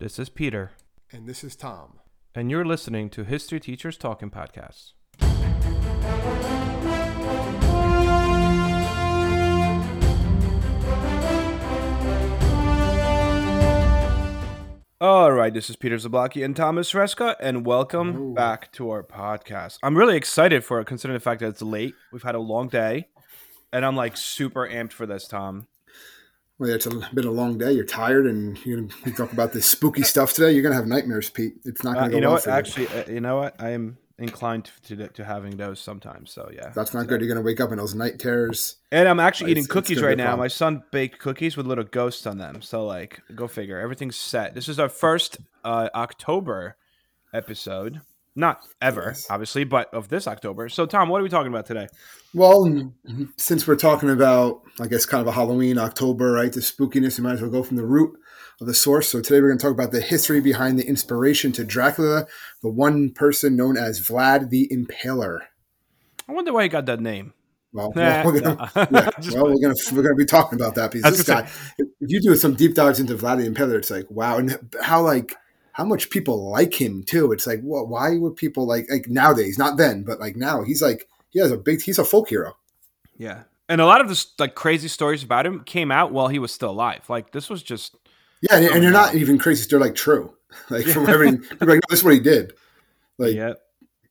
This 0.00 0.18
is 0.18 0.28
Peter, 0.30 0.72
And 1.12 1.28
this 1.28 1.44
is 1.44 1.54
Tom. 1.54 2.00
and 2.34 2.50
you're 2.50 2.64
listening 2.64 3.10
to 3.10 3.22
History 3.24 3.60
Teachers 3.60 3.96
Talking 3.98 4.30
Podcasts. 4.30 4.92
All 15.02 15.32
right, 15.32 15.52
this 15.54 15.70
is 15.70 15.76
Peter 15.76 15.96
Zablocki 15.96 16.44
and 16.44 16.54
Thomas 16.54 16.92
Reska, 16.92 17.34
and 17.40 17.64
welcome 17.64 18.12
Hello. 18.12 18.34
back 18.34 18.70
to 18.72 18.90
our 18.90 19.02
podcast. 19.02 19.78
I'm 19.82 19.96
really 19.96 20.14
excited 20.16 20.62
for 20.62 20.78
it, 20.78 20.84
considering 20.86 21.16
the 21.16 21.22
fact 21.22 21.40
that 21.40 21.48
it's 21.48 21.62
late. 21.62 21.94
We've 22.12 22.22
had 22.22 22.34
a 22.34 22.38
long 22.40 22.68
day, 22.68 23.08
and 23.72 23.86
I'm 23.86 23.96
like 23.96 24.18
super 24.18 24.68
amped 24.68 24.92
for 24.92 25.06
this, 25.06 25.26
Tom. 25.26 25.68
Well, 26.60 26.68
it's 26.70 26.84
a, 26.84 26.90
been 27.14 27.26
a 27.26 27.30
long 27.30 27.56
day. 27.56 27.72
You're 27.72 27.86
tired, 27.86 28.26
and 28.26 28.56
you're 28.66 28.76
going 28.82 28.90
to 29.04 29.10
talk 29.12 29.32
about 29.32 29.52
this 29.54 29.64
spooky 29.64 30.02
stuff 30.02 30.34
today. 30.34 30.52
You're 30.52 30.62
going 30.62 30.72
to 30.72 30.76
have 30.76 30.86
nightmares, 30.86 31.30
Pete. 31.30 31.54
It's 31.64 31.82
not 31.82 31.96
Uh, 31.96 32.00
going 32.00 32.10
to 32.10 32.10
go 32.12 32.16
you 32.16 32.20
know 32.20 32.28
well 32.28 32.34
what? 32.34 32.42
for 32.44 32.50
you. 32.50 32.86
Actually, 32.86 32.86
uh, 32.88 33.14
you 33.14 33.20
know 33.22 33.36
what? 33.38 33.54
I 33.58 33.70
am 33.70 33.96
inclined 34.18 34.70
to, 34.84 34.94
to 34.96 35.08
to 35.08 35.24
having 35.24 35.56
those 35.56 35.80
sometimes. 35.80 36.30
So 36.30 36.50
yeah, 36.54 36.68
That's 36.74 36.92
not 36.92 37.06
good. 37.06 37.22
You're 37.22 37.28
going 37.28 37.42
to 37.42 37.46
wake 37.46 37.58
up 37.62 37.72
in 37.72 37.78
those 37.78 37.94
night 37.94 38.18
terrors. 38.18 38.76
And 38.92 39.08
I'm 39.08 39.18
actually 39.18 39.52
eating 39.52 39.64
It's- 39.64 39.72
cookies 39.72 40.02
right 40.02 40.18
now. 40.18 40.36
My 40.36 40.48
son 40.48 40.82
baked 40.92 41.18
cookies 41.18 41.56
with 41.56 41.66
little 41.66 41.84
ghosts 41.84 42.26
on 42.26 42.36
them. 42.36 42.60
So 42.60 42.84
like, 42.84 43.20
go 43.34 43.48
figure. 43.48 43.78
Everything's 43.80 44.16
set. 44.16 44.54
This 44.54 44.68
is 44.68 44.78
our 44.78 44.90
first 44.90 45.38
uh, 45.64 45.88
October 45.94 46.76
episode. 47.32 48.02
Not 48.36 48.60
ever, 48.80 49.06
Yes. 49.08 49.26
obviously, 49.28 49.64
but 49.64 49.92
of 49.92 50.08
this 50.08 50.26
October. 50.28 50.68
So 50.68 50.86
Tom, 50.86 51.08
what 51.08 51.20
are 51.20 51.24
we 51.24 51.28
talking 51.28 51.52
about 51.52 51.66
today? 51.66 51.88
Well, 52.32 52.92
since 53.36 53.66
we're 53.66 53.74
talking 53.76 54.08
about, 54.08 54.62
I 54.80 54.86
guess, 54.86 55.04
kind 55.04 55.20
of 55.20 55.26
a 55.26 55.32
Halloween, 55.32 55.78
October, 55.78 56.32
right? 56.32 56.52
The 56.52 56.60
spookiness, 56.60 57.18
we 57.18 57.24
might 57.24 57.32
as 57.34 57.42
well 57.42 57.50
go 57.50 57.62
from 57.64 57.76
the 57.76 57.84
root 57.84 58.16
of 58.60 58.68
the 58.68 58.74
source. 58.74 59.08
So 59.08 59.20
today 59.20 59.40
we're 59.40 59.48
going 59.48 59.58
to 59.58 59.62
talk 59.64 59.72
about 59.74 59.90
the 59.90 60.00
history 60.00 60.40
behind 60.40 60.78
the 60.78 60.86
inspiration 60.86 61.50
to 61.52 61.64
Dracula, 61.64 62.26
the 62.62 62.70
one 62.70 63.10
person 63.10 63.56
known 63.56 63.76
as 63.76 64.00
Vlad 64.00 64.50
the 64.50 64.70
Impaler. 64.72 65.38
I 66.28 66.32
wonder 66.32 66.52
why 66.52 66.62
he 66.62 66.68
got 66.68 66.86
that 66.86 67.00
name. 67.00 67.32
Well, 67.72 67.92
Nah, 67.96 68.02
well, 68.22 68.26
we're 68.32 68.40
gonna, 68.40 68.70
no. 68.90 69.00
yeah, 69.20 69.34
well, 69.34 69.46
we're 69.54 69.60
gonna 69.60 69.74
we're 69.92 70.02
gonna 70.02 70.14
be 70.16 70.24
talking 70.24 70.58
about 70.60 70.74
that 70.76 70.90
because 70.92 71.16
this 71.18 71.26
guy, 71.26 71.48
if 71.78 71.88
you 72.00 72.20
do 72.20 72.34
some 72.36 72.54
deep 72.54 72.74
dives 72.74 72.98
into 73.00 73.14
Vlad 73.16 73.38
the 73.38 73.48
Impaler, 73.48 73.76
it's 73.78 73.90
like 73.90 74.10
wow, 74.10 74.38
and 74.38 74.56
how 74.82 75.02
like 75.02 75.34
how 75.72 75.84
much 75.84 76.10
people 76.10 76.50
like 76.50 76.74
him 76.74 77.02
too. 77.02 77.32
It's 77.32 77.46
like 77.46 77.60
what? 77.60 77.88
Why 77.88 78.16
would 78.16 78.36
people 78.36 78.66
like 78.66 78.86
like 78.90 79.08
nowadays? 79.08 79.58
Not 79.58 79.76
then, 79.76 80.02
but 80.02 80.20
like 80.20 80.36
now, 80.36 80.62
he's 80.62 80.82
like 80.82 81.08
he 81.30 81.40
has 81.40 81.50
a 81.50 81.56
big. 81.56 81.82
He's 81.82 81.98
a 81.98 82.04
folk 82.04 82.28
hero. 82.28 82.56
yeah, 83.16 83.42
and 83.68 83.80
a 83.80 83.86
lot 83.86 84.00
of 84.00 84.08
this 84.08 84.32
like 84.38 84.54
crazy 84.54 84.88
stories 84.88 85.22
about 85.22 85.46
him 85.46 85.62
came 85.64 85.90
out 85.90 86.12
while 86.12 86.28
he 86.28 86.38
was 86.38 86.52
still 86.52 86.70
alive. 86.70 87.08
Like 87.08 87.32
this 87.32 87.48
was 87.48 87.62
just 87.62 87.96
Yeah, 88.40 88.56
and, 88.56 88.66
and 88.66 88.82
you're 88.82 88.92
not 88.92 89.14
even 89.14 89.38
crazy. 89.38 89.66
They're 89.68 89.80
like 89.80 89.94
true. 89.94 90.34
Like 90.68 90.84
from 90.84 91.08
everything, 91.08 91.42
like 91.60 91.68
no, 91.68 91.80
this 91.88 92.00
is 92.00 92.04
what 92.04 92.12
he 92.14 92.18
did. 92.18 92.54
Like 93.18 93.34
yeah. 93.34 93.52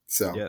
so. 0.07 0.33
Yeah. 0.33 0.47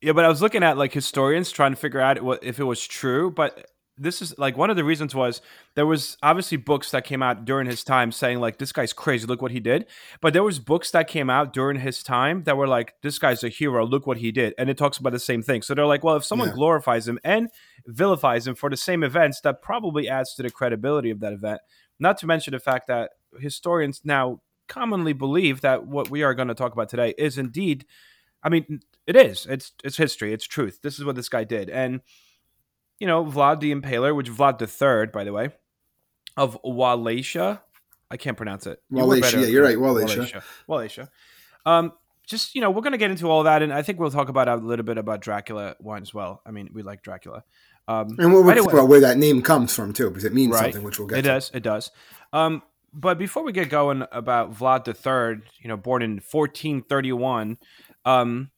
Yeah, 0.00 0.12
but 0.12 0.24
I 0.24 0.28
was 0.28 0.42
looking 0.42 0.64
at 0.64 0.76
like 0.76 0.92
historians 0.92 1.50
trying 1.52 1.72
to 1.72 1.76
figure 1.76 2.00
out 2.00 2.20
what 2.22 2.42
if 2.42 2.58
it 2.58 2.64
was 2.64 2.84
true, 2.84 3.30
but 3.30 3.70
this 3.98 4.22
is 4.22 4.36
like 4.38 4.56
one 4.56 4.70
of 4.70 4.76
the 4.76 4.84
reasons 4.84 5.14
was 5.14 5.40
there 5.74 5.86
was 5.86 6.16
obviously 6.22 6.56
books 6.56 6.90
that 6.92 7.04
came 7.04 7.22
out 7.22 7.44
during 7.44 7.66
his 7.66 7.82
time 7.84 8.12
saying 8.12 8.40
like 8.40 8.58
this 8.58 8.72
guy's 8.72 8.92
crazy, 8.92 9.26
look 9.26 9.42
what 9.42 9.50
he 9.50 9.60
did. 9.60 9.86
But 10.20 10.32
there 10.32 10.42
was 10.42 10.58
books 10.58 10.90
that 10.92 11.08
came 11.08 11.28
out 11.30 11.52
during 11.52 11.80
his 11.80 12.02
time 12.02 12.44
that 12.44 12.56
were 12.56 12.68
like 12.68 12.94
this 13.02 13.18
guy's 13.18 13.42
a 13.44 13.48
hero, 13.48 13.84
look 13.86 14.06
what 14.06 14.18
he 14.18 14.30
did. 14.32 14.54
And 14.58 14.70
it 14.70 14.78
talks 14.78 14.98
about 14.98 15.12
the 15.12 15.18
same 15.18 15.42
thing. 15.42 15.62
So 15.62 15.74
they're 15.74 15.86
like, 15.86 16.04
well, 16.04 16.16
if 16.16 16.24
someone 16.24 16.48
Yeah. 16.48 16.54
glorifies 16.54 17.08
him 17.08 17.18
and 17.24 17.48
vilifies 17.86 18.46
him 18.46 18.54
for 18.54 18.70
the 18.70 18.76
same 18.76 19.02
events, 19.02 19.40
that 19.42 19.62
probably 19.62 20.08
adds 20.08 20.34
to 20.34 20.42
the 20.42 20.50
credibility 20.50 21.10
of 21.10 21.20
that 21.20 21.32
event. 21.32 21.60
Not 21.98 22.18
to 22.18 22.26
mention 22.26 22.52
the 22.52 22.60
fact 22.60 22.86
that 22.88 23.10
historians 23.38 24.02
now 24.04 24.40
commonly 24.68 25.12
believe 25.12 25.62
that 25.62 25.86
what 25.86 26.10
we 26.10 26.22
are 26.22 26.34
going 26.34 26.48
to 26.48 26.54
talk 26.54 26.72
about 26.72 26.88
today 26.88 27.14
is 27.18 27.38
indeed 27.38 27.84
I 28.40 28.50
mean, 28.50 28.80
it 29.04 29.16
is. 29.16 29.46
It's 29.46 29.72
it's 29.82 29.96
history. 29.96 30.32
It's 30.32 30.46
truth. 30.46 30.78
This 30.80 31.00
is 31.00 31.04
what 31.04 31.16
this 31.16 31.28
guy 31.28 31.42
did, 31.42 31.68
and 31.70 32.00
you 32.98 33.06
know, 33.06 33.24
Vlad 33.24 33.60
the 33.60 33.74
Impaler, 33.74 34.14
which 34.14 34.30
Vlad 34.30 34.58
the 34.58 34.66
Third, 34.66 35.12
by 35.12 35.24
the 35.24 35.32
way, 35.32 35.50
of 36.36 36.58
Wallachia. 36.64 37.62
I 38.10 38.16
can't 38.16 38.36
pronounce 38.36 38.66
it. 38.66 38.80
You 38.90 38.98
Wallachia, 38.98 39.20
better 39.22 39.40
yeah, 39.40 39.46
you're 39.46 39.62
right, 39.64 39.78
Wallachia. 39.78 40.42
Wallachia. 40.66 41.10
Um, 41.66 41.92
just 42.26 42.54
you 42.54 42.60
know, 42.60 42.70
we're 42.70 42.82
gonna 42.82 42.96
get 42.98 43.10
into 43.10 43.28
all 43.30 43.42
that, 43.44 43.62
and 43.62 43.72
I 43.72 43.82
think 43.82 43.98
we'll 43.98 44.10
talk 44.10 44.28
about 44.28 44.48
a 44.48 44.56
little 44.56 44.84
bit 44.84 44.98
about 44.98 45.20
Dracula 45.20 45.76
wine 45.80 46.02
as 46.02 46.12
well. 46.14 46.40
I 46.46 46.50
mean, 46.50 46.70
we 46.72 46.82
like 46.82 47.02
Dracula. 47.02 47.44
Um, 47.86 48.16
And 48.18 48.32
we'll, 48.32 48.42
we'll 48.42 48.50
Anyway. 48.50 48.66
talk 48.66 48.74
about 48.74 48.88
where 48.88 49.00
that 49.00 49.16
name 49.16 49.40
comes 49.40 49.74
from 49.74 49.92
too, 49.94 50.08
because 50.10 50.24
it 50.24 50.34
means 50.34 50.52
Right. 50.52 50.64
something, 50.64 50.82
which 50.82 50.98
we'll 50.98 51.08
get 51.08 51.20
it 51.20 51.22
to. 51.22 51.28
does. 51.28 51.50
It 51.54 51.62
does. 51.62 51.90
Um, 52.34 52.62
but 52.92 53.16
before 53.18 53.42
we 53.42 53.52
get 53.52 53.70
going 53.70 54.04
about 54.12 54.52
Vlad 54.54 54.84
the 54.84 54.92
Third, 54.92 55.42
you 55.60 55.68
know, 55.68 55.76
born 55.78 56.02
in 56.02 56.20
1431, 56.20 57.56
um, 58.04 58.50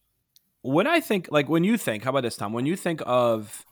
when 0.63 0.87
I 0.87 1.01
think, 1.01 1.29
like, 1.31 1.49
when 1.49 1.63
you 1.65 1.77
think, 1.77 2.03
how 2.05 2.11
about 2.11 2.23
this, 2.23 2.37
Tom? 2.37 2.53
When 2.53 2.67
you 2.67 2.75
think 2.77 3.03
of 3.07 3.65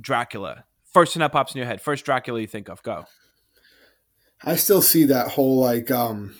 Dracula, 0.00 0.64
first 0.92 1.14
thing 1.14 1.20
that 1.20 1.32
pops 1.32 1.54
in 1.54 1.58
your 1.58 1.66
head, 1.66 1.80
first 1.80 2.04
Dracula 2.04 2.40
you 2.40 2.46
think 2.46 2.68
of, 2.68 2.82
go. 2.82 3.06
I 4.44 4.56
still 4.56 4.82
see 4.82 5.04
that 5.04 5.28
whole 5.28 5.58
like 5.58 5.90
um, 5.90 6.34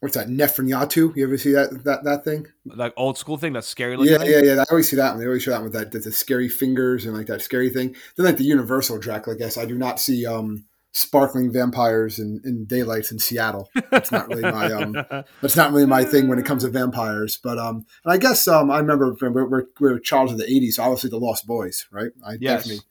what's 0.00 0.16
that 0.16 0.28
Nefernyatu? 0.28 1.16
You 1.16 1.24
ever 1.24 1.38
see 1.38 1.52
that 1.52 1.84
that 1.84 2.04
that 2.04 2.24
thing? 2.24 2.46
Like 2.64 2.92
old 2.96 3.18
school 3.18 3.36
thing, 3.36 3.52
that's 3.52 3.66
scary 3.66 3.96
looking. 3.96 4.12
Yeah, 4.12 4.18
thing? 4.18 4.30
yeah, 4.30 4.54
yeah. 4.54 4.60
I 4.60 4.64
always 4.70 4.88
see 4.88 4.96
that 4.96 5.12
one. 5.12 5.20
They 5.20 5.26
always 5.26 5.42
show 5.42 5.50
that 5.50 5.62
one 5.62 5.70
with 5.70 5.72
that 5.74 5.92
the, 5.92 6.12
scary 6.12 6.48
fingers 6.48 7.04
and 7.04 7.16
like 7.16 7.26
that 7.26 7.42
scary 7.42 7.70
thing. 7.70 7.94
Then 8.16 8.26
like 8.26 8.36
the 8.36 8.44
Universal 8.44 8.98
Dracula. 8.98 9.36
I 9.36 9.38
guess 9.38 9.58
I 9.58 9.66
do 9.66 9.76
not 9.76 10.00
see 10.00 10.26
um 10.26 10.64
sparkling 10.92 11.52
vampires 11.52 12.20
in, 12.20 12.40
in 12.44 12.64
daylights 12.66 13.10
in 13.10 13.18
Seattle. 13.18 13.68
That's 13.90 14.12
not 14.12 14.28
really 14.28 14.42
my 14.42 14.72
um. 14.72 14.94
That's 15.42 15.56
not 15.56 15.72
really 15.72 15.86
my 15.86 16.04
thing 16.04 16.28
when 16.28 16.38
it 16.38 16.46
comes 16.46 16.64
to 16.64 16.70
vampires. 16.70 17.38
But 17.42 17.58
um, 17.58 17.84
and 18.04 18.12
I 18.12 18.16
guess 18.16 18.48
um, 18.48 18.70
I 18.70 18.78
remember 18.78 19.16
we're, 19.20 19.46
we're, 19.46 19.64
we're 19.80 19.98
childs 19.98 20.32
of 20.32 20.38
the 20.38 20.44
'80s, 20.44 20.74
so 20.74 20.84
obviously 20.84 21.10
the 21.10 21.18
Lost 21.18 21.46
Boys, 21.46 21.86
right? 21.90 22.12
I 22.26 22.36
Yes. 22.40 22.64
definitely. 22.64 22.84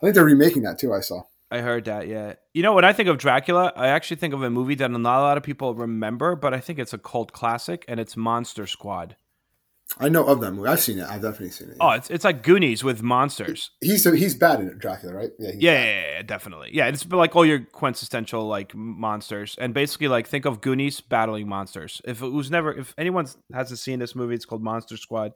I 0.00 0.06
think 0.06 0.14
they're 0.14 0.24
remaking 0.24 0.62
that 0.62 0.78
too. 0.78 0.92
I 0.92 1.00
saw. 1.00 1.22
I 1.50 1.60
heard 1.60 1.84
that, 1.84 2.08
yeah. 2.08 2.34
You 2.54 2.62
know, 2.62 2.74
when 2.74 2.84
I 2.84 2.92
think 2.92 3.08
of 3.08 3.18
Dracula, 3.18 3.72
I 3.76 3.88
actually 3.88 4.16
think 4.16 4.34
of 4.34 4.42
a 4.42 4.50
movie 4.50 4.74
that 4.76 4.90
not 4.90 5.18
a 5.18 5.22
lot 5.22 5.36
of 5.36 5.44
people 5.44 5.74
remember, 5.74 6.34
but 6.34 6.52
I 6.52 6.58
think 6.58 6.78
it's 6.78 6.92
a 6.92 6.98
cult 6.98 7.32
classic, 7.32 7.84
and 7.86 8.00
it's 8.00 8.16
Monster 8.16 8.66
Squad. 8.66 9.16
I 9.98 10.08
know 10.08 10.24
of 10.26 10.40
that 10.40 10.50
movie. 10.50 10.68
I've 10.68 10.80
seen 10.80 10.98
it. 10.98 11.08
I've 11.08 11.22
definitely 11.22 11.50
seen 11.50 11.70
it. 11.70 11.76
Oh, 11.80 11.90
it's, 11.90 12.10
it's 12.10 12.24
like 12.24 12.42
Goonies 12.42 12.82
with 12.82 13.02
monsters. 13.02 13.70
he's 13.80 14.02
he's 14.02 14.34
bad 14.34 14.60
in 14.60 14.66
it, 14.66 14.80
Dracula, 14.80 15.14
right? 15.14 15.30
Yeah, 15.38 15.52
he's 15.52 15.62
yeah, 15.62 15.84
yeah, 15.84 16.10
yeah, 16.16 16.22
definitely. 16.22 16.70
Yeah, 16.72 16.88
it's 16.88 17.06
like 17.06 17.36
all 17.36 17.46
your 17.46 17.60
quintessential 17.60 18.48
like 18.48 18.74
monsters, 18.74 19.54
and 19.60 19.72
basically 19.72 20.08
like 20.08 20.26
think 20.26 20.44
of 20.44 20.60
Goonies 20.60 21.00
battling 21.00 21.46
monsters. 21.48 22.02
If 22.04 22.20
it 22.20 22.28
was 22.28 22.50
never, 22.50 22.72
if 22.72 22.92
anyone 22.98 23.28
hasn't 23.52 23.78
seen 23.78 24.00
this 24.00 24.16
movie, 24.16 24.34
it's 24.34 24.44
called 24.44 24.62
Monster 24.62 24.96
Squad. 24.96 25.32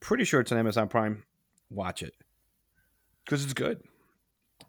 Pretty 0.00 0.24
sure 0.24 0.40
it's 0.40 0.50
on 0.50 0.56
Amazon 0.56 0.88
Prime. 0.88 1.24
Watch 1.68 2.02
it 2.02 2.14
because 3.24 3.44
it's 3.44 3.54
good. 3.54 3.82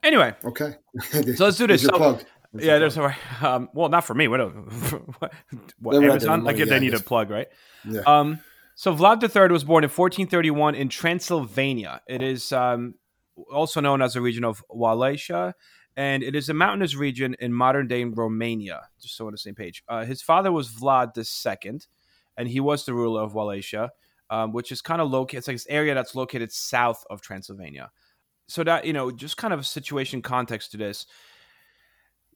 Anyway, 0.04 0.34
Okay. 0.44 0.76
So 1.36 1.46
let's 1.46 1.58
do 1.58 1.68
this. 1.68 1.84
So- 1.84 1.98
plug. 1.98 2.24
Yeah, 2.58 2.80
there's 2.80 2.98
a 2.98 3.14
um, 3.42 3.70
well, 3.74 3.90
not 3.90 4.06
for 4.06 4.14
me. 4.14 4.28
What, 4.30 4.40
what, 5.20 5.34
what 5.80 6.00
They 6.00 6.08
Amazon? 6.08 6.44
Like 6.44 6.58
money, 6.58 6.70
they 6.70 6.80
need 6.80 6.94
a 6.94 7.00
plug, 7.00 7.30
right? 7.30 7.48
Yeah. 7.84 8.02
Um, 8.08 8.40
so 8.76 8.96
Vlad 8.96 9.22
III 9.24 9.52
was 9.52 9.64
born 9.64 9.84
in 9.84 9.90
1431 9.90 10.76
in 10.76 10.90
Transylvania. 10.90 12.02
It 12.08 12.22
is 12.22 12.52
um, 12.52 12.96
also 13.52 13.82
known 13.82 14.02
as 14.02 14.14
the 14.14 14.22
region 14.22 14.44
of 14.44 14.64
Wallachia, 14.70 15.54
and 15.98 16.24
it 16.24 16.36
is 16.36 16.50
a 16.50 16.54
mountainous 16.54 16.96
region 16.96 17.36
in 17.40 17.54
modern 17.54 17.88
day 17.88 18.04
Romania. 18.04 18.84
Just 19.02 19.18
so 19.18 19.26
on 19.26 19.32
the 19.32 19.38
same 19.38 19.56
page. 19.56 19.84
Uh, 19.88 20.06
his 20.06 20.22
father 20.22 20.52
was 20.52 20.70
Vlad 20.70 21.12
II, 21.18 21.80
and 22.38 22.48
he 22.48 22.60
was 22.60 22.86
the 22.86 22.94
ruler 22.94 23.22
of 23.22 23.34
Wallachia, 23.34 23.92
um, 24.30 24.52
which 24.54 24.72
is 24.72 24.82
kind 24.82 25.02
of 25.02 25.10
located. 25.10 25.40
It's 25.40 25.48
like 25.48 25.56
this 25.56 25.68
area 25.70 25.94
that's 25.94 26.16
located 26.16 26.52
south 26.52 27.06
of 27.10 27.22
Transylvania. 27.22 27.92
So 28.48 28.64
that 28.64 28.86
you 28.86 28.94
know, 28.94 29.12
just 29.12 29.38
kind 29.38 29.54
of 29.54 29.60
a 29.60 29.64
situation 29.64 30.22
context 30.22 30.72
to 30.72 30.78
this 30.78 31.06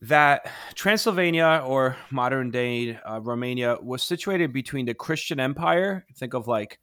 that 0.02 0.50
Transylvania 0.76 1.62
or 1.66 1.98
modern 2.10 2.52
day 2.52 2.98
uh, 2.98 3.20
Romania 3.22 3.78
was 3.82 4.04
situated 4.04 4.54
between 4.54 4.86
the 4.86 4.94
Christian 4.94 5.40
Empire, 5.40 6.06
think 6.16 6.34
of 6.34 6.48
like 6.48 6.80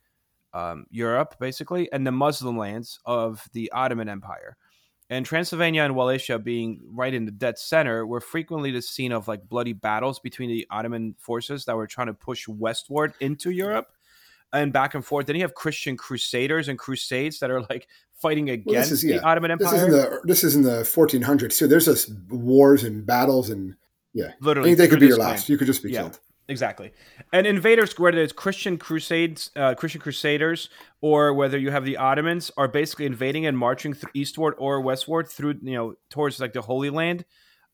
um, 0.52 0.86
Europe 0.90 1.36
basically, 1.40 1.90
and 1.92 2.06
the 2.06 2.12
Muslim 2.12 2.58
lands 2.58 2.98
of 3.06 3.48
the 3.52 3.72
Ottoman 3.72 4.08
Empire. 4.08 4.56
And 5.08 5.24
Transylvania 5.24 5.82
and 5.82 5.94
Wallachia 5.94 6.38
being 6.38 6.80
right 6.90 7.14
in 7.14 7.24
the 7.24 7.30
dead 7.30 7.58
center 7.58 8.04
were 8.06 8.20
frequently 8.20 8.72
the 8.72 8.82
scene 8.82 9.12
of 9.12 9.28
like 9.28 9.48
bloody 9.48 9.72
battles 9.72 10.18
between 10.18 10.50
the 10.50 10.66
Ottoman 10.70 11.14
forces 11.18 11.64
that 11.64 11.76
were 11.76 11.86
trying 11.86 12.08
to 12.08 12.14
push 12.14 12.48
westward 12.48 13.14
into 13.20 13.50
Europe 13.50 13.92
and 14.56 14.72
back 14.72 14.94
and 14.94 15.04
forth. 15.04 15.26
Then 15.26 15.36
you 15.36 15.42
have 15.42 15.54
Christian 15.54 15.96
crusaders 15.96 16.68
and 16.68 16.78
crusades 16.78 17.38
that 17.40 17.50
are 17.50 17.60
like 17.62 17.86
fighting 18.20 18.50
against 18.50 18.92
is- 18.92 19.04
yeah. 19.04 19.18
the 19.18 19.24
Ottoman 19.24 19.56
This 19.58 19.72
Empire. 19.72 19.78
is 19.78 19.84
in 19.84 19.90
the 19.92 20.20
this 20.24 20.44
is 20.44 20.56
in 20.56 20.62
the 20.62 20.82
1400s 20.82 21.58
too. 21.58 21.66
There's 21.66 21.84
just 21.86 22.10
wars 22.28 22.84
and 22.84 23.04
battles 23.06 23.50
and 23.50 23.74
yeah. 24.14 24.32
Literally, 24.40 24.74
day 24.74 24.88
could 24.88 25.00
be 25.00 25.06
your 25.08 25.18
last. 25.18 25.46
time. 25.46 25.52
You 25.52 25.58
could 25.58 25.66
just 25.66 25.82
be 25.82 25.90
Yeah. 25.92 26.00
killed. 26.02 26.20
Exactly. 26.48 26.92
And 27.32 27.44
invaders, 27.46 27.98
whether 27.98 28.22
it's 28.22 28.32
Christian 28.32 28.78
crusades, 28.78 29.50
uh, 29.56 29.74
Christian 29.74 30.00
crusaders, 30.00 30.68
or 31.00 31.34
whether 31.34 31.58
you 31.58 31.72
have 31.72 31.84
the 31.84 31.96
Ottomans, 31.96 32.52
are 32.56 32.68
basically 32.68 33.04
invading 33.04 33.46
and 33.46 33.58
marching 33.58 33.94
th- 33.94 34.04
eastward 34.14 34.54
or 34.56 34.80
westward 34.80 35.28
through, 35.28 35.54
you 35.62 35.74
know, 35.74 35.94
towards 36.08 36.38
like 36.38 36.52
the 36.52 36.62
Holy 36.62 36.88
Land. 36.88 37.24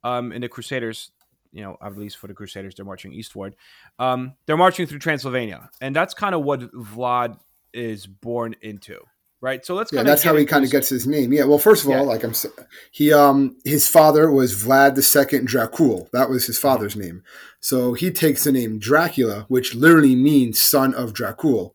Um, 0.04 0.32
and 0.32 0.42
the 0.42 0.48
Crusaders 0.48 1.12
you 1.52 1.62
know, 1.62 1.76
at 1.82 1.96
least 1.96 2.16
for 2.16 2.26
the 2.26 2.34
Crusaders, 2.34 2.74
they're 2.74 2.84
marching 2.84 3.12
eastward. 3.12 3.54
Um, 3.98 4.34
they're 4.46 4.56
marching 4.56 4.86
through 4.86 5.00
Transylvania, 5.00 5.70
and 5.80 5.94
that's 5.94 6.14
kind 6.14 6.34
of 6.34 6.42
what 6.42 6.60
Vlad 6.72 7.38
is 7.72 8.06
born 8.06 8.56
into, 8.62 9.00
right? 9.40 9.64
So 9.64 9.74
let's 9.74 9.92
yeah, 9.92 10.02
that's 10.02 10.22
how 10.22 10.34
he 10.34 10.44
kind 10.44 10.64
of 10.64 10.70
gets 10.70 10.88
his 10.88 11.06
name. 11.06 11.32
Yeah. 11.32 11.44
Well, 11.44 11.58
first 11.58 11.84
of 11.84 11.90
all, 11.90 12.04
like 12.04 12.24
I'm, 12.24 12.34
he 12.90 13.12
um 13.12 13.56
his 13.64 13.86
father 13.86 14.30
was 14.30 14.54
Vlad 14.54 14.96
II 14.96 15.40
Dracul. 15.40 16.10
That 16.12 16.30
was 16.30 16.46
his 16.46 16.58
father's 16.58 16.96
name. 16.96 17.22
So 17.60 17.92
he 17.92 18.10
takes 18.10 18.44
the 18.44 18.52
name 18.52 18.78
Dracula, 18.78 19.44
which 19.48 19.74
literally 19.74 20.16
means 20.16 20.60
son 20.60 20.94
of 20.94 21.12
Dracul, 21.12 21.74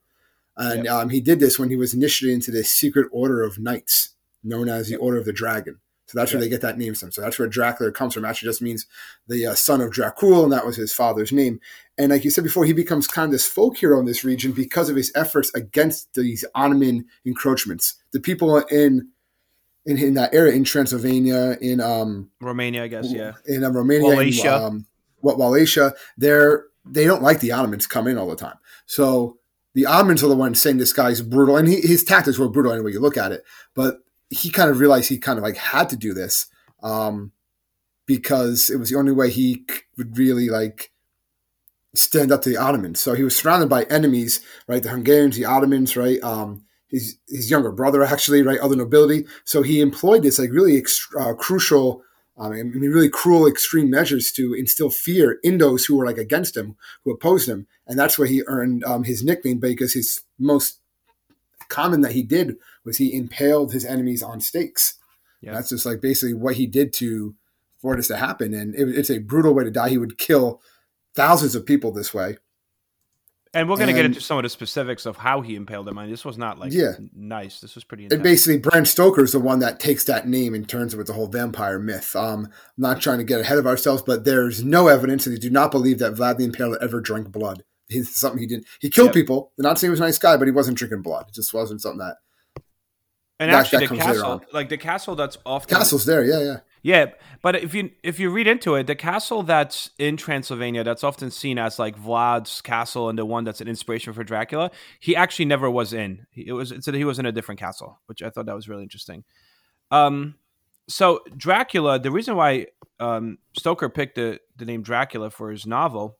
and 0.57 0.85
yep. 0.85 0.93
um, 0.93 1.09
he 1.09 1.21
did 1.21 1.39
this 1.39 1.59
when 1.59 1.69
he 1.69 1.75
was 1.75 1.93
initiated 1.93 2.35
into 2.35 2.51
the 2.51 2.63
secret 2.63 3.07
order 3.11 3.43
of 3.43 3.59
knights, 3.59 4.15
known 4.43 4.69
as 4.69 4.87
the 4.89 4.95
Order 4.95 5.19
of 5.19 5.25
the 5.25 5.33
Dragon. 5.33 5.79
So 6.07 6.17
that's 6.17 6.31
where 6.31 6.41
they 6.41 6.47
get 6.47 6.61
that 6.61 6.77
name 6.77 6.95
from. 6.95 7.11
So 7.11 7.21
that's 7.21 7.37
where 7.37 7.49
Dracula 7.49 7.91
comes 7.91 8.13
from. 8.13 8.23
Actually, 8.23 8.47
just 8.47 8.61
means 8.61 8.85
the 9.27 9.47
uh, 9.47 9.55
son 9.55 9.81
of 9.81 9.91
Dracul, 9.91 10.43
and 10.43 10.53
that 10.53 10.65
was 10.65 10.77
his 10.77 10.93
father's 10.93 11.33
name. 11.33 11.59
And 11.97 12.11
like 12.11 12.23
you 12.23 12.31
said 12.31 12.45
before, 12.45 12.63
he 12.63 12.73
becomes 12.73 13.07
kind 13.07 13.25
of 13.25 13.31
this 13.31 13.45
folk 13.45 13.77
hero 13.77 13.99
in 13.99 14.05
this 14.05 14.23
region 14.23 14.53
because 14.53 14.89
of 14.89 14.95
his 14.95 15.11
efforts 15.15 15.53
against 15.53 16.13
these 16.13 16.45
Ottoman 16.55 17.05
encroachments. 17.25 17.95
The 18.13 18.21
people 18.21 18.57
in 18.57 19.09
in, 19.85 19.97
in 19.97 20.13
that 20.15 20.33
area 20.33 20.53
in 20.53 20.63
Transylvania, 20.63 21.57
in 21.61 21.79
um, 21.79 22.29
Romania, 22.41 22.83
I 22.83 22.87
guess, 22.87 23.11
yeah, 23.11 23.33
in 23.45 23.63
um, 23.63 23.75
Romania, 23.75 24.07
Wallachia, 24.07 24.55
um, 24.55 24.85
what 25.19 25.37
Wallachia, 25.37 25.93
they're 26.17 26.65
they 26.85 27.03
don't 27.03 27.23
like 27.23 27.41
the 27.41 27.51
Ottomans 27.51 27.85
come 27.85 28.07
in 28.07 28.17
all 28.17 28.29
the 28.29 28.35
time. 28.35 28.57
So 28.85 29.39
the 29.73 29.85
Ottomans 29.85 30.23
are 30.23 30.27
the 30.27 30.35
ones 30.35 30.61
saying 30.61 30.77
this 30.77 30.93
guy's 30.93 31.21
brutal, 31.21 31.57
and 31.57 31.67
he, 31.67 31.81
his 31.81 32.03
tactics 32.03 32.37
were 32.37 32.49
brutal 32.49 32.71
anyway 32.71 32.93
you 32.93 33.01
look 33.01 33.17
at 33.17 33.33
it. 33.33 33.43
But 33.75 33.97
he 34.29 34.49
kind 34.49 34.69
of 34.69 34.79
realized 34.79 35.09
he 35.09 35.17
kind 35.17 35.37
of 35.37 35.43
like 35.43 35.57
had 35.57 35.89
to 35.89 35.95
do 35.95 36.13
this 36.13 36.47
um, 36.83 37.31
because 38.05 38.69
it 38.69 38.77
was 38.77 38.89
the 38.89 38.97
only 38.97 39.11
way 39.11 39.29
he 39.29 39.65
would 39.97 40.17
really 40.17 40.49
like 40.49 40.91
stand 41.95 42.31
up 42.31 42.41
to 42.43 42.49
the 42.49 42.57
Ottomans. 42.57 42.99
So 42.99 43.13
he 43.13 43.23
was 43.23 43.35
surrounded 43.35 43.69
by 43.69 43.83
enemies, 43.83 44.41
right? 44.67 44.83
The 44.83 44.89
Hungarians, 44.89 45.35
the 45.35 45.45
Ottomans, 45.45 45.97
right? 45.97 46.21
Um, 46.21 46.63
his 46.89 47.17
his 47.27 47.49
younger 47.49 47.71
brother, 47.71 48.03
actually, 48.03 48.43
right? 48.43 48.59
Other 48.59 48.75
nobility. 48.75 49.25
So 49.43 49.61
he 49.61 49.81
employed 49.81 50.23
this 50.23 50.39
like 50.39 50.51
really 50.51 50.77
ex- 50.77 51.07
uh, 51.19 51.33
crucial. 51.33 52.03
Um, 52.39 52.51
I 52.51 52.61
mean, 52.61 52.91
really 52.91 53.09
cruel, 53.09 53.47
extreme 53.47 53.89
measures 53.89 54.31
to 54.33 54.53
instill 54.53 54.91
fear 54.91 55.39
in 55.41 55.57
those 55.57 55.85
who 55.85 55.97
were 55.97 56.05
like 56.05 56.19
against 56.19 56.55
him, 56.55 56.75
who 57.03 57.11
opposed 57.11 57.49
him, 57.49 57.65
and 57.87 57.97
that's 57.97 58.19
where 58.19 58.27
he 58.27 58.43
earned 58.45 58.83
um, 58.83 59.03
his 59.05 59.23
nickname 59.23 59.57
because 59.57 59.93
his 59.93 60.21
most 60.37 60.79
common 61.69 62.01
that 62.01 62.13
he 62.13 62.23
did 62.23 62.55
was 62.83 62.97
he 62.97 63.15
impaled 63.15 63.73
his 63.73 63.85
enemies 63.85 64.23
on 64.23 64.39
stakes. 64.39 64.95
Yeah. 65.41 65.53
That's 65.53 65.69
just 65.69 65.85
like 65.85 66.01
basically 66.01 66.33
what 66.33 66.55
he 66.55 66.65
did 66.65 66.93
to 66.93 67.35
for 67.79 67.95
this 67.95 68.07
to 68.07 68.17
happen, 68.17 68.53
and 68.53 68.73
it, 68.73 68.89
it's 68.89 69.11
a 69.11 69.19
brutal 69.19 69.53
way 69.53 69.63
to 69.63 69.71
die. 69.71 69.89
He 69.89 69.97
would 69.97 70.17
kill 70.17 70.61
thousands 71.15 71.55
of 71.55 71.65
people 71.65 71.91
this 71.91 72.13
way. 72.13 72.37
And 73.53 73.69
we're 73.69 73.77
going 73.77 73.87
to 73.87 73.93
get 73.93 74.05
into 74.05 74.21
some 74.21 74.37
of 74.37 74.43
the 74.43 74.49
specifics 74.49 75.05
of 75.05 75.17
how 75.17 75.41
he 75.41 75.55
impaled 75.55 75.87
them. 75.87 75.97
I 75.97 76.03
mean, 76.03 76.11
this 76.11 76.25
was 76.25 76.37
not 76.37 76.59
like 76.59 76.73
yeah. 76.73 76.93
nice. 77.15 77.59
This 77.59 77.75
was 77.75 77.83
pretty. 77.83 78.03
Intense. 78.03 78.17
And 78.17 78.23
basically, 78.23 78.59
Bram 78.59 78.85
Stoker 78.85 79.23
is 79.23 79.31
the 79.31 79.39
one 79.39 79.59
that 79.59 79.79
takes 79.79 80.03
that 80.03 80.27
name 80.27 80.53
and 80.53 80.67
turns 80.67 80.93
it 80.93 80.97
with 80.97 81.07
the 81.07 81.13
whole 81.13 81.27
vampire 81.27 81.79
myth. 81.79 82.15
Um, 82.15 82.45
I'm 82.45 82.51
not 82.77 83.01
trying 83.01 83.19
to 83.19 83.23
get 83.23 83.39
ahead 83.39 83.57
of 83.57 83.65
ourselves, 83.65 84.01
but 84.01 84.25
there's 84.25 84.63
no 84.63 84.87
evidence, 84.87 85.25
and 85.25 85.35
they 85.35 85.39
do 85.39 85.49
not 85.49 85.71
believe 85.71 85.99
that 85.99 86.13
Vlad 86.13 86.37
the 86.37 86.47
Impaler 86.47 86.77
ever 86.81 86.99
drank 86.99 87.31
blood. 87.31 87.63
It's 87.89 88.19
something 88.19 88.39
he 88.39 88.47
did. 88.47 88.65
He 88.81 88.89
killed 88.89 89.07
yep. 89.07 89.13
people. 89.13 89.53
They're 89.57 89.63
not 89.63 89.79
saying 89.79 89.89
he 89.89 89.91
was 89.91 90.01
a 90.01 90.03
nice 90.03 90.19
guy, 90.19 90.35
but 90.35 90.47
he 90.47 90.51
wasn't 90.51 90.77
drinking 90.77 91.03
blood. 91.03 91.25
It 91.29 91.33
just 91.33 91.53
wasn't 91.53 91.81
something 91.81 91.99
that 91.99 92.17
and 93.39 93.51
that, 93.51 93.59
actually, 93.59 93.85
that 93.85 93.93
the 93.93 94.01
castle, 94.01 94.41
like 94.51 94.69
the 94.69 94.77
castle 94.77 95.15
that's 95.15 95.37
off. 95.45 95.67
Castle's 95.67 96.05
there, 96.05 96.23
yeah, 96.23 96.39
yeah, 96.39 96.57
yeah. 96.81 97.05
But 97.43 97.55
if 97.57 97.75
you 97.75 97.91
if 98.01 98.19
you 98.19 98.31
read 98.31 98.47
into 98.47 98.73
it, 98.75 98.87
the 98.87 98.95
castle 98.95 99.43
that's 99.43 99.91
in 99.99 100.17
Transylvania, 100.17 100.83
that's 100.83 101.03
often 101.03 101.29
seen 101.29 101.59
as 101.59 101.77
like 101.77 101.95
Vlad's 101.97 102.61
castle 102.61 103.09
and 103.09 103.17
the 103.17 103.25
one 103.25 103.43
that's 103.43 103.61
an 103.61 103.67
inspiration 103.67 104.13
for 104.13 104.23
Dracula, 104.23 104.71
he 104.99 105.15
actually 105.15 105.45
never 105.45 105.69
was 105.69 105.93
in. 105.93 106.25
It 106.35 106.53
was 106.53 106.71
it 106.71 106.83
said 106.83 106.95
he 106.95 107.05
was 107.05 107.19
in 107.19 107.27
a 107.27 107.31
different 107.31 107.59
castle, 107.59 107.99
which 108.07 108.23
I 108.23 108.31
thought 108.31 108.47
that 108.47 108.55
was 108.55 108.67
really 108.67 108.83
interesting. 108.83 109.23
Um, 109.91 110.35
so 110.89 111.19
Dracula, 111.35 111.99
the 111.99 112.11
reason 112.11 112.35
why 112.35 112.67
um, 112.99 113.37
Stoker 113.55 113.89
picked 113.89 114.15
the 114.15 114.39
the 114.55 114.65
name 114.65 114.81
Dracula 114.81 115.29
for 115.29 115.51
his 115.51 115.67
novel 115.67 116.17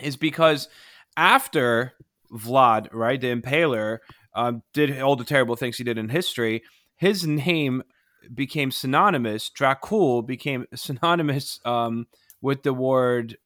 is 0.00 0.16
because 0.16 0.68
after 1.16 1.94
Vlad, 2.32 2.88
right, 2.92 3.20
the 3.20 3.34
Impaler, 3.34 3.98
um, 4.34 4.62
did 4.72 5.00
all 5.00 5.16
the 5.16 5.24
terrible 5.24 5.56
things 5.56 5.78
he 5.78 5.84
did 5.84 5.98
in 5.98 6.08
history, 6.10 6.62
his 6.96 7.26
name 7.26 7.82
became 8.34 8.70
synonymous. 8.70 9.50
Dracul 9.50 10.26
became 10.26 10.66
synonymous 10.74 11.60
um, 11.64 12.06
with 12.40 12.62
the 12.62 12.74
word 12.74 13.38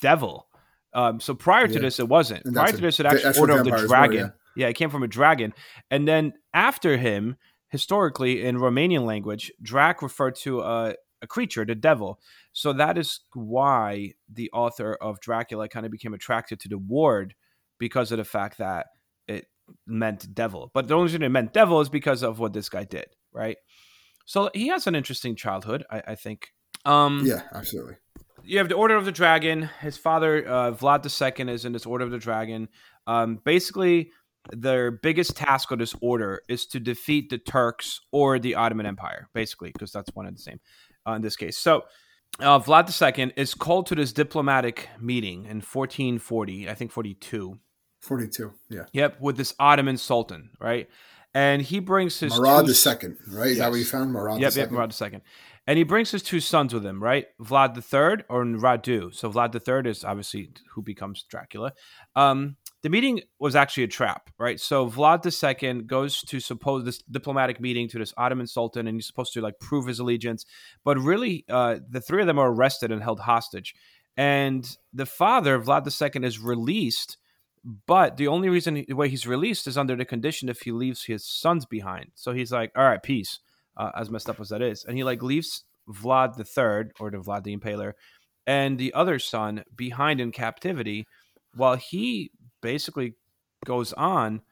devil. 0.00 0.46
Um, 0.92 1.20
so 1.20 1.34
prior 1.34 1.66
to 1.66 1.74
yeah. 1.74 1.80
this, 1.80 1.98
it 1.98 2.08
wasn't. 2.08 2.44
Prior 2.52 2.72
to 2.72 2.80
this, 2.80 3.00
it 3.00 3.06
actually 3.06 3.38
Order 3.38 3.58
of 3.58 3.64
the 3.64 3.86
Dragon. 3.86 4.32
Yeah. 4.56 4.64
yeah, 4.64 4.68
it 4.68 4.74
came 4.74 4.88
from 4.88 5.02
a 5.02 5.08
dragon. 5.08 5.52
And 5.90 6.08
then 6.08 6.32
after 6.54 6.96
him, 6.96 7.36
historically 7.68 8.44
in 8.44 8.56
Romanian 8.56 9.04
language, 9.04 9.52
Drac 9.60 10.00
referred 10.00 10.36
to 10.36 10.60
a, 10.62 10.94
a 11.22 11.26
creature, 11.26 11.64
the 11.64 11.74
devil. 11.74 12.20
So 12.52 12.72
that 12.74 12.98
is 12.98 13.20
why 13.34 14.12
the 14.32 14.50
author 14.52 14.94
of 14.94 15.20
Dracula 15.20 15.68
kind 15.68 15.86
of 15.86 15.92
became 15.92 16.14
attracted 16.14 16.60
to 16.60 16.68
the 16.68 16.78
word 16.78 17.34
because 17.78 18.12
of 18.12 18.18
the 18.18 18.24
fact 18.24 18.58
that 18.58 18.86
it 19.26 19.46
meant 19.86 20.34
devil. 20.34 20.70
But 20.72 20.88
the 20.88 20.94
only 20.94 21.06
reason 21.06 21.22
it 21.22 21.28
meant 21.30 21.52
devil 21.52 21.80
is 21.80 21.88
because 21.88 22.22
of 22.22 22.38
what 22.38 22.52
this 22.52 22.68
guy 22.68 22.84
did, 22.84 23.06
right? 23.32 23.56
So 24.26 24.50
he 24.54 24.68
has 24.68 24.86
an 24.86 24.94
interesting 24.94 25.36
childhood, 25.36 25.84
I, 25.90 26.02
I 26.08 26.14
think. 26.14 26.52
Um, 26.84 27.22
yeah, 27.24 27.42
absolutely. 27.52 27.96
You 28.44 28.58
have 28.58 28.68
the 28.68 28.74
Order 28.74 28.96
of 28.96 29.04
the 29.04 29.12
Dragon. 29.12 29.70
His 29.80 29.96
father, 29.96 30.46
uh, 30.46 30.72
Vlad 30.72 31.04
II, 31.04 31.52
is 31.52 31.64
in 31.64 31.72
this 31.72 31.86
Order 31.86 32.04
of 32.04 32.10
the 32.10 32.18
Dragon. 32.18 32.68
Um, 33.06 33.40
basically, 33.44 34.10
their 34.52 34.90
biggest 34.90 35.36
task 35.36 35.70
of 35.70 35.78
this 35.78 35.94
order 36.00 36.42
is 36.48 36.66
to 36.66 36.80
defeat 36.80 37.30
the 37.30 37.38
Turks 37.38 38.00
or 38.12 38.38
the 38.38 38.54
Ottoman 38.54 38.86
Empire, 38.86 39.28
basically, 39.34 39.72
because 39.72 39.92
that's 39.92 40.10
one 40.14 40.26
and 40.26 40.36
the 40.36 40.42
same 40.42 40.60
uh, 41.06 41.12
in 41.12 41.22
this 41.22 41.36
case. 41.36 41.56
So 41.58 41.84
uh, 42.40 42.58
Vlad 42.58 43.18
II 43.18 43.32
is 43.36 43.54
called 43.54 43.86
to 43.86 43.94
this 43.94 44.12
diplomatic 44.12 44.88
meeting 45.00 45.44
in 45.44 45.62
1440, 45.62 46.68
I 46.68 46.74
think 46.74 46.90
42. 46.90 47.58
42, 48.00 48.52
yeah. 48.68 48.84
Yep, 48.92 49.20
with 49.20 49.36
this 49.36 49.54
Ottoman 49.58 49.96
Sultan, 49.96 50.50
right? 50.60 50.88
And 51.34 51.60
he 51.60 51.80
brings 51.80 52.18
his 52.20 52.38
Murad. 52.38 52.66
II, 52.66 53.16
right? 53.30 53.48
Is 53.48 53.56
yes. 53.56 53.58
that 53.58 53.70
what 53.70 53.78
you 53.78 53.84
found? 53.84 54.12
Murad 54.12 54.40
yep, 54.40 54.54
II. 54.54 54.62
Yep, 54.62 54.70
Murad 54.70 54.96
II. 55.00 55.20
And 55.66 55.76
he 55.76 55.84
brings 55.84 56.12
his 56.12 56.22
two 56.22 56.40
sons 56.40 56.72
with 56.72 56.86
him, 56.86 57.02
right? 57.02 57.26
Vlad 57.40 57.76
III 57.76 58.24
or 58.28 58.44
Radu. 58.44 59.14
So 59.14 59.30
Vlad 59.30 59.54
III 59.54 59.90
is 59.90 60.04
obviously 60.04 60.50
who 60.70 60.82
becomes 60.82 61.24
Dracula. 61.24 61.72
Um, 62.14 62.56
the 62.86 62.90
meeting 62.90 63.20
was 63.40 63.56
actually 63.56 63.82
a 63.82 63.88
trap, 63.88 64.30
right? 64.38 64.60
So 64.60 64.88
Vlad 64.88 65.26
II 65.26 65.82
goes 65.82 66.20
to 66.22 66.38
suppose 66.38 66.84
this 66.84 66.98
diplomatic 67.10 67.60
meeting 67.60 67.88
to 67.88 67.98
this 67.98 68.14
Ottoman 68.16 68.46
Sultan, 68.46 68.86
and 68.86 68.96
he's 68.96 69.08
supposed 69.08 69.32
to 69.32 69.40
like 69.40 69.58
prove 69.58 69.88
his 69.88 69.98
allegiance. 69.98 70.44
But 70.84 70.96
really, 71.00 71.44
uh, 71.50 71.78
the 71.90 72.00
three 72.00 72.20
of 72.20 72.28
them 72.28 72.38
are 72.38 72.48
arrested 72.48 72.92
and 72.92 73.02
held 73.02 73.18
hostage. 73.18 73.74
And 74.16 74.64
the 74.92 75.04
father, 75.04 75.58
Vlad 75.58 75.84
II, 75.84 76.24
is 76.24 76.38
released 76.38 77.16
but 77.88 78.18
the 78.18 78.28
only 78.28 78.48
reason 78.48 78.84
the 78.86 78.94
way 78.94 79.08
he's 79.08 79.26
released 79.26 79.66
is 79.66 79.76
under 79.76 79.96
the 79.96 80.04
condition 80.04 80.48
if 80.48 80.60
he 80.60 80.70
leaves 80.70 81.06
his 81.06 81.26
sons 81.26 81.66
behind. 81.66 82.12
So 82.14 82.32
he's 82.32 82.52
like, 82.52 82.70
all 82.76 82.84
right, 82.84 83.02
peace, 83.02 83.40
uh, 83.76 83.90
as 83.96 84.08
messed 84.08 84.30
up 84.30 84.38
as 84.38 84.50
that 84.50 84.62
is. 84.62 84.84
And 84.84 84.96
he 84.96 85.02
like 85.02 85.20
leaves 85.20 85.64
Vlad 85.90 86.36
Third 86.46 86.92
or 87.00 87.10
the 87.10 87.16
Vlad 87.16 87.42
the 87.42 87.56
Impaler 87.56 87.94
and 88.46 88.78
the 88.78 88.94
other 88.94 89.18
son 89.18 89.64
behind 89.74 90.20
in 90.20 90.30
captivity 90.30 91.08
while 91.54 91.74
he 91.74 92.30
basically 92.66 93.14
goes 93.64 93.92
on, 93.92 94.42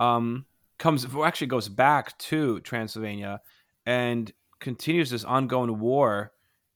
um, 0.00 0.44
comes, 0.80 1.06
actually 1.24 1.46
goes 1.46 1.68
back 1.68 2.18
to 2.18 2.58
Transylvania 2.60 3.40
and 3.86 4.32
continues 4.58 5.10
this 5.10 5.22
ongoing 5.22 5.78
war 5.78 6.32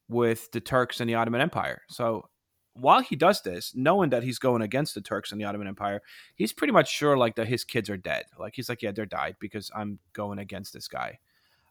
with 0.09 0.53
the 0.53 0.61
Turks 0.61 1.01
and 1.01 1.11
the 1.11 1.17
Ottoman 1.17 1.41
Empire. 1.41 1.83
So 1.89 2.29
while 2.75 3.01
he 3.01 3.17
does 3.17 3.43
this, 3.43 3.73
knowing 3.75 4.11
that 4.11 4.23
he's 4.23 4.39
going 4.39 4.63
against 4.63 4.95
the 4.95 5.01
Turks 5.01 5.33
and 5.33 5.41
the 5.41 5.47
Ottoman 5.47 5.67
Empire, 5.67 6.01
he's 6.37 6.53
pretty 6.53 6.73
much 6.73 6.89
sure 6.93 7.17
like 7.17 7.35
that 7.35 7.49
his 7.49 7.65
kids 7.65 7.91
are 7.91 7.97
dead. 7.97 8.27
Like 8.39 8.55
he's 8.55 8.69
like, 8.69 8.81
yeah, 8.81 8.93
they're 8.93 9.05
died 9.05 9.35
because 9.41 9.73
I'm 9.75 9.99
going 10.13 10.39
against 10.39 10.73
this 10.73 10.87
guy. 10.87 11.19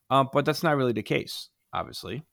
Um, 0.09 0.29
but 0.33 0.43
that's 0.43 0.63
not 0.63 0.75
really 0.75 0.91
the 0.91 1.01
case, 1.01 1.47
obviously. 1.71 2.25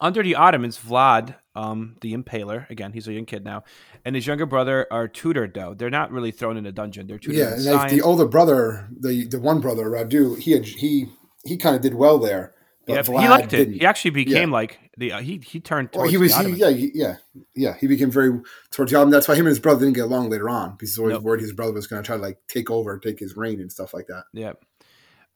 Under 0.00 0.22
the 0.22 0.34
Ottomans, 0.34 0.78
Vlad, 0.78 1.36
um, 1.54 1.96
the 2.02 2.14
Impaler, 2.14 2.68
again, 2.68 2.92
he's 2.92 3.08
a 3.08 3.12
young 3.12 3.24
kid 3.24 3.44
now, 3.44 3.64
and 4.04 4.14
his 4.14 4.26
younger 4.26 4.44
brother 4.44 4.86
are 4.90 5.08
tutored 5.08 5.54
though. 5.54 5.74
They're 5.74 5.90
not 5.90 6.12
really 6.12 6.30
thrown 6.30 6.56
in 6.56 6.66
a 6.66 6.72
dungeon. 6.72 7.06
They're 7.06 7.18
tutored. 7.18 7.38
Yeah, 7.38 7.54
and 7.54 7.64
like 7.64 7.90
the 7.90 8.02
older 8.02 8.26
brother, 8.26 8.88
the 8.90 9.26
the 9.26 9.40
one 9.40 9.60
brother 9.60 9.86
Radu, 9.86 10.38
he 10.38 10.52
had, 10.52 10.66
he 10.66 11.08
he 11.44 11.56
kind 11.56 11.74
of 11.74 11.82
did 11.82 11.94
well 11.94 12.18
there 12.18 12.54
yeah, 12.86 13.02
he 13.02 13.12
liked 13.12 13.52
it. 13.52 13.56
Didn't. 13.56 13.74
He 13.74 13.86
actually 13.86 14.12
became 14.12 14.50
yeah. 14.50 14.54
like 14.54 14.78
the 14.96 15.12
uh, 15.12 15.20
he 15.20 15.38
he 15.38 15.58
turned. 15.58 15.90
Well, 15.92 16.06
he 16.06 16.18
was 16.18 16.36
he, 16.36 16.50
yeah 16.52 16.70
he, 16.70 16.90
yeah 16.94 17.16
yeah 17.54 17.74
he 17.80 17.86
became 17.86 18.10
very 18.10 18.40
towards 18.70 18.92
the 18.92 18.98
Ottoman. 18.98 19.10
That's 19.12 19.26
why 19.26 19.34
him 19.34 19.40
and 19.40 19.48
his 19.48 19.58
brother 19.58 19.80
didn't 19.80 19.94
get 19.94 20.04
along 20.04 20.30
later 20.30 20.48
on 20.48 20.72
because 20.72 20.90
he's 20.90 20.98
always 20.98 21.14
nope. 21.14 21.22
worried 21.22 21.40
his 21.40 21.52
brother 21.52 21.72
was 21.72 21.86
going 21.86 22.02
to 22.02 22.06
try 22.06 22.16
to 22.16 22.22
like 22.22 22.38
take 22.48 22.70
over, 22.70 22.98
take 22.98 23.18
his 23.18 23.36
reign 23.36 23.60
and 23.60 23.72
stuff 23.72 23.92
like 23.92 24.06
that. 24.06 24.24
Yeah. 24.32 24.52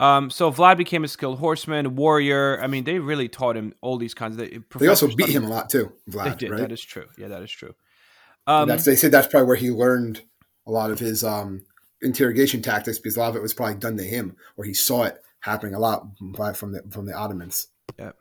Um, 0.00 0.30
so 0.30 0.50
Vlad 0.50 0.78
became 0.78 1.04
a 1.04 1.08
skilled 1.08 1.38
horseman, 1.38 1.94
warrior. 1.94 2.58
I 2.62 2.66
mean, 2.66 2.84
they 2.84 2.98
really 2.98 3.28
taught 3.28 3.54
him 3.54 3.74
all 3.82 3.98
these 3.98 4.14
kinds 4.14 4.38
of. 4.38 4.50
They 4.78 4.88
also 4.88 5.14
beat 5.14 5.28
him 5.28 5.44
a 5.44 5.48
lot 5.48 5.68
too, 5.68 5.92
Vlad. 6.08 6.24
They 6.24 6.34
did. 6.46 6.50
Right? 6.50 6.60
That 6.60 6.72
is 6.72 6.80
true. 6.80 7.06
Yeah, 7.18 7.28
that 7.28 7.42
is 7.42 7.50
true. 7.50 7.74
Um, 8.46 8.66
that's, 8.66 8.86
they 8.86 8.96
said 8.96 9.12
that's 9.12 9.28
probably 9.28 9.46
where 9.46 9.56
he 9.56 9.70
learned 9.70 10.22
a 10.66 10.70
lot 10.70 10.90
of 10.90 10.98
his 10.98 11.22
um, 11.22 11.62
interrogation 12.00 12.62
tactics 12.62 12.98
because 12.98 13.16
a 13.16 13.20
lot 13.20 13.28
of 13.28 13.36
it 13.36 13.42
was 13.42 13.52
probably 13.52 13.74
done 13.74 13.98
to 13.98 14.02
him, 14.02 14.36
or 14.56 14.64
he 14.64 14.72
saw 14.72 15.04
it 15.04 15.20
happening 15.40 15.74
a 15.74 15.78
lot 15.78 16.06
by, 16.20 16.54
from 16.54 16.72
the 16.72 16.82
from 16.90 17.04
the 17.04 17.12
Ottomans. 17.12 17.68
Yeah. 17.98 18.12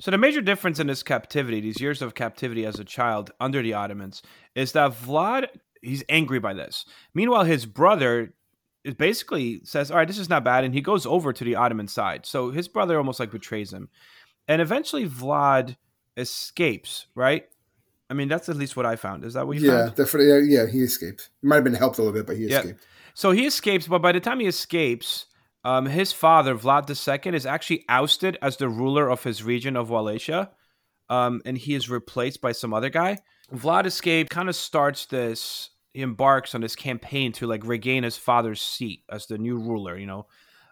So 0.00 0.10
the 0.10 0.18
major 0.18 0.40
difference 0.40 0.80
in 0.80 0.88
his 0.88 1.02
captivity, 1.02 1.60
these 1.60 1.80
years 1.82 2.00
of 2.00 2.14
captivity 2.14 2.64
as 2.64 2.80
a 2.80 2.84
child 2.84 3.30
under 3.38 3.62
the 3.62 3.74
Ottomans, 3.74 4.22
is 4.54 4.72
that 4.72 4.92
Vlad 4.92 5.48
he's 5.82 6.04
angry 6.08 6.38
by 6.38 6.54
this. 6.54 6.84
Meanwhile, 7.14 7.44
his 7.44 7.66
brother 7.66 8.32
it 8.84 8.96
basically 8.98 9.60
says, 9.64 9.90
"All 9.90 9.96
right, 9.98 10.08
this 10.08 10.18
is 10.18 10.28
not 10.28 10.44
bad," 10.44 10.64
and 10.64 10.74
he 10.74 10.80
goes 10.80 11.06
over 11.06 11.32
to 11.32 11.44
the 11.44 11.54
Ottoman 11.54 11.88
side. 11.88 12.26
So 12.26 12.50
his 12.50 12.68
brother 12.68 12.96
almost 12.98 13.20
like 13.20 13.30
betrays 13.30 13.72
him, 13.72 13.88
and 14.48 14.60
eventually 14.62 15.08
Vlad 15.08 15.76
escapes. 16.16 17.06
Right? 17.14 17.46
I 18.08 18.14
mean, 18.14 18.26
that's 18.28 18.48
at 18.48 18.56
least 18.56 18.76
what 18.76 18.86
I 18.86 18.96
found. 18.96 19.24
Is 19.24 19.34
that 19.34 19.46
what 19.46 19.58
you 19.58 19.70
yeah, 19.70 19.84
found? 19.84 19.94
definitely. 19.94 20.52
Yeah, 20.52 20.66
he 20.66 20.82
escaped. 20.82 21.30
He 21.40 21.46
might 21.46 21.56
have 21.56 21.64
been 21.64 21.74
helped 21.74 21.98
a 21.98 22.02
little 22.02 22.12
bit, 22.12 22.26
but 22.26 22.36
he 22.36 22.46
Yeah. 22.46 22.58
escaped. 22.58 22.84
So 23.14 23.30
he 23.30 23.46
escapes, 23.46 23.86
but 23.86 24.02
by 24.02 24.10
the 24.10 24.18
time 24.18 24.40
he 24.40 24.46
escapes, 24.48 25.26
um, 25.64 25.86
his 25.86 26.12
father 26.12 26.56
Vlad 26.56 26.88
II 26.88 27.36
is 27.36 27.46
actually 27.46 27.84
ousted 27.88 28.36
as 28.42 28.56
the 28.56 28.68
ruler 28.68 29.08
of 29.08 29.22
his 29.22 29.44
region 29.44 29.76
of 29.76 29.90
Wallachia, 29.90 30.50
um, 31.08 31.40
and 31.44 31.56
he 31.56 31.74
is 31.74 31.88
replaced 31.88 32.40
by 32.40 32.50
some 32.52 32.74
other 32.74 32.90
guy. 32.90 33.18
Vlad 33.52 33.86
escaped, 33.86 34.30
kind 34.30 34.48
of 34.48 34.56
starts 34.56 35.06
this. 35.06 35.70
He 35.92 36.02
embarks 36.02 36.54
on 36.54 36.60
this 36.60 36.76
campaign 36.76 37.32
to 37.32 37.46
like 37.46 37.64
regain 37.64 38.04
his 38.04 38.16
father's 38.16 38.62
seat 38.62 39.02
as 39.10 39.26
the 39.26 39.38
new 39.38 39.58
ruler. 39.58 39.96
You 39.98 40.06
know, 40.06 40.26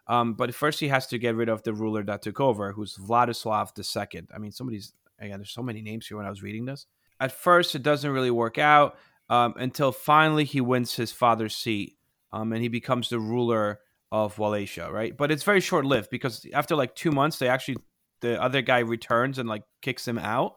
um, 0.07 0.35
but 0.35 0.55
first 0.55 0.81
he 0.81 0.89
has 0.89 1.07
to 1.09 1.19
get 1.19 1.35
rid 1.35 1.49
of 1.49 1.63
the 1.63 1.73
ruler 1.73 2.03
that 2.05 2.23
took 2.23 2.41
over, 2.41 2.73
who's 2.73 2.97
Vladislav 2.97 3.73
II. 3.77 4.23
I 4.35 4.39
mean, 4.39 4.53
somebody's 4.53 4.93
again. 5.19 5.39
There's 5.39 5.51
so 5.51 5.63
many 5.63 5.83
names 5.83 6.07
here 6.07 6.17
when 6.17 6.27
I 6.27 6.31
was 6.31 6.43
reading 6.43 6.65
this. 6.65 6.87
At 7.21 7.33
first, 7.33 7.75
it 7.75 7.83
doesn't 7.83 8.11
really 8.11 8.31
work 8.31 8.59
out 8.59 8.97
um, 9.29 9.55
until 9.57 9.93
finally 9.93 10.45
he 10.45 10.61
wins 10.61 10.95
his 10.95 11.13
father's 11.13 11.55
seat 11.55 11.97
um, 12.33 12.53
and 12.53 12.63
he 12.63 12.69
becomes 12.69 13.09
the 13.09 13.19
ruler 13.19 13.81
of 14.11 14.39
Wallachia, 14.39 14.91
right? 14.91 15.17
But 15.17 15.31
it's 15.31 15.43
very 15.43 15.61
short 15.61 15.85
lived 15.85 16.11
because 16.11 16.47
after 16.53 16.77
like 16.77 16.95
two 16.95 17.11
months, 17.11 17.39
they 17.39 17.49
actually 17.49 17.77
the 18.21 18.41
other 18.41 18.63
guy 18.63 18.81
returns 18.81 19.39
and 19.39 19.49
like 19.49 19.63
kicks 19.83 20.07
him 20.07 20.19
out, 20.19 20.55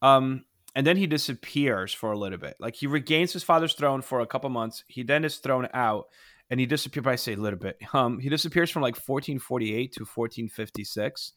um, 0.00 0.44
and 0.74 0.86
then 0.86 0.96
he 0.96 1.06
disappears 1.06 1.92
for 1.92 2.12
a 2.12 2.18
little 2.18 2.38
bit. 2.38 2.56
Like 2.58 2.76
he 2.76 2.86
regains 2.86 3.32
his 3.32 3.42
father's 3.42 3.74
throne 3.74 4.02
for 4.02 4.20
a 4.20 4.26
couple 4.26 4.48
months. 4.50 4.84
He 4.88 5.02
then 5.02 5.24
is 5.24 5.38
thrown 5.38 5.68
out, 5.74 6.06
and 6.50 6.58
he 6.58 6.66
disappears. 6.66 7.06
I 7.06 7.16
say 7.16 7.34
a 7.34 7.36
little 7.36 7.58
bit. 7.58 7.78
Um, 7.94 8.18
he 8.18 8.28
disappears 8.28 8.70
from 8.70 8.82
like 8.82 8.96
1448 8.96 9.92
to 9.92 10.00
1456, 10.00 11.32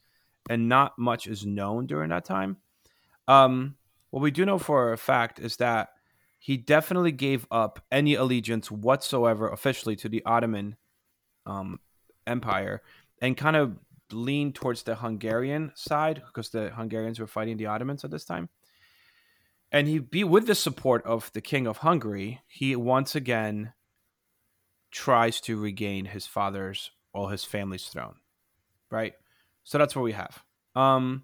and 0.50 0.70
not 0.70 0.98
much 0.98 1.28
is 1.28 1.46
known 1.46 1.86
during 1.86 2.10
that 2.10 2.26
time. 2.26 2.58
Um, 3.28 3.76
what 4.12 4.22
we 4.22 4.32
do 4.32 4.46
know 4.46 4.60
for 4.60 4.94
a 4.94 4.98
fact 4.98 5.40
is 5.40 5.58
that 5.58 5.90
he 6.40 6.58
definitely 6.58 7.12
gave 7.12 7.48
up 7.50 7.84
any 7.92 8.14
allegiance 8.14 8.70
whatsoever 8.70 9.50
officially 9.50 9.96
to 9.98 10.08
the 10.08 10.24
Ottoman 10.26 10.76
um, 11.46 11.80
Empire 12.28 12.82
and 13.22 13.36
kind 13.36 13.56
of 13.56 13.78
leaned 14.12 14.56
towards 14.56 14.84
the 14.84 14.96
Hungarian 14.96 15.72
side 15.76 16.22
because 16.28 16.50
the 16.50 16.70
Hungarians 16.70 17.20
were 17.20 17.28
fighting 17.28 17.58
the 17.58 17.66
Ottomans 17.66 18.04
at 18.04 18.12
this 18.12 18.26
time. 18.26 18.50
And 19.72 19.88
he 19.88 20.00
be 20.00 20.24
with 20.24 20.48
the 20.48 20.56
support 20.56 21.04
of 21.06 21.32
the 21.34 21.42
King 21.42 21.68
of 21.68 21.78
Hungary, 21.78 22.42
he 22.48 22.76
once 22.76 23.16
again 23.16 23.74
tries 24.92 25.42
to 25.42 25.58
regain 25.58 26.06
his 26.06 26.26
father's 26.28 26.92
or 27.14 27.32
his 27.32 27.44
family's 27.44 27.88
throne. 27.88 28.16
Right? 28.90 29.14
So 29.64 29.78
that's 29.78 29.96
what 29.96 30.04
we 30.04 30.14
have. 30.14 30.44
Um, 30.76 31.24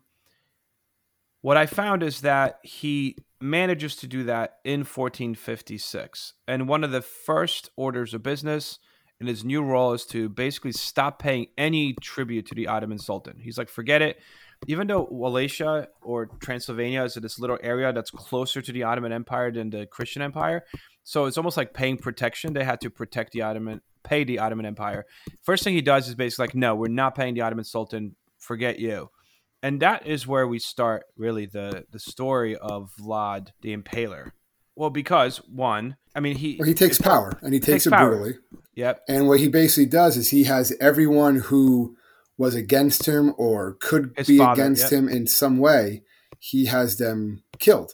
what 1.41 1.57
I 1.57 1.65
found 1.65 2.03
is 2.03 2.21
that 2.21 2.59
he 2.63 3.17
manages 3.39 3.95
to 3.97 4.07
do 4.07 4.23
that 4.25 4.59
in 4.63 4.81
1456. 4.81 6.33
And 6.47 6.67
one 6.67 6.83
of 6.83 6.91
the 6.91 7.01
first 7.01 7.69
orders 7.75 8.13
of 8.13 8.23
business 8.23 8.79
in 9.19 9.27
his 9.27 9.43
new 9.43 9.63
role 9.63 9.93
is 9.93 10.05
to 10.07 10.29
basically 10.29 10.71
stop 10.71 11.19
paying 11.19 11.47
any 11.57 11.93
tribute 12.01 12.47
to 12.47 12.55
the 12.55 12.67
Ottoman 12.67 12.99
Sultan. 12.99 13.39
He's 13.39 13.57
like, 13.57 13.69
forget 13.69 14.01
it. 14.01 14.19
Even 14.67 14.87
though 14.87 15.07
Wallachia 15.09 15.87
or 16.01 16.27
Transylvania 16.39 17.03
is 17.03 17.15
this 17.15 17.39
little 17.39 17.57
area 17.63 17.91
that's 17.91 18.11
closer 18.11 18.61
to 18.61 18.71
the 18.71 18.83
Ottoman 18.83 19.11
Empire 19.11 19.51
than 19.51 19.69
the 19.69 19.85
Christian 19.87 20.21
Empire, 20.21 20.63
so 21.03 21.25
it's 21.25 21.37
almost 21.37 21.57
like 21.57 21.73
paying 21.73 21.97
protection. 21.97 22.53
They 22.53 22.63
had 22.63 22.81
to 22.81 22.89
protect 22.89 23.31
the 23.31 23.41
Ottoman, 23.41 23.81
pay 24.03 24.23
the 24.23 24.39
Ottoman 24.39 24.65
Empire. 24.65 25.05
First 25.41 25.63
thing 25.63 25.73
he 25.73 25.81
does 25.81 26.07
is 26.07 26.15
basically 26.15 26.43
like, 26.43 26.55
no, 26.55 26.75
we're 26.75 26.89
not 26.89 27.15
paying 27.15 27.33
the 27.33 27.41
Ottoman 27.41 27.65
Sultan. 27.65 28.15
Forget 28.37 28.79
you 28.79 29.09
and 29.63 29.79
that 29.81 30.05
is 30.07 30.25
where 30.25 30.47
we 30.47 30.59
start 30.59 31.03
really 31.15 31.45
the 31.45 31.85
the 31.91 31.99
story 31.99 32.55
of 32.55 32.91
Vlad 32.99 33.49
the 33.61 33.75
Impaler. 33.75 34.31
Well, 34.75 34.89
because 34.89 35.37
one, 35.37 35.97
I 36.15 36.21
mean, 36.21 36.37
he 36.37 36.55
Well, 36.57 36.67
he 36.67 36.73
takes 36.73 36.97
power 36.97 37.37
and 37.41 37.53
he 37.53 37.59
takes, 37.59 37.83
takes 37.83 37.87
it 37.87 37.91
power. 37.91 38.09
brutally. 38.09 38.37
Yep, 38.75 39.01
And 39.09 39.27
what 39.27 39.39
he 39.41 39.49
basically 39.49 39.85
does 39.85 40.15
is 40.15 40.29
he 40.29 40.45
has 40.45 40.73
everyone 40.79 41.35
who 41.35 41.97
was 42.41 42.55
against 42.55 43.07
him 43.07 43.33
or 43.37 43.77
could 43.79 44.13
His 44.17 44.27
be 44.27 44.37
father, 44.39 44.61
against 44.61 44.83
yep. 44.83 44.91
him 44.91 45.07
in 45.07 45.27
some 45.27 45.57
way, 45.59 46.03
he 46.39 46.65
has 46.65 46.97
them 46.97 47.43
killed. 47.59 47.93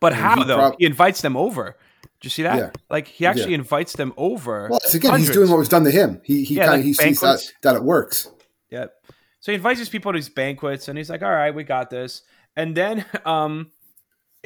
but 0.00 0.12
And 0.12 0.20
how 0.22 0.36
he 0.36 0.44
though? 0.44 0.56
prob- 0.56 0.74
he 0.78 0.86
invites 0.86 1.20
them 1.20 1.36
over. 1.36 1.76
Do 2.02 2.26
you 2.26 2.30
see 2.30 2.42
that? 2.44 2.56
Yeah. 2.58 2.70
Like 2.88 3.06
he 3.08 3.26
actually 3.26 3.54
invites 3.54 3.92
them 3.94 4.12
over. 4.16 4.68
Well, 4.70 4.80
it's, 4.82 4.94
again, 4.94 5.18
he's 5.18 5.30
doing 5.30 5.50
what 5.50 5.58
was 5.58 5.68
done 5.68 5.84
to 5.84 5.90
him. 5.90 6.20
He 6.24 6.44
he 6.44 6.54
Yeah, 6.56 6.66
kind 6.66 6.72
like 6.72 6.80
of 6.80 6.86
he 6.86 6.94
sees 6.94 7.20
that, 7.20 7.52
that 7.62 7.76
it 7.76 7.82
works. 7.84 8.28
Yep. 8.70 8.92
So 9.40 9.52
he 9.52 9.56
invites 9.56 9.80
these 9.80 9.88
people 9.88 10.12
to 10.12 10.18
these 10.18 10.28
banquets, 10.28 10.86
and 10.88 10.96
he's 10.96 11.10
like, 11.10 11.22
"All 11.22 11.30
right, 11.30 11.52
we 11.54 11.64
got 11.64 11.90
this." 11.90 12.22
And 12.56 12.76
then, 12.76 13.04
um, 13.26 13.72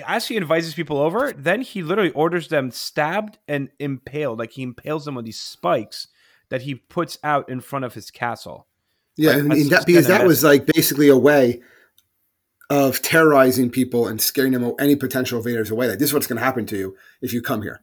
as 0.07 0.26
he 0.26 0.37
invites 0.37 0.65
these 0.65 0.75
people 0.75 0.99
over, 0.99 1.33
then 1.33 1.61
he 1.61 1.83
literally 1.83 2.12
orders 2.12 2.49
them 2.49 2.71
stabbed 2.71 3.38
and 3.47 3.69
impaled. 3.79 4.38
Like 4.38 4.53
he 4.53 4.62
impales 4.62 5.05
them 5.05 5.19
on 5.19 5.25
these 5.25 5.38
spikes 5.38 6.09
that 6.49 6.62
he 6.62 6.75
puts 6.76 7.19
out 7.23 7.49
in 7.50 7.61
front 7.61 7.85
of 7.85 7.93
his 7.95 8.11
castle. 8.11 8.67
Yeah, 9.17 9.31
Like, 9.33 9.39
and, 9.41 9.53
and 9.53 9.71
that, 9.71 9.87
because 9.87 10.07
that 10.09 10.27
was 10.27 10.45
like 10.45 10.67
basically 10.67 11.09
a 11.09 11.17
way 11.17 11.63
of 12.69 13.01
terrorizing 13.03 13.71
people 13.71 14.09
and 14.09 14.21
scaring 14.21 14.53
them 14.53 14.73
any 14.79 14.97
potential 14.97 15.39
invaders 15.39 15.71
away. 15.71 15.89
Like 15.89 15.99
this 15.99 16.11
is 16.11 16.15
what's 16.15 16.27
going 16.27 16.39
to 16.39 16.45
happen 16.45 16.67
to 16.67 16.77
you 16.77 16.97
if 17.23 17.33
you 17.33 17.41
come 17.41 17.63
here. 17.63 17.83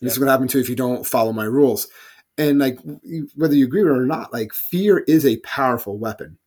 This 0.00 0.12
is 0.12 0.16
Yeah. 0.18 0.20
going 0.22 0.26
to 0.26 0.32
happen 0.32 0.48
to 0.48 0.58
you 0.58 0.62
if 0.62 0.68
you 0.68 0.76
don't 0.76 1.06
follow 1.06 1.32
my 1.32 1.44
rules. 1.44 1.88
And 2.36 2.58
like 2.58 2.78
whether 3.36 3.54
you 3.54 3.64
agree 3.64 3.82
with 3.82 3.92
it 3.92 3.96
or 3.98 4.06
not, 4.06 4.32
like 4.32 4.52
fear 4.52 4.98
is 5.08 5.24
a 5.24 5.38
powerful 5.38 5.98
weapon. 5.98 6.38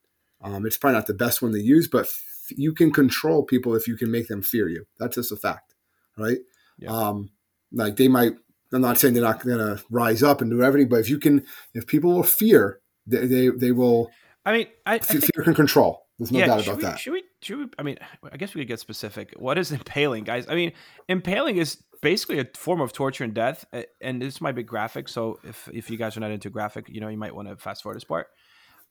Um, 0.42 0.66
it's 0.66 0.78
probably 0.78 0.98
not 0.98 1.08
the 1.08 1.14
best 1.14 1.42
one 1.42 1.52
to 1.54 1.62
use, 1.62 1.88
but 1.88 2.06
f- 2.06 2.24
you 2.50 2.74
can 2.74 2.92
control 2.92 3.44
people 3.44 3.76
if 3.76 3.88
you 3.88 3.96
can 3.96 4.12
make 4.12 4.28
them 4.28 4.42
fear 4.42 4.68
you. 4.68 4.86
That's 5.00 5.16
just 5.16 5.32
a 5.32 5.36
fact, 5.38 5.74
right? 6.18 6.40
Yeah. 6.78 6.92
Um, 6.92 7.30
like 7.72 7.96
they 7.96 8.08
might. 8.10 8.34
I'm 8.74 8.82
not 8.82 8.98
saying 8.98 9.14
they're 9.14 9.24
not 9.24 9.44
going 9.44 9.58
to 9.58 9.84
rise 9.90 10.24
up 10.24 10.42
and 10.42 10.50
do 10.50 10.64
everything, 10.64 10.90
but 10.90 11.00
if 11.02 11.10
you 11.10 11.20
can, 11.20 11.46
if 11.74 11.88
people 11.88 12.14
will 12.14 12.24
fear, 12.24 12.80
they 13.12 13.28
they, 13.28 13.48
they 13.50 13.72
will. 13.72 14.10
I 14.46 14.54
mean, 14.54 14.68
I, 14.86 14.96
I 14.96 14.98
think, 14.98 15.24
fear 15.24 15.44
can 15.44 15.54
control. 15.54 16.08
There's 16.18 16.32
no 16.32 16.40
doubt 16.46 16.64
about 16.64 16.78
we, 16.78 16.84
that. 16.84 17.00
Should 17.00 17.14
we? 17.14 17.24
Should 17.42 17.60
we? 17.60 17.66
I 17.78 17.84
mean, 17.84 17.98
I 18.32 18.38
guess 18.38 18.54
we 18.56 18.62
could 18.62 18.68
get 18.68 18.80
specific. 18.80 19.34
What 19.38 19.58
is 19.58 19.72
impaling, 19.72 20.24
guys? 20.24 20.46
I 20.48 20.56
mean, 20.56 20.72
impaling 21.08 21.58
is 21.58 21.78
basically 22.02 22.40
a 22.40 22.48
form 22.56 22.82
of 22.82 22.94
torture 22.94 23.24
and 23.24 23.34
death, 23.34 23.66
and 24.02 24.22
this 24.22 24.42
might 24.42 24.56
be 24.56 24.64
graphic. 24.64 25.10
So 25.10 25.40
if 25.44 25.70
if 25.74 25.90
you 25.90 25.98
guys 25.98 26.18
are 26.18 26.20
not 26.20 26.32
into 26.32 26.50
graphic, 26.50 26.90
you 26.90 27.02
know, 27.02 27.08
you 27.08 27.18
might 27.18 27.36
want 27.36 27.48
to 27.50 27.56
fast 27.58 27.84
forward 27.84 27.96
this 27.96 28.04
part. 28.04 28.28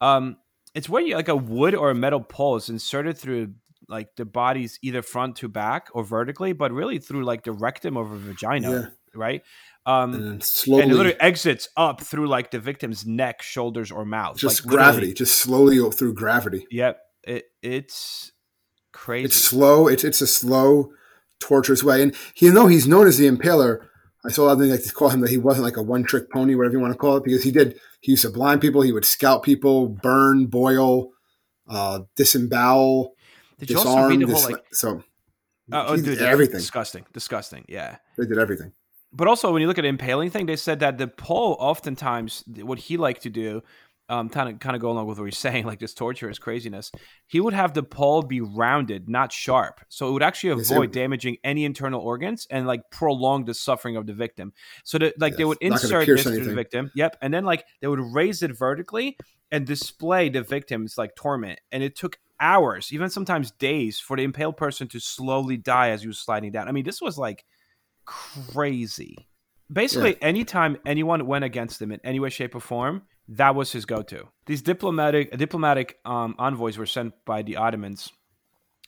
Um, 0.01 0.37
it's 0.75 0.89
where 0.89 1.03
you 1.03 1.15
like 1.17 1.29
a 1.29 1.37
wood 1.37 1.75
or 1.75 1.91
a 1.91 1.95
metal 1.95 2.21
pole 2.21 2.57
is 2.57 2.69
inserted 2.69 3.19
through 3.19 3.55
like 3.89 4.15
the 4.17 4.25
body's 4.25 4.79
either 4.83 5.03
front 5.03 5.37
to 5.37 5.49
back 5.49 5.89
or 5.93 6.05
vertically, 6.05 6.53
but 6.53 6.73
really 6.73 6.99
through 6.99 7.25
like 7.25 7.43
the 7.43 7.53
rectum 7.53 7.97
of 7.97 8.13
a 8.13 8.19
vagina, 8.19 8.71
Yeah. 8.71 8.87
right? 9.15 9.43
Um, 9.91 10.15
And 10.15 10.25
then 10.25 10.41
slowly, 10.41 10.83
and 10.83 10.93
it 10.93 10.95
literally 10.95 11.21
exits 11.21 11.69
up 11.77 12.01
through 12.01 12.29
like 12.29 12.51
the 12.51 12.59
victim's 12.59 13.07
neck, 13.07 13.43
shoulders, 13.43 13.91
or 13.91 14.05
mouth. 14.05 14.37
just 14.37 14.65
like, 14.65 14.73
gravity, 14.73 15.15
just 15.15 15.37
slowly 15.39 15.79
through 15.93 16.15
gravity. 16.15 16.67
Yep. 16.71 17.01
It 17.25 17.45
it's 17.63 18.33
crazy. 18.93 19.27
It's 19.27 19.37
slow. 19.37 19.89
It's 19.89 20.05
it's 20.05 20.21
a 20.21 20.27
slow, 20.27 20.93
torturous 21.39 21.83
way. 21.83 22.03
And 22.03 22.15
you 22.37 22.53
know 22.53 22.67
he's 22.67 22.87
known 22.87 23.07
as 23.07 23.19
the 23.19 23.29
Impaler. 23.29 23.87
I 24.25 24.31
saw 24.31 24.43
a 24.43 24.47
lot 24.47 24.53
of 24.53 24.59
things 24.61 24.71
like 24.73 24.85
to 24.85 24.93
call 24.93 25.09
him 25.09 25.21
that 25.23 25.31
he 25.31 25.39
wasn't 25.39 25.65
like 25.65 25.77
a 25.79 25.83
one 25.83 26.05
trick 26.05 26.31
pony, 26.31 26.55
whatever 26.55 26.75
you 26.75 26.81
want 26.81 26.93
to 26.93 26.99
call 26.99 27.17
it, 27.17 27.25
because 27.25 27.43
he 27.43 27.51
did. 27.51 27.79
He 28.01 28.13
used 28.13 28.23
to 28.23 28.31
blind 28.31 28.61
people. 28.61 28.83
He 28.83 28.93
would 28.93 29.05
scalp 29.05 29.45
people, 29.45 29.89
burn, 29.89 30.47
boil, 30.47 31.11
uh, 31.69 32.01
disembowel, 32.17 33.15
Did 33.59 33.71
you 33.71 33.79
also 33.79 33.91
disarm. 33.91 34.09
read 34.11 34.21
the 34.21 34.27
dis- 34.27 34.45
like 34.51 34.65
so 34.73 35.03
oh, 35.73 35.95
he 35.95 36.03
dude, 36.03 36.19
did 36.19 36.23
everything. 36.27 36.57
Disgusting. 36.57 37.07
Disgusting. 37.13 37.65
Yeah. 37.69 37.97
They 38.19 38.27
did 38.27 38.39
everything. 38.39 38.73
But 39.13 39.29
also 39.29 39.53
when 39.53 39.61
you 39.61 39.69
look 39.69 39.79
at 39.79 39.83
the 39.83 39.89
impaling 39.89 40.31
thing, 40.31 40.47
they 40.47 40.57
said 40.57 40.81
that 40.81 40.99
the 40.99 41.09
pole 41.09 41.57
oftentimes 41.59 42.45
what 42.47 42.79
he 42.79 42.97
liked 42.97 43.23
to 43.23 43.31
do 43.31 43.63
um, 44.11 44.29
kind 44.29 44.49
of 44.49 44.59
kind 44.59 44.75
of 44.75 44.83
go 44.83 44.91
along 44.91 45.07
with 45.07 45.19
what 45.19 45.25
he's 45.27 45.39
saying, 45.47 45.65
like 45.65 45.79
this 45.79 45.95
torture 45.95 46.29
is 46.29 46.39
craziness. 46.39 46.91
He 47.27 47.41
would 47.41 47.55
have 47.55 47.73
the 47.73 47.85
pole 47.85 48.23
be 48.23 48.41
rounded, 48.41 49.09
not 49.09 49.33
sharp, 49.33 49.81
so 49.89 50.09
it 50.09 50.13
would 50.13 50.23
actually 50.23 50.61
avoid 50.61 50.91
damaging 50.91 51.37
any 51.45 51.65
internal 51.65 52.01
organs 52.01 52.47
and 52.51 52.67
like 52.67 52.83
prolong 52.91 53.45
the 53.45 53.55
suffering 53.55 53.97
of 53.97 54.07
the 54.07 54.13
victim. 54.13 54.53
So 54.85 54.99
that 54.99 55.19
like 55.21 55.37
they 55.37 55.45
would 55.45 55.59
insert 55.61 56.07
this 56.07 56.25
to 56.25 56.41
the 56.41 56.55
victim, 56.55 56.91
yep, 56.95 57.17
and 57.23 57.33
then 57.33 57.45
like 57.45 57.65
they 57.81 57.87
would 57.87 58.01
raise 58.01 58.43
it 58.43 58.51
vertically 58.51 59.17
and 59.53 59.65
display 59.65 60.29
the 60.29 60.43
victim's 60.43 60.99
like 60.99 61.15
torment, 61.15 61.61
and 61.71 61.83
it 61.83 61.97
took 61.97 62.19
hours, 62.41 62.93
even 62.93 63.11
sometimes 63.11 63.53
days, 63.53 64.01
for 64.01 64.17
the 64.17 64.25
impaled 64.25 64.57
person 64.57 64.89
to 64.89 64.99
slowly 64.99 65.57
die 65.57 65.91
as 65.91 66.03
he 66.03 66.09
was 66.09 66.19
sliding 66.19 66.51
down. 66.51 66.69
I 66.69 66.73
mean, 66.73 66.85
this 66.85 67.01
was 67.01 67.17
like 67.17 67.45
crazy. 68.11 69.29
Basically, 69.73 70.21
anytime 70.21 70.77
anyone 70.85 71.27
went 71.27 71.45
against 71.45 71.81
him 71.81 71.93
in 71.93 72.01
any 72.03 72.19
way, 72.19 72.29
shape, 72.29 72.55
or 72.57 72.61
form, 72.61 73.03
that 73.29 73.55
was 73.55 73.71
his 73.71 73.87
go-to. 73.87 74.27
These 74.47 74.63
diplomatic 74.63 75.37
diplomatic 75.37 75.99
um, 76.05 76.35
envoys 76.39 76.77
were 76.77 76.87
sent 76.87 77.15
by 77.25 77.43
the 77.43 77.57
Ottomans 77.57 78.13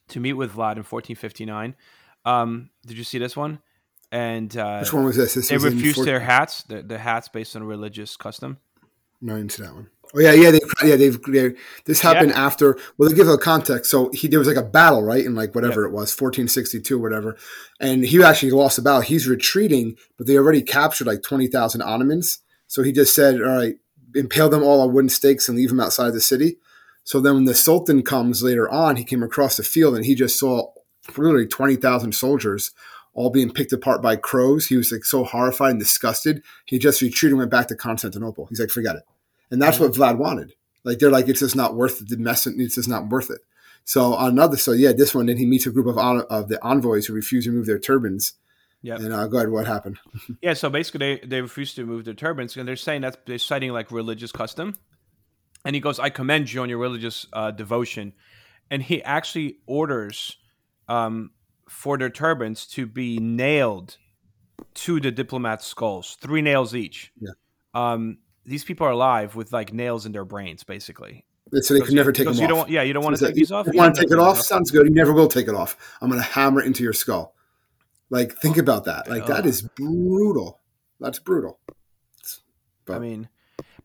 to 0.09 0.19
meet 0.19 0.33
with 0.33 0.51
Vlad 0.51 0.77
in 0.77 0.85
1459. 0.85 1.77
Um, 2.25 2.71
did 2.85 2.99
you 2.99 3.05
see 3.05 3.19
this 3.19 3.37
one? 3.37 3.61
And 4.11 4.55
uh, 4.57 4.81
Which 4.81 4.93
one 4.93 5.05
was 5.05 5.17
this? 5.17 5.35
This 5.35 5.49
they 5.49 5.55
was 5.55 5.65
refused 5.67 5.97
four- 5.97 6.05
their 6.05 6.21
hats, 6.21 6.65
the, 6.65 6.83
the 6.83 6.99
hats 6.99 7.29
based 7.29 7.55
on 7.57 7.63
religious 7.63 8.17
custom. 8.17 8.59
No, 9.21 9.37
into 9.37 9.63
that 9.63 9.73
one. 9.73 9.89
Oh 10.15 10.21
yeah, 10.21 10.33
yeah, 10.33 10.51
they, 10.51 10.61
yeah. 10.85 10.97
They've 10.97 11.23
they, 11.23 11.55
this 11.87 12.01
happened 12.01 12.33
after. 12.33 12.79
Well, 12.99 13.09
they 13.09 13.15
give 13.15 13.29
a 13.29 13.39
context. 13.39 13.91
So 13.91 14.11
he 14.13 14.29
there 14.29 14.39
was 14.39 14.49
like 14.49 14.59
a 14.59 14.63
battle, 14.63 15.03
right, 15.03 15.25
in 15.25 15.35
like 15.35 15.55
whatever 15.55 15.85
it 15.85 15.93
was, 15.93 16.13
fourteen 16.13 16.49
sixty 16.49 16.81
two, 16.81 16.99
whatever, 16.99 17.37
and 17.81 18.05
he 18.05 18.23
actually 18.23 18.53
lost 18.53 18.77
the 18.77 18.83
battle. 18.83 19.01
He's 19.01 19.27
retreating, 19.27 19.97
but 20.19 20.27
they 20.27 20.37
already 20.37 20.63
captured 20.63 21.07
like 21.07 21.23
twenty 21.23 21.47
thousand 21.47 21.83
Ottomans. 21.83 22.41
So 22.67 22.83
he 22.83 22.93
just 22.93 23.15
said, 23.15 23.37
"All 23.41 23.57
right, 23.57 23.77
impale 24.15 24.51
them 24.51 24.63
all 24.63 24.83
on 24.83 24.93
wooden 24.93 25.09
stakes 25.09 25.49
and 25.49 25.57
leave 25.57 25.71
them 25.71 25.81
outside 25.81 26.13
the 26.13 26.21
city." 26.21 26.59
So 27.05 27.19
then, 27.19 27.35
when 27.35 27.45
the 27.47 27.55
Sultan 27.55 28.03
comes 28.03 28.43
later 28.43 28.69
on, 28.71 28.97
he 28.97 29.05
came 29.05 29.23
across 29.23 29.57
the 29.57 29.63
field 29.63 29.97
and 29.97 30.05
he 30.05 30.15
just 30.15 30.39
saw 30.39 30.73
literally 31.17 31.47
twenty 31.47 31.77
thousand 31.77 32.15
soldiers 32.15 32.71
all 33.15 33.31
being 33.31 33.51
picked 33.51 33.73
apart 33.73 34.03
by 34.03 34.17
crows. 34.17 34.67
He 34.67 34.77
was 34.77 34.93
like 34.93 35.05
so 35.05 35.25
horrified 35.25 35.73
and 35.73 35.81
disgusted. 35.81 36.43
He 36.67 36.79
just 36.79 37.03
retreated 37.03 37.33
and 37.33 37.39
went 37.39 37.51
back 37.51 37.69
to 37.69 37.77
Constantinople. 37.77 38.47
He's 38.47 38.61
like, 38.61 38.71
forget 38.71 38.97
it. 38.97 39.03
And 39.53 39.61
that's 39.61 39.79
what 39.79 39.93
Vlad 39.93 40.17
wanted. 40.17 40.55
Like 40.83 40.99
they're 40.99 41.11
like, 41.11 41.29
it's 41.29 41.41
just 41.41 41.55
not 41.55 41.77
worth 41.77 42.01
it. 42.01 42.09
The 42.09 42.17
mess, 42.17 42.47
it's 42.47 42.75
just 42.75 42.89
not 42.89 43.09
worth 43.09 43.31
it. 43.31 43.43
So 43.85 44.17
another, 44.17 44.57
so 44.57 44.73
yeah, 44.73 44.93
this 44.93 45.15
one, 45.15 45.27
then 45.27 45.37
he 45.37 45.45
meets 45.45 45.67
a 45.67 45.71
group 45.71 45.87
of 45.87 45.99
of 45.99 46.49
the 46.49 46.59
envoys 46.65 47.07
who 47.07 47.13
refuse 47.13 47.45
to 47.45 47.51
remove 47.51 47.67
their 47.67 47.79
turbans. 47.79 48.33
Yeah. 48.81 48.97
And 48.97 49.13
uh, 49.13 49.27
go 49.29 49.37
ahead, 49.37 49.51
what 49.51 49.67
happened? 49.67 49.99
Yeah, 50.43 50.55
so 50.55 50.71
basically 50.71 51.17
they, 51.21 51.27
they 51.27 51.41
refused 51.43 51.77
to 51.77 51.87
move 51.87 52.05
their 52.05 52.15
turbans 52.15 52.57
and 52.57 52.67
they're 52.67 52.77
saying 52.77 53.03
that 53.03 53.27
they're 53.27 53.39
citing 53.39 53.73
like 53.73 53.93
religious 53.93 54.33
custom. 54.33 54.77
And 55.65 55.77
he 55.77 55.81
goes, 55.81 56.01
I 56.01 56.09
commend 56.09 56.53
you 56.53 56.63
on 56.63 56.69
your 56.69 56.79
religious 56.79 57.27
uh, 57.33 57.51
devotion. 57.53 58.15
And 58.71 58.83
he 58.83 59.03
actually 59.05 59.59
orders 59.67 60.37
um, 60.89 61.31
for 61.69 61.99
their 61.99 62.11
turbans 62.11 62.67
to 62.69 62.87
be 62.87 63.19
nailed 63.19 63.99
to 64.75 64.99
the 64.99 65.13
diplomats' 65.13 65.67
skulls, 65.67 66.17
three 66.21 66.43
nails 66.43 66.75
each. 66.75 67.13
Yeah. 67.21 67.33
Um, 67.75 68.19
these 68.45 68.65
people 68.65 68.87
are 68.87 68.91
alive 68.91 69.35
with 69.37 69.53
like 69.53 69.73
nails 69.73 70.07
in 70.07 70.13
their 70.13 70.25
brains, 70.25 70.65
basically. 70.65 71.25
So 71.61 71.75
they 71.75 71.81
could 71.81 71.93
never 71.95 72.13
take 72.13 72.25
them 72.25 72.35
because 72.35 72.43
off. 72.43 72.49
don't 72.49 72.71
yeah, 72.71 72.83
you 72.83 72.93
don't 72.95 73.05
want 73.05 73.17
to 73.17 73.25
take 73.27 73.35
you 73.35 73.41
these 73.43 73.53
off. 73.53 73.67
You 73.67 73.73
You 73.75 73.79
want 73.79 73.95
to 73.95 74.01
take 74.03 74.11
it 74.11 74.19
off? 74.19 74.41
Sounds 74.41 74.71
good. 74.71 74.87
You 74.87 74.95
never 74.95 75.13
will 75.13 75.29
take 75.29 75.49
it 75.49 75.55
off. 75.55 75.77
I'm 76.01 76.09
going 76.09 76.21
to 76.21 76.27
hammer 76.27 76.61
it 76.63 76.67
into 76.67 76.83
your 76.83 76.95
skull. 76.95 77.35
Like, 78.09 78.37
think 78.39 78.57
about 78.57 78.85
that. 78.85 79.09
Like, 79.09 79.27
that 79.27 79.45
Oh. 79.45 79.49
is 79.49 79.63
brutal. 79.63 80.61
That's 81.01 81.19
brutal. 81.19 81.59
I 82.89 82.99
mean, 82.99 83.29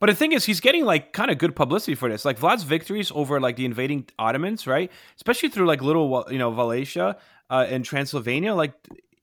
but 0.00 0.06
the 0.06 0.14
thing 0.14 0.32
is, 0.32 0.44
he's 0.44 0.60
getting 0.60 0.84
like 0.84 1.12
kind 1.12 1.30
of 1.30 1.38
good 1.38 1.54
publicity 1.56 1.94
for 1.94 2.08
this. 2.08 2.24
Like 2.24 2.38
Vlad's 2.38 2.62
victories 2.64 3.10
over 3.14 3.40
like 3.40 3.56
the 3.56 3.64
invading 3.64 4.06
Ottomans, 4.18 4.66
right? 4.66 4.90
Especially 5.16 5.48
through 5.48 5.66
like 5.66 5.82
little, 5.82 6.26
you 6.30 6.38
know, 6.38 6.50
Wallachia 6.50 7.16
uh, 7.50 7.66
and 7.68 7.84
Transylvania. 7.84 8.54
Like 8.54 8.72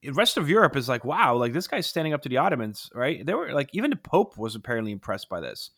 the 0.06 0.14
rest 0.14 0.38
of 0.38 0.50
Europe 0.50 0.76
is 0.76 0.88
like, 0.88 1.04
wow, 1.04 1.36
like 1.36 1.54
this 1.54 1.68
guy's 1.68 1.88
standing 1.88 2.14
up 2.14 2.22
to 2.22 2.30
the 2.30 2.38
Ottomans, 2.38 2.90
right? 2.94 3.26
They 3.26 3.34
were 3.34 3.52
like, 3.54 3.70
even 3.74 3.90
the 3.90 3.96
Pope 3.96 4.38
was 4.38 4.56
apparently 4.56 4.92
impressed 4.92 5.30
by 5.30 5.42
this. 5.42 5.72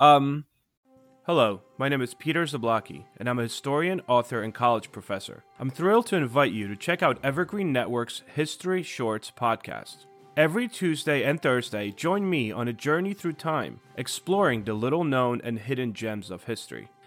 Um, 0.00 0.44
hello, 1.24 1.62
my 1.78 1.88
name 1.88 2.00
is 2.00 2.14
Peter 2.14 2.44
Zablocki, 2.44 3.04
and 3.18 3.28
I'm 3.28 3.38
a 3.38 3.44
historian, 3.44 4.00
author, 4.06 4.42
and 4.42 4.54
college 4.54 4.92
professor. 4.92 5.44
I'm 5.58 5.70
thrilled 5.70 6.06
to 6.06 6.16
invite 6.16 6.52
you 6.52 6.68
to 6.68 6.76
check 6.76 7.02
out 7.02 7.18
Evergreen 7.24 7.72
Network's 7.72 8.22
History 8.34 8.82
Shorts 8.82 9.32
podcast. 9.36 10.06
Every 10.36 10.68
Tuesday 10.68 11.22
and 11.22 11.40
Thursday, 11.40 11.90
join 11.90 12.28
me 12.28 12.50
on 12.50 12.68
a 12.68 12.72
journey 12.72 13.14
through 13.14 13.34
time, 13.34 13.80
exploring 13.96 14.64
the 14.64 14.74
little 14.74 15.04
known 15.04 15.40
and 15.44 15.58
hidden 15.58 15.92
gems 15.92 16.30
of 16.30 16.44
history. 16.44 16.88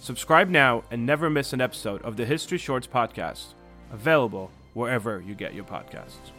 Subscribe 0.00 0.48
now 0.48 0.84
and 0.90 1.04
never 1.04 1.28
miss 1.28 1.52
an 1.52 1.60
episode 1.60 2.02
of 2.02 2.16
the 2.16 2.24
History 2.24 2.58
Shorts 2.58 2.86
podcast, 2.86 3.54
available 3.92 4.50
wherever 4.74 5.20
you 5.20 5.34
get 5.34 5.54
your 5.54 5.64
podcasts. 5.64 6.32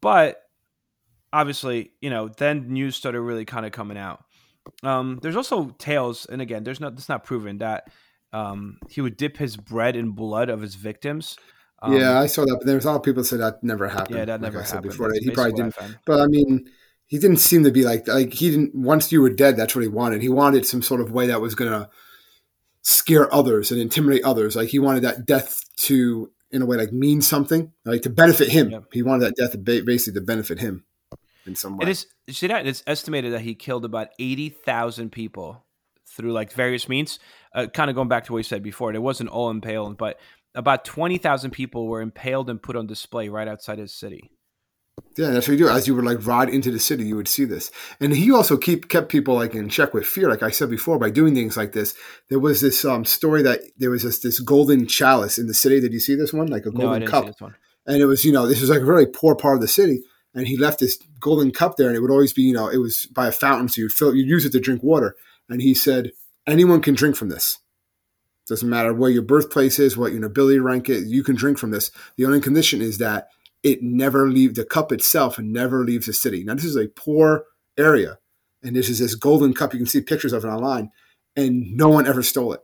But 0.00 0.42
obviously, 1.32 1.92
you 2.00 2.10
know, 2.10 2.28
then 2.28 2.72
news 2.72 2.96
started 2.96 3.20
really 3.20 3.44
kind 3.44 3.64
of 3.64 3.72
coming 3.72 3.98
out. 3.98 4.24
Um, 4.82 5.18
there's 5.22 5.36
also 5.36 5.70
tales, 5.78 6.26
and 6.26 6.42
again, 6.42 6.64
there's 6.64 6.80
not 6.80 6.94
it's 6.94 7.08
not 7.08 7.24
proven 7.24 7.58
that 7.58 7.84
um, 8.32 8.78
he 8.88 9.00
would 9.00 9.16
dip 9.16 9.36
his 9.36 9.56
bread 9.56 9.96
in 9.96 10.10
blood 10.10 10.48
of 10.48 10.60
his 10.60 10.74
victims. 10.74 11.36
Um, 11.80 11.92
yeah, 11.92 12.18
I 12.18 12.26
saw 12.26 12.44
that, 12.44 12.56
but 12.58 12.66
there's 12.66 12.84
a 12.84 12.90
lot 12.90 12.96
of 12.96 13.02
people 13.02 13.22
said 13.24 13.40
that 13.40 13.62
never 13.62 13.88
happened. 13.88 14.16
yeah, 14.16 14.24
that 14.24 14.40
like 14.40 14.52
never 14.52 14.60
I 14.60 14.64
said 14.64 14.76
happened. 14.76 14.92
Before. 14.92 15.08
That's 15.12 15.24
He 15.24 15.30
probably 15.30 15.52
didn't. 15.52 15.76
But 16.04 16.20
I 16.20 16.26
mean, 16.26 16.68
he 17.08 17.18
didn't 17.18 17.38
seem 17.38 17.64
to 17.64 17.72
be 17.72 17.82
like 17.82 18.06
like 18.06 18.34
he 18.34 18.50
didn't. 18.50 18.74
Once 18.74 19.10
you 19.10 19.20
were 19.20 19.30
dead, 19.30 19.56
that's 19.56 19.74
what 19.74 19.82
he 19.82 19.88
wanted. 19.88 20.22
He 20.22 20.28
wanted 20.28 20.66
some 20.66 20.82
sort 20.82 21.00
of 21.00 21.10
way 21.10 21.26
that 21.26 21.40
was 21.40 21.54
gonna 21.54 21.88
scare 22.82 23.32
others 23.34 23.72
and 23.72 23.80
intimidate 23.80 24.24
others. 24.24 24.54
Like 24.54 24.68
he 24.68 24.78
wanted 24.78 25.02
that 25.02 25.26
death 25.26 25.62
to, 25.78 26.30
in 26.50 26.62
a 26.62 26.66
way, 26.66 26.76
like 26.76 26.92
mean 26.92 27.22
something, 27.22 27.72
like 27.84 28.02
to 28.02 28.10
benefit 28.10 28.48
him. 28.48 28.70
Yep. 28.70 28.84
He 28.92 29.02
wanted 29.02 29.24
that 29.24 29.36
death 29.36 29.52
to 29.52 29.58
basically 29.58 30.20
to 30.20 30.24
benefit 30.24 30.58
him 30.58 30.84
in 31.46 31.56
some 31.56 31.78
way. 31.78 31.84
It 31.84 31.88
is 31.88 32.06
see 32.30 32.46
that 32.46 32.66
it's 32.66 32.82
estimated 32.86 33.32
that 33.32 33.40
he 33.40 33.54
killed 33.54 33.86
about 33.86 34.08
eighty 34.18 34.50
thousand 34.50 35.10
people 35.10 35.64
through 36.06 36.32
like 36.32 36.52
various 36.52 36.88
means. 36.90 37.18
Uh, 37.54 37.66
kind 37.66 37.88
of 37.88 37.96
going 37.96 38.08
back 38.08 38.26
to 38.26 38.32
what 38.32 38.38
you 38.38 38.44
said 38.44 38.62
before, 38.62 38.92
it 38.92 38.98
wasn't 38.98 39.30
all 39.30 39.48
impaled, 39.48 39.96
but 39.96 40.20
about 40.54 40.84
twenty 40.84 41.16
thousand 41.16 41.52
people 41.52 41.86
were 41.86 42.02
impaled 42.02 42.50
and 42.50 42.62
put 42.62 42.76
on 42.76 42.86
display 42.86 43.30
right 43.30 43.48
outside 43.48 43.78
his 43.78 43.94
city. 43.94 44.30
Yeah, 45.16 45.30
that's 45.30 45.48
what 45.48 45.52
you 45.58 45.66
do. 45.66 45.68
As 45.68 45.86
you 45.88 45.94
would 45.94 46.04
like 46.04 46.26
ride 46.26 46.48
into 46.48 46.70
the 46.70 46.78
city, 46.78 47.04
you 47.04 47.16
would 47.16 47.28
see 47.28 47.44
this. 47.44 47.70
And 48.00 48.14
he 48.14 48.30
also 48.30 48.56
keep 48.56 48.88
kept 48.88 49.08
people 49.08 49.34
like 49.34 49.54
in 49.54 49.68
check 49.68 49.92
with 49.94 50.06
fear, 50.06 50.28
like 50.28 50.42
I 50.42 50.50
said 50.50 50.70
before, 50.70 50.98
by 50.98 51.10
doing 51.10 51.34
things 51.34 51.56
like 51.56 51.72
this. 51.72 51.94
There 52.30 52.38
was 52.38 52.60
this 52.60 52.84
um, 52.84 53.04
story 53.04 53.42
that 53.42 53.60
there 53.78 53.90
was 53.90 54.02
this, 54.02 54.20
this 54.20 54.40
golden 54.40 54.86
chalice 54.86 55.38
in 55.38 55.46
the 55.46 55.54
city. 55.54 55.80
Did 55.80 55.92
you 55.92 56.00
see 56.00 56.14
this 56.14 56.32
one? 56.32 56.46
Like 56.46 56.66
a 56.66 56.70
No, 56.70 56.78
I 56.78 56.82
golden 56.82 57.00
didn't 57.00 57.10
cup. 57.10 57.24
see 57.24 57.30
this 57.30 57.40
one. 57.40 57.54
and 57.86 58.00
it 58.02 58.06
was 58.06 58.24
you 58.24 58.32
know 58.32 58.46
this 58.46 58.60
was 58.60 58.70
like 58.70 58.80
a 58.80 58.84
really 58.84 59.06
poor 59.06 59.34
part 59.34 59.54
of 59.56 59.60
the 59.60 59.68
city 59.68 60.02
and 60.34 60.46
he 60.46 60.56
left 60.58 60.78
this 60.80 60.98
golden 61.20 61.50
cup 61.50 61.76
there 61.76 61.88
and 61.88 61.96
it 61.96 62.00
would 62.00 62.10
always 62.10 62.32
be 62.32 62.42
you 62.42 62.52
know 62.52 62.68
it 62.68 62.76
was 62.78 63.06
by 63.06 63.26
a 63.26 63.32
fountain 63.32 63.68
so 63.68 63.80
you'd 63.80 63.92
fill 63.92 64.14
you'd 64.14 64.28
use 64.28 64.44
it 64.44 64.52
to 64.52 64.60
drink 64.60 64.82
water 64.82 65.16
and 65.48 65.62
he 65.62 65.72
said 65.74 66.12
anyone 66.46 66.82
can 66.82 66.94
drink 66.94 67.16
from 67.16 67.28
this 67.30 67.58
doesn't 68.46 68.68
matter 68.70 68.92
where 68.94 69.10
your 69.10 69.22
birthplace 69.22 69.78
is 69.78 69.96
what 69.96 70.12
your 70.12 70.20
nobility 70.20 70.58
rank 70.58 70.88
is 70.88 71.10
you 71.10 71.22
can 71.22 71.34
drink 71.36 71.58
from 71.58 71.70
this 71.70 71.90
the 72.16 72.24
only 72.26 72.40
condition 72.40 72.80
is 72.82 72.98
that 72.98 73.28
it 73.62 73.82
never 73.82 74.28
leave 74.28 74.54
the 74.54 74.64
cup 74.64 74.92
itself 74.92 75.38
and 75.38 75.52
never 75.52 75.84
leaves 75.84 76.06
the 76.06 76.12
city 76.12 76.44
now 76.44 76.54
this 76.54 76.64
is 76.64 76.76
a 76.76 76.88
poor 76.88 77.44
area 77.76 78.18
and 78.62 78.74
this 78.74 78.88
is 78.88 78.98
this 78.98 79.14
golden 79.14 79.54
cup 79.54 79.72
you 79.72 79.78
can 79.78 79.86
see 79.86 80.00
pictures 80.00 80.32
of 80.32 80.44
it 80.44 80.48
online 80.48 80.90
and 81.36 81.76
no 81.76 81.88
one 81.88 82.06
ever 82.06 82.22
stole 82.22 82.52
it 82.52 82.60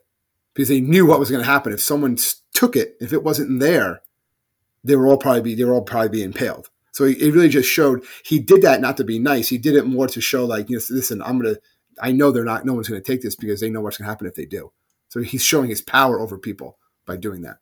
because 0.55 0.69
they 0.69 0.81
knew 0.81 1.07
what 1.07 1.19
was 1.19 1.31
going 1.31 1.43
to 1.43 1.51
happen 1.51 1.73
if 1.73 1.81
someone 1.81 2.17
took 2.53 2.77
it 2.77 2.97
if 3.01 3.13
it 3.13 3.23
wasn't 3.23 3.61
there 3.61 4.01
they 4.85 4.97
were 4.97 5.07
all 5.07 5.17
probably 5.17 5.41
be 5.41 5.55
they 5.55 5.65
were 5.65 5.73
all 5.73 5.83
probably 5.83 6.11
be 6.11 6.23
impaled. 6.23 6.69
So 6.93 7.05
it 7.05 7.19
really 7.21 7.49
just 7.49 7.69
showed 7.69 8.05
he 8.25 8.39
did 8.39 8.63
that 8.63 8.81
not 8.81 8.97
to 8.99 9.05
be 9.05 9.19
nice. 9.19 9.49
He 9.49 9.59
did 9.59 9.75
it 9.75 9.87
more 9.87 10.07
to 10.07 10.21
show 10.21 10.45
like, 10.45 10.71
you 10.71 10.77
know, 10.77 10.83
listen, 10.91 11.23
I'm 11.23 11.41
gonna 11.41 11.57
I 12.01 12.13
know 12.13 12.31
they're 12.31 12.45
not 12.45 12.65
no 12.65 12.75
one's 12.75 12.89
gonna 12.89 13.01
take 13.01 13.23
this 13.23 13.35
because 13.35 13.61
they 13.61 13.71
know 13.71 13.81
what's 13.81 13.97
gonna 13.97 14.11
happen 14.11 14.29
if 14.29 14.35
they 14.35 14.47
do. 14.47 14.71
So 15.09 15.21
he's 15.21 15.43
showing 15.43 15.71
his 15.71 15.83
power 15.83 16.21
over 16.21 16.39
people 16.39 16.79
by 17.07 17.17
doing 17.17 17.43
that. 17.43 17.57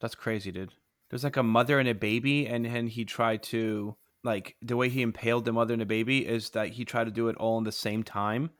That's 0.00 0.14
crazy, 0.14 0.52
dude. 0.52 0.72
There's 1.10 1.24
like 1.24 1.36
a 1.36 1.42
mother 1.42 1.78
and 1.78 1.88
a 1.88 1.94
baby, 1.94 2.46
and 2.46 2.66
and 2.66 2.88
he 2.88 3.04
tried 3.04 3.42
to 3.44 3.96
like 4.24 4.56
the 4.60 4.76
way 4.76 4.88
he 4.88 5.02
impaled 5.02 5.44
the 5.44 5.52
mother 5.52 5.72
and 5.72 5.80
the 5.80 5.86
baby 5.86 6.26
is 6.26 6.50
that 6.50 6.68
he 6.70 6.84
tried 6.84 7.04
to 7.04 7.10
do 7.10 7.28
it 7.28 7.36
all 7.36 7.58
in 7.58 7.64
the 7.64 7.72
same 7.72 8.02
time. 8.02 8.50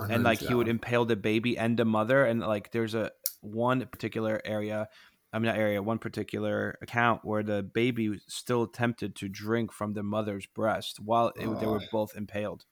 and 0.00 0.24
like 0.24 0.40
he 0.40 0.54
would 0.54 0.68
impale 0.68 1.04
the 1.04 1.16
baby 1.16 1.56
and 1.56 1.76
the 1.76 1.84
mother, 1.84 2.24
and 2.24 2.40
like 2.40 2.72
there's 2.72 2.94
a 2.94 3.12
one 3.40 3.86
particular 3.86 4.40
area. 4.44 4.88
I 5.34 5.38
mean, 5.38 5.46
not 5.46 5.56
area, 5.56 5.82
one 5.82 5.98
particular 5.98 6.78
account 6.82 7.24
where 7.24 7.42
the 7.42 7.62
baby 7.62 8.20
still 8.26 8.64
attempted 8.64 9.16
to 9.16 9.28
drink 9.28 9.72
from 9.72 9.94
the 9.94 10.02
mother's 10.02 10.44
breast 10.44 11.00
while 11.00 11.28
it, 11.28 11.36
they 11.38 11.46
were 11.46 11.80
both 11.90 12.14
impaled. 12.16 12.66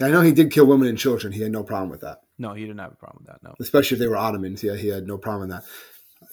I 0.00 0.10
know 0.10 0.20
he 0.20 0.32
did 0.32 0.50
kill 0.50 0.66
women 0.66 0.88
and 0.88 0.98
children. 0.98 1.32
He 1.32 1.40
had 1.40 1.52
no 1.52 1.62
problem 1.62 1.88
with 1.88 2.00
that. 2.00 2.18
No, 2.36 2.52
he 2.52 2.62
didn't 2.62 2.80
have 2.80 2.92
a 2.92 2.96
problem 2.96 3.24
with 3.24 3.28
that. 3.28 3.42
No, 3.42 3.54
especially 3.60 3.94
if 3.94 4.00
they 4.00 4.08
were 4.08 4.16
Ottomans. 4.16 4.62
Yeah, 4.62 4.74
he 4.74 4.88
had 4.88 5.06
no 5.06 5.16
problem 5.16 5.48
with 5.48 5.56
that. 5.56 5.64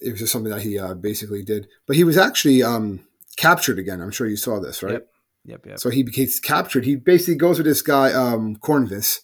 It 0.01 0.11
was 0.11 0.19
just 0.19 0.31
something 0.31 0.51
that 0.51 0.61
he 0.61 0.79
uh, 0.79 0.93
basically 0.95 1.43
did. 1.43 1.67
But 1.85 1.95
he 1.95 2.03
was 2.03 2.17
actually 2.17 2.63
um, 2.63 3.05
captured 3.37 3.79
again. 3.79 4.01
I'm 4.01 4.11
sure 4.11 4.27
you 4.27 4.35
saw 4.35 4.59
this, 4.59 4.81
right? 4.81 4.93
Yep. 4.93 5.07
Yep. 5.45 5.65
Yep. 5.65 5.79
So 5.79 5.89
he 5.89 6.03
gets 6.03 6.39
captured. 6.39 6.85
He 6.85 6.95
basically 6.95 7.35
goes 7.35 7.57
with 7.57 7.67
this 7.67 7.81
guy, 7.81 8.13
um, 8.13 8.55
Corvinus, 8.57 9.21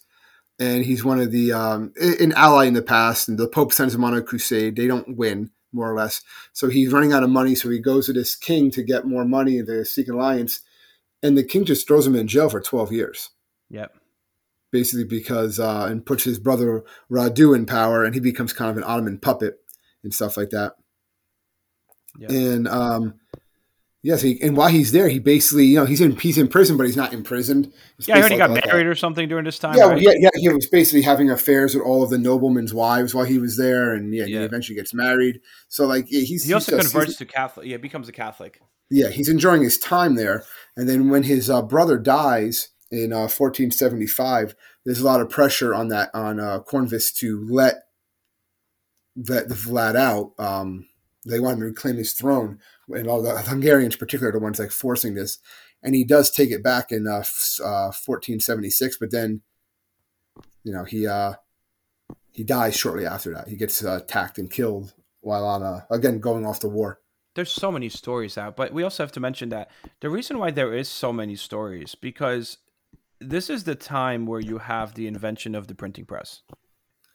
and 0.58 0.84
he's 0.84 1.04
one 1.04 1.20
of 1.20 1.30
the 1.30 1.52
um, 1.52 1.92
an 2.00 2.32
ally 2.32 2.64
in 2.66 2.74
the 2.74 2.82
past. 2.82 3.28
And 3.28 3.38
the 3.38 3.48
Pope 3.48 3.72
sends 3.72 3.94
him 3.94 4.04
on 4.04 4.14
a 4.14 4.22
crusade. 4.22 4.76
They 4.76 4.86
don't 4.86 5.16
win, 5.16 5.50
more 5.72 5.90
or 5.90 5.96
less. 5.96 6.22
So 6.52 6.68
he's 6.68 6.92
running 6.92 7.12
out 7.12 7.22
of 7.22 7.30
money. 7.30 7.54
So 7.54 7.70
he 7.70 7.78
goes 7.78 8.06
to 8.06 8.12
this 8.12 8.34
king 8.34 8.70
to 8.72 8.82
get 8.82 9.06
more 9.06 9.24
money 9.24 9.62
to 9.62 9.84
seek 9.84 10.08
an 10.08 10.14
alliance, 10.14 10.60
and 11.22 11.36
the 11.36 11.44
king 11.44 11.64
just 11.64 11.86
throws 11.86 12.06
him 12.06 12.16
in 12.16 12.28
jail 12.28 12.48
for 12.48 12.60
12 12.60 12.92
years. 12.92 13.30
Yep 13.70 13.92
basically 14.70 15.04
because 15.04 15.58
uh, 15.58 15.86
and 15.88 16.04
puts 16.04 16.24
his 16.24 16.38
brother 16.38 16.84
Radu 17.10 17.56
in 17.56 17.66
power, 17.66 18.04
and 18.04 18.14
he 18.14 18.20
becomes 18.20 18.52
kind 18.52 18.70
of 18.70 18.76
an 18.76 18.84
Ottoman 18.84 19.18
puppet 19.18 19.58
and 20.08 20.14
stuff 20.14 20.38
like 20.38 20.50
that. 20.50 20.72
Yeah. 22.18 22.32
And 22.32 22.66
um, 22.66 23.14
yes, 24.02 24.22
he, 24.22 24.40
and 24.40 24.56
while 24.56 24.70
he's 24.70 24.92
there, 24.92 25.08
he 25.08 25.18
basically 25.18 25.66
you 25.66 25.76
know 25.76 25.84
he's 25.84 26.00
in 26.00 26.16
he's 26.16 26.38
in 26.38 26.48
prison, 26.48 26.78
but 26.78 26.86
he's 26.86 26.96
not 26.96 27.12
imprisoned. 27.12 27.70
It's 27.98 28.08
yeah, 28.08 28.16
I 28.16 28.20
heard 28.22 28.32
he 28.32 28.38
got 28.38 28.50
like 28.50 28.66
married 28.66 28.86
or 28.86 28.94
something 28.94 29.28
during 29.28 29.44
this 29.44 29.58
time. 29.58 29.76
Yeah, 29.76 29.88
right? 29.88 30.00
yeah, 30.00 30.12
yeah. 30.18 30.30
He 30.34 30.48
was 30.48 30.66
basically 30.66 31.02
having 31.02 31.30
affairs 31.30 31.74
with 31.74 31.84
all 31.84 32.02
of 32.02 32.08
the 32.08 32.18
noblemen's 32.18 32.72
wives 32.72 33.14
while 33.14 33.26
he 33.26 33.38
was 33.38 33.58
there, 33.58 33.92
and 33.92 34.14
yeah, 34.14 34.24
yeah. 34.24 34.38
he 34.38 34.44
eventually 34.44 34.76
gets 34.76 34.94
married. 34.94 35.40
So 35.68 35.86
like 35.86 36.06
yeah, 36.08 36.22
he's 36.22 36.44
he 36.44 36.54
also 36.54 36.74
he's 36.74 36.84
just, 36.84 36.94
converts 36.94 37.18
to 37.18 37.26
Catholic. 37.26 37.66
Yeah, 37.66 37.76
becomes 37.76 38.08
a 38.08 38.12
Catholic. 38.12 38.62
Yeah, 38.90 39.10
he's 39.10 39.28
enjoying 39.28 39.62
his 39.62 39.78
time 39.78 40.14
there, 40.14 40.44
and 40.74 40.88
then 40.88 41.10
when 41.10 41.24
his 41.24 41.50
uh, 41.50 41.60
brother 41.60 41.98
dies 41.98 42.70
in 42.90 43.12
uh, 43.12 43.28
1475, 43.28 44.54
there's 44.86 45.00
a 45.00 45.04
lot 45.04 45.20
of 45.20 45.28
pressure 45.28 45.74
on 45.74 45.88
that 45.88 46.08
on 46.14 46.40
uh, 46.40 46.60
Corvinus 46.60 47.14
to 47.16 47.46
let 47.50 47.82
let 49.26 49.48
the 49.48 49.54
Vlad 49.54 49.96
out. 49.96 50.32
Um, 50.38 50.86
they 51.26 51.40
want 51.40 51.54
him 51.54 51.60
to 51.60 51.66
reclaim 51.66 51.96
his 51.96 52.12
throne, 52.12 52.58
and 52.88 53.08
all 53.08 53.22
the 53.22 53.36
Hungarians, 53.36 53.94
in 53.94 53.98
particular, 53.98 54.30
are 54.30 54.32
the 54.32 54.38
ones 54.38 54.58
like 54.58 54.70
forcing 54.70 55.14
this. 55.14 55.38
And 55.82 55.94
he 55.94 56.04
does 56.04 56.30
take 56.30 56.50
it 56.50 56.62
back 56.62 56.90
in 56.90 57.06
uh, 57.06 57.24
uh, 57.64 57.92
1476, 58.04 58.96
but 58.98 59.10
then, 59.10 59.42
you 60.64 60.72
know, 60.72 60.84
he 60.84 61.06
uh, 61.06 61.34
he 62.32 62.44
dies 62.44 62.76
shortly 62.76 63.06
after 63.06 63.32
that. 63.34 63.48
He 63.48 63.56
gets 63.56 63.84
uh, 63.84 64.00
attacked 64.02 64.38
and 64.38 64.50
killed 64.50 64.94
while 65.20 65.44
on 65.44 65.62
uh, 65.62 65.80
again 65.90 66.20
going 66.20 66.46
off 66.46 66.60
the 66.60 66.68
war 66.68 67.00
there's 67.34 67.50
so 67.50 67.72
many 67.72 67.88
stories 67.88 68.38
out 68.38 68.54
but 68.54 68.72
we 68.72 68.84
also 68.84 69.02
have 69.02 69.10
to 69.10 69.18
mention 69.18 69.48
that 69.48 69.68
the 70.00 70.08
reason 70.08 70.38
why 70.38 70.48
there 70.48 70.72
is 70.72 70.88
so 70.88 71.12
many 71.12 71.34
stories 71.34 71.96
because 71.96 72.58
this 73.20 73.50
is 73.50 73.64
the 73.64 73.74
time 73.74 74.26
where 74.26 74.40
you 74.40 74.58
have 74.58 74.94
the 74.94 75.06
invention 75.06 75.54
of 75.54 75.66
the 75.66 75.74
printing 75.74 76.04
press. 76.04 76.42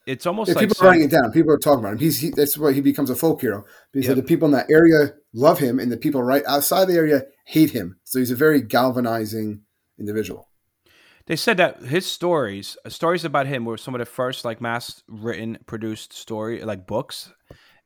It's 0.06 0.26
almost 0.26 0.48
yeah, 0.48 0.56
like 0.56 0.68
people 0.68 0.84
are 0.84 0.90
writing 0.90 1.06
it 1.06 1.10
down. 1.10 1.32
People 1.32 1.52
are 1.52 1.58
talking 1.58 1.80
about 1.80 1.94
him. 1.94 1.98
He's 1.98 2.20
he, 2.20 2.30
that's 2.30 2.58
why 2.58 2.72
he 2.72 2.80
becomes 2.80 3.08
a 3.08 3.16
folk 3.16 3.40
hero 3.40 3.64
because 3.92 4.08
yep. 4.08 4.16
the 4.16 4.22
people 4.22 4.46
in 4.46 4.52
that 4.52 4.70
area 4.70 5.14
love 5.32 5.58
him, 5.58 5.78
and 5.78 5.90
the 5.90 5.96
people 5.96 6.22
right 6.22 6.44
outside 6.46 6.86
the 6.86 6.94
area 6.94 7.22
hate 7.46 7.70
him. 7.70 7.98
So 8.04 8.18
he's 8.18 8.30
a 8.30 8.36
very 8.36 8.60
galvanizing 8.60 9.62
individual. 9.98 10.50
They 11.26 11.36
said 11.36 11.56
that 11.56 11.82
his 11.82 12.04
stories, 12.04 12.76
uh, 12.84 12.90
stories 12.90 13.24
about 13.24 13.46
him, 13.46 13.64
were 13.64 13.78
some 13.78 13.94
of 13.94 13.98
the 13.98 14.04
first 14.04 14.44
like 14.44 14.60
mass 14.60 15.02
written, 15.08 15.58
produced 15.66 16.12
story 16.12 16.62
like 16.62 16.86
books, 16.86 17.32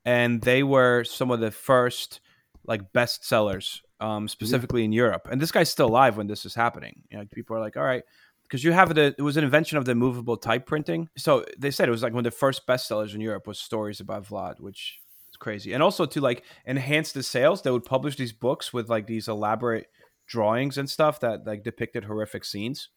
and 0.04 0.42
they 0.42 0.64
were 0.64 1.04
some 1.04 1.30
of 1.30 1.38
the 1.38 1.52
first 1.52 2.20
like 2.66 2.92
bestsellers 2.92 3.80
um, 4.00 4.28
specifically 4.28 4.82
yeah. 4.82 4.86
in 4.86 4.92
Europe. 4.92 5.28
And 5.30 5.40
this 5.40 5.52
guy's 5.52 5.70
still 5.70 5.86
alive 5.86 6.16
when 6.16 6.26
this 6.26 6.44
is 6.44 6.54
happening. 6.54 7.02
You 7.10 7.18
know, 7.18 7.24
people 7.32 7.56
are 7.56 7.60
like, 7.60 7.76
all 7.76 7.84
right, 7.84 8.02
because 8.48 8.64
you 8.64 8.72
have 8.72 8.94
the 8.94 9.14
it 9.18 9.22
was 9.22 9.36
an 9.36 9.44
invention 9.44 9.76
of 9.78 9.84
the 9.84 9.94
movable 9.94 10.36
type 10.36 10.66
printing. 10.66 11.08
So 11.16 11.44
they 11.58 11.70
said 11.70 11.88
it 11.88 11.92
was 11.92 12.02
like 12.02 12.12
one 12.12 12.26
of 12.26 12.32
the 12.32 12.38
first 12.38 12.66
bestsellers 12.66 13.14
in 13.14 13.20
Europe 13.20 13.46
was 13.46 13.58
stories 13.58 14.00
about 14.00 14.26
Vlad, 14.26 14.60
which 14.60 14.98
is 15.28 15.36
crazy. 15.36 15.72
And 15.72 15.82
also 15.82 16.06
to 16.06 16.20
like 16.20 16.44
enhance 16.66 17.12
the 17.12 17.22
sales, 17.22 17.62
they 17.62 17.70
would 17.70 17.84
publish 17.84 18.16
these 18.16 18.32
books 18.32 18.72
with 18.72 18.88
like 18.88 19.06
these 19.06 19.28
elaborate 19.28 19.86
drawings 20.26 20.78
and 20.78 20.88
stuff 20.88 21.20
that 21.20 21.46
like 21.46 21.62
depicted 21.62 22.04
horrific 22.04 22.44
scenes 22.44 22.88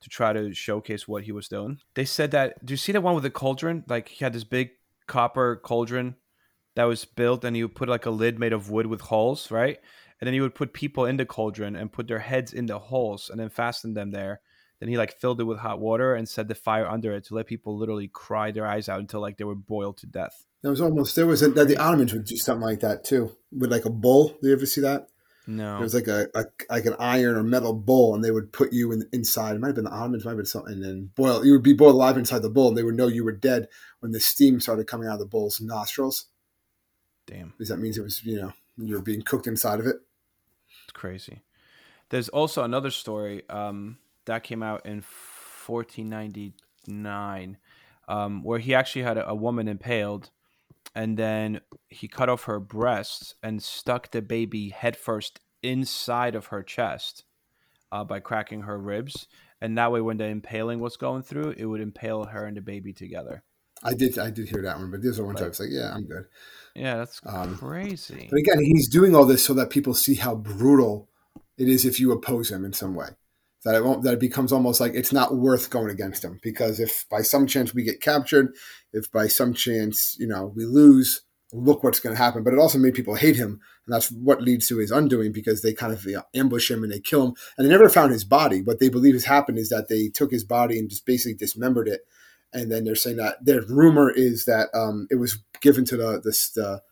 to 0.00 0.08
try 0.08 0.32
to 0.32 0.52
showcase 0.52 1.06
what 1.06 1.24
he 1.24 1.32
was 1.32 1.48
doing. 1.48 1.78
They 1.94 2.04
said 2.04 2.30
that 2.32 2.64
do 2.64 2.72
you 2.72 2.78
see 2.78 2.92
the 2.92 3.00
one 3.00 3.14
with 3.14 3.24
the 3.24 3.30
cauldron? 3.30 3.84
Like 3.88 4.08
he 4.08 4.24
had 4.24 4.32
this 4.32 4.44
big 4.44 4.70
copper 5.06 5.56
cauldron 5.56 6.16
that 6.74 6.84
was 6.84 7.04
built 7.04 7.44
and 7.44 7.56
you 7.56 7.64
would 7.64 7.74
put 7.74 7.88
like 7.88 8.06
a 8.06 8.10
lid 8.10 8.38
made 8.38 8.52
of 8.52 8.70
wood 8.70 8.86
with 8.86 9.00
holes, 9.00 9.50
right? 9.50 9.78
and 10.22 10.26
then 10.28 10.34
he 10.34 10.40
would 10.40 10.54
put 10.54 10.72
people 10.72 11.04
in 11.04 11.16
the 11.16 11.26
cauldron 11.26 11.74
and 11.74 11.92
put 11.92 12.06
their 12.06 12.20
heads 12.20 12.52
in 12.52 12.66
the 12.66 12.78
holes 12.78 13.28
and 13.28 13.40
then 13.40 13.48
fasten 13.48 13.92
them 13.94 14.12
there. 14.12 14.40
Then 14.82 14.88
he 14.88 14.98
like 14.98 15.20
filled 15.20 15.40
it 15.40 15.44
with 15.44 15.60
hot 15.60 15.78
water 15.78 16.16
and 16.16 16.28
set 16.28 16.48
the 16.48 16.56
fire 16.56 16.88
under 16.88 17.12
it 17.12 17.22
to 17.26 17.36
let 17.36 17.46
people 17.46 17.78
literally 17.78 18.08
cry 18.08 18.50
their 18.50 18.66
eyes 18.66 18.88
out 18.88 18.98
until 18.98 19.20
like 19.20 19.36
they 19.36 19.44
were 19.44 19.54
boiled 19.54 19.98
to 19.98 20.06
death. 20.06 20.44
There 20.60 20.72
was 20.72 20.80
almost 20.80 21.14
there 21.14 21.24
was 21.24 21.40
a, 21.40 21.50
the 21.50 21.76
Ottomans 21.76 22.12
would 22.12 22.24
do 22.24 22.36
something 22.36 22.66
like 22.66 22.80
that 22.80 23.04
too 23.04 23.30
with 23.56 23.70
like 23.70 23.84
a 23.84 23.90
bull. 23.90 24.36
Do 24.42 24.48
you 24.48 24.52
ever 24.52 24.66
see 24.66 24.80
that? 24.80 25.06
No. 25.46 25.76
It 25.76 25.82
was 25.82 25.94
like 25.94 26.08
a, 26.08 26.26
a, 26.34 26.46
like 26.68 26.86
an 26.86 26.96
iron 26.98 27.36
or 27.36 27.44
metal 27.44 27.74
bull, 27.74 28.16
and 28.16 28.24
they 28.24 28.32
would 28.32 28.52
put 28.52 28.72
you 28.72 28.90
in, 28.90 29.08
inside. 29.12 29.54
It 29.54 29.60
might 29.60 29.68
have 29.68 29.76
been 29.76 29.84
the 29.84 29.92
Ottomans, 29.92 30.24
might 30.24 30.32
have 30.32 30.38
been 30.38 30.46
something, 30.46 30.72
and 30.72 30.84
then 30.84 31.10
boil. 31.14 31.46
You 31.46 31.52
would 31.52 31.62
be 31.62 31.74
boiled 31.74 31.94
alive 31.94 32.18
inside 32.18 32.42
the 32.42 32.50
bull, 32.50 32.66
and 32.66 32.76
they 32.76 32.82
would 32.82 32.96
know 32.96 33.06
you 33.06 33.22
were 33.22 33.30
dead 33.30 33.68
when 34.00 34.10
the 34.10 34.18
steam 34.18 34.58
started 34.58 34.88
coming 34.88 35.06
out 35.06 35.14
of 35.14 35.20
the 35.20 35.26
bull's 35.26 35.60
nostrils. 35.60 36.26
Damn. 37.28 37.50
Because 37.50 37.68
that 37.68 37.78
means 37.78 37.98
it 37.98 38.02
was 38.02 38.24
you 38.24 38.40
know 38.40 38.52
you 38.78 38.96
were 38.96 39.00
being 39.02 39.22
cooked 39.22 39.46
inside 39.46 39.78
of 39.78 39.86
it. 39.86 39.98
It's 40.82 40.92
crazy. 40.92 41.42
There's 42.08 42.28
also 42.28 42.64
another 42.64 42.90
story 42.90 43.48
um, 43.48 43.98
that 44.26 44.42
came 44.44 44.62
out 44.62 44.84
in 44.86 45.02
1499 45.66 47.56
um, 48.08 48.42
where 48.42 48.58
he 48.58 48.74
actually 48.74 49.02
had 49.02 49.18
a, 49.18 49.28
a 49.28 49.34
woman 49.34 49.68
impaled 49.68 50.30
and 50.94 51.16
then 51.16 51.60
he 51.88 52.08
cut 52.08 52.28
off 52.28 52.44
her 52.44 52.60
breasts 52.60 53.34
and 53.42 53.62
stuck 53.62 54.10
the 54.10 54.20
baby 54.20 54.70
headfirst 54.70 55.40
inside 55.62 56.34
of 56.34 56.46
her 56.46 56.62
chest 56.62 57.24
uh, 57.90 58.04
by 58.04 58.20
cracking 58.20 58.62
her 58.62 58.78
ribs. 58.78 59.26
And 59.60 59.78
that 59.78 59.92
way, 59.92 60.00
when 60.00 60.16
the 60.16 60.24
impaling 60.26 60.80
was 60.80 60.96
going 60.96 61.22
through, 61.22 61.54
it 61.56 61.66
would 61.66 61.80
impale 61.80 62.24
her 62.24 62.44
and 62.44 62.56
the 62.56 62.60
baby 62.60 62.92
together. 62.92 63.44
I 63.84 63.94
did, 63.94 64.18
I 64.18 64.30
did 64.30 64.48
hear 64.48 64.62
that 64.62 64.78
one, 64.78 64.90
but 64.90 65.02
these 65.02 65.16
this 65.16 65.20
one 65.20 65.36
I 65.36 65.48
was 65.48 65.60
like, 65.60 65.70
yeah, 65.70 65.92
I'm 65.94 66.06
good. 66.06 66.26
Yeah, 66.74 66.96
that's 66.96 67.20
um, 67.26 67.56
crazy. 67.56 68.28
But 68.30 68.38
again, 68.38 68.62
he's 68.62 68.88
doing 68.88 69.14
all 69.14 69.24
this 69.24 69.42
so 69.42 69.54
that 69.54 69.70
people 69.70 69.94
see 69.94 70.14
how 70.14 70.34
brutal 70.34 71.08
it 71.58 71.68
is 71.68 71.84
if 71.84 71.98
you 71.98 72.12
oppose 72.12 72.50
him 72.50 72.64
in 72.64 72.72
some 72.72 72.94
way. 72.94 73.08
That 73.64 73.74
it 73.74 73.84
won't. 73.84 74.02
That 74.02 74.14
it 74.14 74.20
becomes 74.20 74.52
almost 74.52 74.80
like 74.80 74.94
it's 74.94 75.12
not 75.12 75.36
worth 75.36 75.70
going 75.70 75.90
against 75.90 76.24
him 76.24 76.40
because 76.42 76.80
if 76.80 77.06
by 77.08 77.22
some 77.22 77.46
chance 77.46 77.72
we 77.72 77.84
get 77.84 78.00
captured, 78.00 78.54
if 78.92 79.10
by 79.10 79.28
some 79.28 79.54
chance 79.54 80.16
you 80.18 80.26
know 80.26 80.52
we 80.56 80.64
lose, 80.64 81.22
look 81.52 81.84
what's 81.84 82.00
going 82.00 82.16
to 82.16 82.22
happen. 82.22 82.42
But 82.42 82.54
it 82.54 82.58
also 82.58 82.78
made 82.78 82.94
people 82.94 83.14
hate 83.14 83.36
him, 83.36 83.60
and 83.86 83.94
that's 83.94 84.10
what 84.10 84.42
leads 84.42 84.66
to 84.68 84.78
his 84.78 84.90
undoing 84.90 85.32
because 85.32 85.62
they 85.62 85.72
kind 85.72 85.92
of 85.92 86.04
you 86.04 86.14
know, 86.14 86.24
ambush 86.34 86.70
him 86.70 86.82
and 86.82 86.92
they 86.92 87.00
kill 87.00 87.26
him, 87.26 87.34
and 87.56 87.64
they 87.64 87.70
never 87.70 87.88
found 87.88 88.10
his 88.10 88.24
body. 88.24 88.62
What 88.62 88.80
they 88.80 88.88
believe 88.88 89.14
has 89.14 89.24
happened 89.24 89.58
is 89.58 89.68
that 89.68 89.88
they 89.88 90.08
took 90.08 90.32
his 90.32 90.44
body 90.44 90.78
and 90.78 90.90
just 90.90 91.06
basically 91.06 91.34
dismembered 91.34 91.88
it 91.88 92.02
and 92.52 92.70
then 92.70 92.84
they're 92.84 92.94
saying 92.94 93.16
that 93.16 93.44
their 93.44 93.62
rumor 93.62 94.10
is 94.10 94.44
that 94.44 94.68
um, 94.74 95.06
it 95.10 95.16
was 95.16 95.38
given 95.60 95.84
to 95.86 95.96
the, 95.96 96.20
the 96.22 96.32
the, 96.54 96.82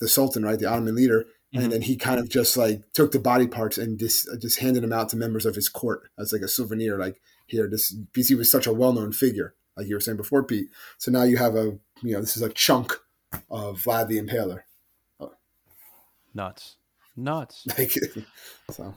the 0.00 0.08
Sultan, 0.08 0.44
right, 0.44 0.58
the 0.58 0.66
Ottoman 0.66 0.94
leader, 0.94 1.24
mm-hmm. 1.54 1.64
and 1.64 1.72
then 1.72 1.82
he 1.82 1.96
kind 1.96 2.20
of 2.20 2.28
just 2.28 2.56
like 2.56 2.82
took 2.92 3.12
the 3.12 3.18
body 3.18 3.46
parts 3.46 3.78
and 3.78 3.98
just 3.98 4.28
just 4.40 4.60
handed 4.60 4.82
them 4.82 4.92
out 4.92 5.08
to 5.10 5.16
members 5.16 5.46
of 5.46 5.54
his 5.54 5.68
court 5.68 6.10
as 6.18 6.32
like 6.32 6.42
a 6.42 6.48
souvenir, 6.48 6.98
like 6.98 7.20
here, 7.46 7.68
this 7.68 7.92
because 7.92 8.28
he 8.28 8.34
was 8.34 8.50
such 8.50 8.66
a 8.66 8.72
well 8.72 8.92
known 8.92 9.12
figure, 9.12 9.54
like 9.76 9.86
you 9.88 9.94
were 9.94 10.00
saying 10.00 10.16
before, 10.16 10.42
Pete. 10.42 10.68
So 10.98 11.10
now 11.10 11.22
you 11.22 11.36
have 11.36 11.54
a 11.54 11.78
you 12.02 12.12
know 12.12 12.20
this 12.20 12.36
is 12.36 12.42
a 12.42 12.50
chunk 12.50 12.92
of 13.50 13.82
Vlad 13.82 14.08
the 14.08 14.20
Impaler. 14.20 14.62
Oh. 15.20 15.32
Nuts, 16.34 16.76
nuts. 17.16 17.66
so 18.70 18.94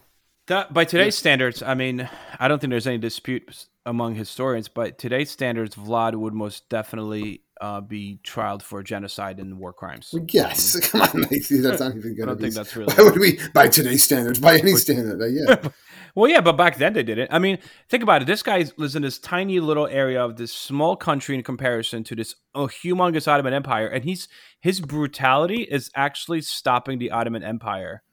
that 0.47 0.73
by 0.73 0.85
today's 0.85 1.15
yeah. 1.15 1.19
standards, 1.19 1.63
I 1.63 1.73
mean, 1.73 2.09
I 2.39 2.47
don't 2.47 2.59
think 2.59 2.71
there's 2.71 2.87
any 2.87 2.97
dispute 2.97 3.65
among 3.85 4.15
historians, 4.15 4.67
but 4.67 4.97
today's 4.97 5.31
standards, 5.31 5.75
Vlad 5.75 6.15
would 6.15 6.33
most 6.33 6.69
definitely 6.69 7.41
uh, 7.59 7.81
be 7.81 8.19
trialed 8.23 8.61
for 8.61 8.83
genocide 8.83 9.39
and 9.39 9.57
war 9.57 9.73
crimes. 9.73 10.13
Yes, 10.29 10.79
come 10.91 11.01
on, 11.01 11.21
that's 11.29 11.79
not 11.79 11.95
even 11.95 12.15
good. 12.15 12.23
I 12.23 12.25
don't 12.25 12.37
be. 12.37 12.43
think 12.43 12.55
that's 12.55 12.75
really. 12.75 12.93
Why 12.93 13.03
would 13.03 13.19
we, 13.19 13.39
by 13.53 13.67
today's 13.67 14.03
standards, 14.03 14.39
by 14.39 14.57
any 14.57 14.75
standard? 14.75 15.21
Uh, 15.21 15.25
yeah. 15.25 15.69
well, 16.15 16.29
yeah, 16.29 16.41
but 16.41 16.57
back 16.57 16.77
then 16.77 16.93
they 16.93 17.03
did 17.03 17.17
it. 17.17 17.29
I 17.31 17.39
mean, 17.39 17.57
think 17.89 18.03
about 18.03 18.21
it. 18.21 18.25
This 18.25 18.43
guy 18.43 18.65
lives 18.77 18.95
in 18.95 19.01
this 19.01 19.19
tiny 19.19 19.59
little 19.59 19.87
area 19.87 20.23
of 20.23 20.37
this 20.37 20.51
small 20.51 20.95
country 20.95 21.35
in 21.35 21.43
comparison 21.43 22.03
to 22.05 22.15
this 22.15 22.35
oh, 22.53 22.67
humongous 22.67 23.27
Ottoman 23.27 23.53
Empire, 23.53 23.87
and 23.87 24.03
he's 24.03 24.27
his 24.59 24.79
brutality 24.79 25.63
is 25.63 25.89
actually 25.95 26.41
stopping 26.41 26.99
the 26.99 27.11
Ottoman 27.11 27.43
Empire 27.43 28.03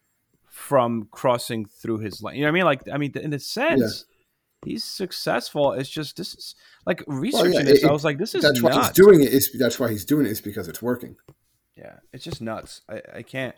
from 0.46 1.08
crossing 1.10 1.66
through 1.66 1.98
his 1.98 2.22
land. 2.22 2.36
You 2.36 2.44
know 2.44 2.48
what 2.48 2.52
I 2.52 2.54
mean? 2.54 2.64
Like, 2.64 2.88
I 2.92 2.98
mean, 2.98 3.12
in 3.16 3.32
a 3.34 3.38
sense. 3.38 4.06
Yeah 4.08 4.14
he's 4.64 4.84
successful. 4.84 5.72
It's 5.72 5.88
just 5.88 6.16
this 6.16 6.34
is 6.34 6.54
like 6.86 7.02
researching 7.06 7.52
yeah, 7.54 7.62
this. 7.62 7.82
it- 7.82 7.88
I 7.88 7.92
was 7.92 8.04
like, 8.04 8.18
this 8.18 8.34
is 8.34 8.42
That's 8.42 8.60
nuts. 8.62 8.76
why 8.76 8.82
he's 8.82 8.92
doing 8.92 9.22
it. 9.22 9.32
Is 9.32 9.52
that's 9.58 9.78
why 9.78 9.90
he's 9.90 10.04
doing 10.04 10.26
it 10.26 10.32
is 10.32 10.40
because 10.40 10.68
it's 10.68 10.82
working. 10.82 11.16
Yeah, 11.76 11.96
it's 12.12 12.24
just 12.24 12.40
nuts. 12.40 12.82
I, 12.88 13.02
I 13.16 13.22
can't. 13.22 13.54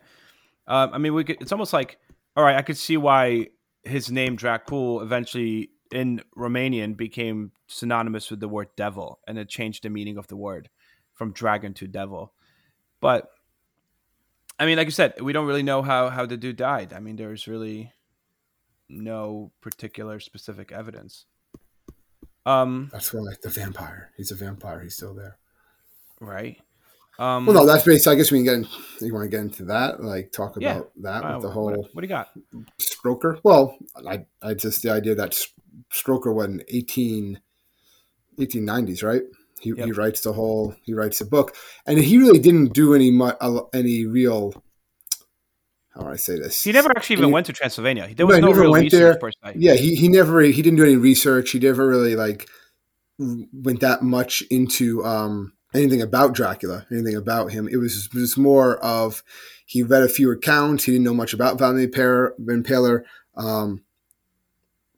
Um, 0.67 0.91
I 0.93 0.99
mean, 0.99 1.15
we 1.15 1.25
could. 1.25 1.39
It's 1.41 1.53
almost 1.53 1.73
like, 1.73 1.99
all 2.37 2.45
right, 2.45 2.57
I 2.57 2.63
could 2.63 2.77
see 2.77 2.97
why 2.97 3.49
his 3.83 4.11
name 4.11 4.37
Dracul 4.37 5.03
eventually 5.03 5.71
in 5.91 6.23
Romanian 6.37 6.97
became 6.97 7.53
synonymous 7.67 8.31
with 8.31 8.41
the 8.41 8.49
word 8.49 8.69
devil, 8.77 9.21
and 9.27 9.39
it 9.39 9.49
changed 9.49 9.83
the 9.83 9.91
meaning 9.91 10.19
of 10.19 10.29
the 10.29 10.37
word 10.37 10.69
from 11.15 11.33
dragon 11.33 11.75
to 11.75 11.89
devil. 11.89 12.35
But 13.01 13.31
I 14.59 14.67
mean, 14.67 14.77
like 14.77 14.87
you 14.87 14.93
said, 14.93 15.21
we 15.21 15.33
don't 15.33 15.47
really 15.47 15.63
know 15.63 15.81
how 15.81 16.11
how 16.11 16.27
the 16.27 16.37
dude 16.37 16.57
died. 16.57 16.93
I 16.93 17.01
mean, 17.01 17.17
there's 17.17 17.49
really 17.49 17.93
no 18.91 19.53
particular 19.61 20.21
specific 20.21 20.73
evidence. 20.73 21.27
Um, 22.47 22.89
That's 22.93 23.13
why 23.13 23.21
the 23.43 23.49
vampire. 23.51 24.11
He's 24.17 24.31
a 24.31 24.35
vampire. 24.35 24.81
He's 24.81 24.97
still 24.97 25.15
there. 25.15 25.39
right. 26.21 26.59
Um, 27.19 27.45
Well, 27.45 27.55
no, 27.55 27.67
that's 27.67 27.85
based. 27.85 28.09
I 28.09 28.15
guess 28.15 28.31
we 28.33 28.39
can 28.39 28.45
get. 28.45 28.55
In, 28.55 29.07
you 29.07 29.13
want 29.13 29.25
to 29.25 29.29
get 29.29 29.41
into 29.41 29.65
that? 29.67 30.03
Like 30.03 30.33
talk 30.33 30.57
Yeah. 30.59 30.77
about 30.77 30.91
that 31.03 31.23
uh, 31.25 31.35
with 31.35 31.43
the 31.43 31.51
whole 31.51 31.71
what, 31.93 31.95
do 31.95 32.01
you 32.03 32.09
got? 32.09 32.29
stroker. 32.81 33.39
Well, 33.45 33.77
I, 34.09 34.25
I 34.41 34.55
just 34.55 34.83
the 34.83 34.91
idea 34.91 35.15
that 35.17 35.39
stroker 35.93 36.35
was 36.35 36.47
in 36.47 36.63
18, 36.69 37.39
1890s, 38.39 39.03
right? 39.05 39.23
He, 39.61 39.71
Yep. 39.71 39.85
he 39.85 39.93
writes 39.93 40.23
the 40.23 40.33
whole. 40.33 40.75
He 40.83 40.95
writes 40.95 41.19
the 41.19 41.27
book, 41.27 41.55
and 41.87 41.99
he 41.99 42.17
really 42.17 42.39
didn't 42.39 42.73
do 42.73 42.95
any 42.95 43.11
mu- 43.11 43.37
uh, 43.39 43.65
any 43.75 44.07
real. 44.07 44.55
How 45.95 46.03
do 46.03 46.09
I 46.09 46.17
say 46.17 46.39
this? 46.39 46.63
He 46.63 46.73
never 46.73 46.91
actually 46.97 47.17
even 47.17 47.33
went 47.33 47.47
to 47.47 47.53
Transylvania. 47.53 48.07
There 48.15 48.25
No, 48.25 48.27
was 48.27 48.37
he 48.37 48.41
no, 48.43 48.49
never 48.49 48.61
real 48.63 48.71
went 48.73 48.85
research 48.85 49.01
there. 49.01 49.19
per 49.19 49.31
se. 49.33 49.57
yeah 49.57 49.75
he, 49.75 49.95
he 49.97 50.09
never 50.09 50.41
he 50.43 50.63
didn't 50.63 50.77
do 50.77 50.85
any 50.85 50.97
research 50.97 51.51
he 51.51 51.59
never 51.59 51.87
really 51.87 52.15
like 52.17 52.49
went 53.19 53.81
that 53.81 54.03
much 54.03 54.43
into 54.51 55.05
um 55.05 55.53
anything 55.75 56.01
about 56.01 56.33
dracula 56.33 56.87
anything 56.91 57.17
about 57.17 57.53
him 57.53 57.69
it 57.69 57.77
was 57.77 58.07
it 58.07 58.15
was 58.19 58.37
more 58.39 58.77
of 58.79 59.23
he 59.67 59.83
read 59.83 60.03
a 60.03 60.09
few 60.09 60.31
accounts 60.33 60.85
he 60.85 60.93
didn't 60.93 61.05
know 61.05 61.15
much 61.15 61.35
about 61.35 61.59
Impaler, 61.59 62.31
Impaler 62.41 63.03
um 63.37 63.83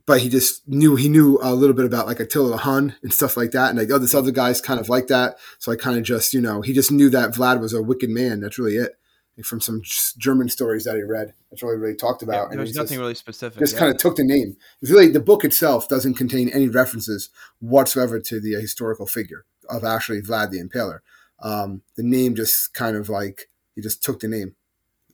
but 0.06 0.20
he 0.20 0.28
just 0.28 0.66
knew 0.68 0.96
he 0.96 1.08
knew 1.08 1.38
a 1.42 1.54
little 1.54 1.74
bit 1.76 1.84
about 1.84 2.06
like 2.06 2.20
Attila 2.20 2.50
the 2.50 2.56
Hun 2.58 2.96
and 3.02 3.14
stuff 3.14 3.36
like 3.36 3.52
that, 3.52 3.70
and 3.70 3.78
like 3.78 3.88
oh, 3.92 3.98
this 3.98 4.14
other 4.16 4.32
guy's 4.32 4.60
kind 4.60 4.80
of 4.80 4.88
like 4.88 5.06
that. 5.06 5.36
So 5.60 5.70
I 5.70 5.76
kind 5.76 5.96
of 5.96 6.02
just 6.02 6.34
you 6.34 6.40
know 6.40 6.60
he 6.60 6.72
just 6.72 6.90
knew 6.90 7.08
that 7.10 7.30
Vlad 7.30 7.60
was 7.60 7.72
a 7.72 7.80
wicked 7.80 8.10
man. 8.10 8.40
That's 8.40 8.58
really 8.58 8.74
it. 8.76 8.92
From 9.42 9.60
some 9.62 9.80
German 10.18 10.50
stories 10.50 10.84
that 10.84 10.94
he 10.94 11.02
read, 11.02 11.32
that's 11.50 11.62
all 11.62 11.70
he 11.70 11.76
really 11.76 11.94
talked 11.96 12.22
about. 12.22 12.34
Yeah, 12.34 12.42
and 12.50 12.52
there 12.58 12.66
nothing 12.66 12.74
just- 12.74 12.98
really 12.98 13.14
specific. 13.14 13.58
just 13.58 13.72
yeah. 13.72 13.78
kind 13.78 13.90
of 13.90 13.96
took 13.96 14.16
the 14.16 14.24
name. 14.24 14.56
It's 14.82 14.90
really 14.90 15.08
the 15.08 15.20
book 15.20 15.42
itself 15.42 15.88
doesn't 15.88 16.14
contain 16.14 16.50
any 16.50 16.68
references 16.68 17.30
whatsoever 17.58 18.20
to 18.20 18.40
the 18.40 18.52
historical 18.60 19.06
figure 19.06 19.46
of 19.70 19.84
actually 19.84 20.20
Vlad 20.20 20.50
the 20.50 20.62
Impaler. 20.62 21.00
Um, 21.40 21.80
the 21.96 22.02
name 22.02 22.34
just 22.34 22.74
kind 22.74 22.94
of 22.94 23.08
like 23.08 23.48
he 23.74 23.80
just 23.80 24.02
took 24.04 24.20
the 24.20 24.28
name. 24.28 24.54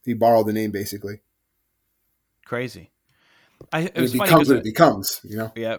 He 0.05 0.15
borrowed 0.15 0.49
the 0.49 0.53
name 0.53 0.73
basically. 0.73 1.21
crazy. 2.45 2.91
I, 3.73 3.83
it 3.83 3.93
it 3.97 4.11
funny 4.11 4.33
what 4.33 4.49
it- 4.49 4.57
it 4.59 4.65
becomes. 4.65 5.21
You 5.23 5.37
know. 5.37 5.53
Yeah. 5.55 5.77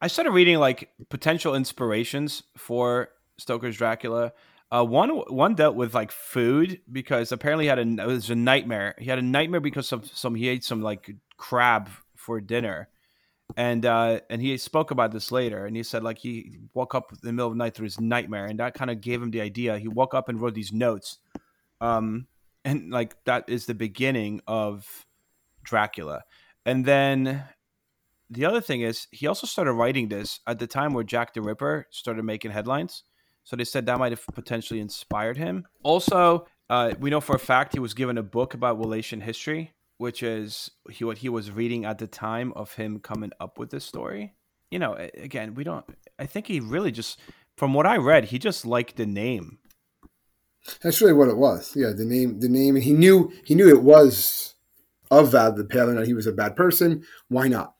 I 0.00 0.06
started 0.06 0.30
reading 0.30 0.58
like 0.58 0.90
potential 1.08 1.54
inspirations 1.54 2.42
for 2.56 3.10
Stoker's 3.36 3.76
Dracula. 3.76 4.32
Uh, 4.70 4.84
one 4.84 5.10
one 5.10 5.54
dealt 5.54 5.76
with 5.76 5.94
like 5.94 6.12
food 6.12 6.80
because 6.92 7.32
apparently 7.32 7.66
had 7.66 7.78
a 7.78 7.82
it 7.82 8.06
was 8.06 8.28
a 8.28 8.34
nightmare. 8.34 8.94
He 8.98 9.06
had 9.06 9.18
a 9.18 9.22
nightmare 9.22 9.60
because 9.60 9.92
of 9.92 10.06
some 10.06 10.34
he 10.34 10.48
ate 10.48 10.62
some 10.62 10.82
like 10.82 11.16
crab 11.38 11.88
for 12.16 12.38
dinner, 12.40 12.88
and 13.56 13.86
uh, 13.86 14.20
and 14.28 14.42
he 14.42 14.58
spoke 14.58 14.90
about 14.90 15.12
this 15.12 15.32
later. 15.32 15.64
And 15.64 15.74
he 15.74 15.82
said 15.82 16.02
like 16.02 16.18
he 16.18 16.58
woke 16.74 16.94
up 16.94 17.12
in 17.12 17.18
the 17.22 17.32
middle 17.32 17.46
of 17.46 17.54
the 17.54 17.58
night 17.58 17.74
through 17.74 17.84
his 17.84 17.98
nightmare, 17.98 18.44
and 18.44 18.60
that 18.60 18.74
kind 18.74 18.90
of 18.90 19.00
gave 19.00 19.22
him 19.22 19.30
the 19.30 19.40
idea. 19.40 19.78
He 19.78 19.88
woke 19.88 20.12
up 20.12 20.28
and 20.28 20.38
wrote 20.38 20.54
these 20.54 20.72
notes, 20.72 21.18
um, 21.80 22.26
and 22.62 22.90
like 22.90 23.16
that 23.24 23.48
is 23.48 23.64
the 23.64 23.74
beginning 23.74 24.42
of 24.46 25.06
Dracula. 25.64 26.24
And 26.66 26.84
then 26.84 27.44
the 28.28 28.44
other 28.44 28.60
thing 28.60 28.82
is 28.82 29.06
he 29.10 29.26
also 29.26 29.46
started 29.46 29.72
writing 29.72 30.08
this 30.08 30.40
at 30.46 30.58
the 30.58 30.66
time 30.66 30.92
where 30.92 31.04
Jack 31.04 31.32
the 31.32 31.40
Ripper 31.40 31.86
started 31.90 32.24
making 32.24 32.50
headlines. 32.50 33.04
So 33.48 33.56
they 33.56 33.64
said 33.64 33.86
that 33.86 33.98
might 33.98 34.12
have 34.12 34.26
potentially 34.34 34.78
inspired 34.78 35.38
him. 35.38 35.66
Also, 35.82 36.46
uh, 36.68 36.92
we 37.00 37.08
know 37.08 37.22
for 37.22 37.34
a 37.34 37.38
fact 37.38 37.72
he 37.72 37.80
was 37.80 37.94
given 37.94 38.18
a 38.18 38.22
book 38.22 38.52
about 38.52 38.78
Wallachian 38.78 39.22
history, 39.22 39.72
which 39.96 40.22
is 40.22 40.70
he, 40.90 41.02
what 41.02 41.16
he 41.16 41.30
was 41.30 41.50
reading 41.50 41.86
at 41.86 41.96
the 41.96 42.06
time 42.06 42.52
of 42.56 42.74
him 42.74 43.00
coming 43.00 43.32
up 43.40 43.58
with 43.58 43.70
this 43.70 43.86
story. 43.86 44.34
You 44.70 44.78
know, 44.78 44.92
again, 45.14 45.54
we 45.54 45.64
don't. 45.64 45.86
I 46.18 46.26
think 46.26 46.46
he 46.46 46.60
really 46.60 46.92
just, 46.92 47.18
from 47.56 47.72
what 47.72 47.86
I 47.86 47.96
read, 47.96 48.26
he 48.26 48.38
just 48.38 48.66
liked 48.66 48.96
the 48.96 49.06
name. 49.06 49.60
That's 50.82 51.00
really 51.00 51.14
what 51.14 51.30
it 51.30 51.38
was. 51.38 51.74
Yeah, 51.74 51.92
the 51.96 52.04
name, 52.04 52.40
the 52.40 52.50
name, 52.50 52.74
and 52.74 52.84
he 52.84 52.92
knew 52.92 53.32
he 53.46 53.54
knew 53.54 53.70
it 53.70 53.82
was 53.82 54.56
of 55.10 55.30
Vlad 55.30 55.56
the 55.56 55.64
Impaler 55.64 55.96
that 55.96 56.06
he 56.06 56.12
was 56.12 56.26
a 56.26 56.32
bad 56.32 56.54
person. 56.54 57.02
Why 57.28 57.48
not? 57.48 57.76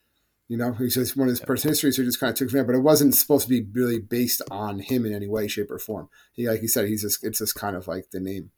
You 0.48 0.56
know, 0.56 0.72
he's 0.72 0.94
says 0.94 1.14
one 1.14 1.28
of 1.28 1.32
his 1.32 1.40
personal 1.40 1.72
history, 1.72 1.92
so 1.92 2.02
he 2.02 2.08
just 2.08 2.18
kind 2.18 2.30
of 2.30 2.36
took 2.36 2.46
it 2.46 2.50
from 2.50 2.58
there. 2.58 2.64
But 2.64 2.74
it 2.76 2.82
wasn't 2.82 3.14
supposed 3.14 3.44
to 3.44 3.50
be 3.50 3.66
really 3.72 3.98
based 3.98 4.40
on 4.50 4.78
him 4.78 5.04
in 5.04 5.12
any 5.12 5.28
way, 5.28 5.46
shape, 5.46 5.70
or 5.70 5.78
form. 5.78 6.08
He, 6.32 6.48
like 6.48 6.60
he 6.60 6.68
said, 6.68 6.88
he's 6.88 7.02
just 7.02 7.22
it's 7.22 7.38
just 7.38 7.54
kind 7.54 7.76
of 7.76 7.86
like 7.86 8.10
the 8.10 8.20
name. 8.20 8.50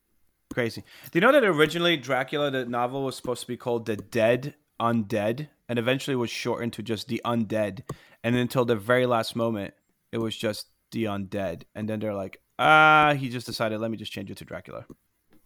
Crazy. 0.53 0.85
Do 1.11 1.18
you 1.18 1.20
know 1.20 1.33
that 1.33 1.44
originally 1.44 1.96
Dracula, 1.96 2.50
the 2.50 2.64
novel, 2.64 3.05
was 3.05 3.16
supposed 3.16 3.42
to 3.42 3.46
be 3.46 3.57
called 3.57 3.87
The 3.87 3.96
Dead 3.96 4.55
Undead, 4.81 5.48
and 5.68 5.79
eventually 5.79 6.16
was 6.16 6.31
shortened 6.31 6.72
to 6.74 6.83
just 6.83 7.09
The 7.09 7.20
Undead, 7.24 7.83
and 8.22 8.35
then 8.35 8.42
until 8.42 8.64
the 8.64 8.76
very 8.76 9.07
last 9.07 9.35
moment, 9.35 9.74
it 10.12 10.18
was 10.18 10.37
just 10.37 10.66
The 10.92 11.05
Undead, 11.05 11.62
and 11.74 11.88
then 11.88 12.00
they're 12.00 12.14
like, 12.14 12.40
ah, 12.59 13.14
he 13.16 13.29
just 13.29 13.46
decided, 13.46 13.81
let 13.81 13.90
me 13.90 13.96
just 13.96 14.12
change 14.12 14.31
it 14.31 14.37
to 14.38 14.44
Dracula. 14.44 14.87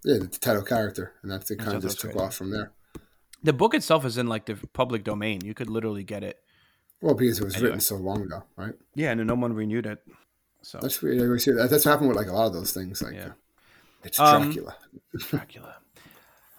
Yeah, 0.04 0.18
the 0.18 0.26
title 0.26 0.62
character, 0.62 1.14
and 1.22 1.30
that's 1.30 1.50
it. 1.50 1.58
Kind 1.58 1.76
of 1.76 1.82
just 1.82 2.00
took 2.00 2.16
off 2.16 2.34
from 2.34 2.50
there. 2.50 2.72
The 3.44 3.52
book 3.52 3.74
itself 3.74 4.04
is 4.04 4.18
in 4.18 4.26
like 4.26 4.46
the 4.46 4.56
public 4.72 5.04
domain. 5.04 5.42
You 5.44 5.54
could 5.54 5.70
literally 5.70 6.02
get 6.02 6.24
it. 6.24 6.38
Well, 7.00 7.14
because 7.14 7.38
it 7.40 7.44
was 7.44 7.54
Anyway. 7.54 7.66
written 7.68 7.80
so 7.80 7.96
long 7.96 8.22
ago, 8.22 8.42
right? 8.56 8.72
Yeah, 8.94 9.10
and 9.12 9.24
no 9.26 9.34
one 9.34 9.52
renewed 9.52 9.86
it. 9.86 10.02
So 10.62 10.78
That's 10.80 11.00
weird. 11.02 11.20
Always 11.20 11.44
hear 11.44 11.54
that. 11.56 11.68
That's 11.70 11.84
what 11.84 11.92
happened 11.92 12.08
with 12.08 12.16
like 12.16 12.28
a 12.28 12.32
lot 12.32 12.46
of 12.46 12.54
those 12.54 12.72
things. 12.72 13.02
Like, 13.02 13.14
Yeah. 13.14 13.32
it's 14.02 14.18
Um, 14.18 14.44
Dracula. 14.44 14.76
Dracula. 15.18 15.76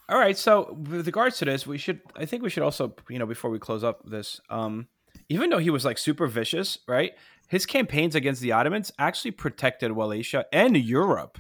All 0.08 0.20
right, 0.20 0.38
so 0.38 0.78
with 0.88 1.08
regards 1.08 1.40
to 1.40 1.46
this, 1.46 1.66
we 1.66 1.80
should 1.80 2.02
I 2.16 2.26
think 2.26 2.44
we 2.44 2.52
should 2.52 2.62
also, 2.62 2.96
you 3.10 3.18
know, 3.18 3.26
before 3.26 3.50
we 3.50 3.58
close 3.58 3.84
up 3.84 4.08
this, 4.08 4.40
um, 4.52 4.88
even 5.30 5.50
though 5.50 5.58
he 5.58 5.72
was 5.72 5.84
like 5.84 5.98
super 5.98 6.28
vicious, 6.28 6.78
right? 6.88 7.14
His 7.48 7.66
campaigns 7.66 8.14
against 8.14 8.42
the 8.42 8.52
Ottomans 8.52 8.92
actually 9.00 9.32
protected 9.32 9.94
Wallachia 9.94 10.46
and 10.54 10.78
Europe. 10.78 11.40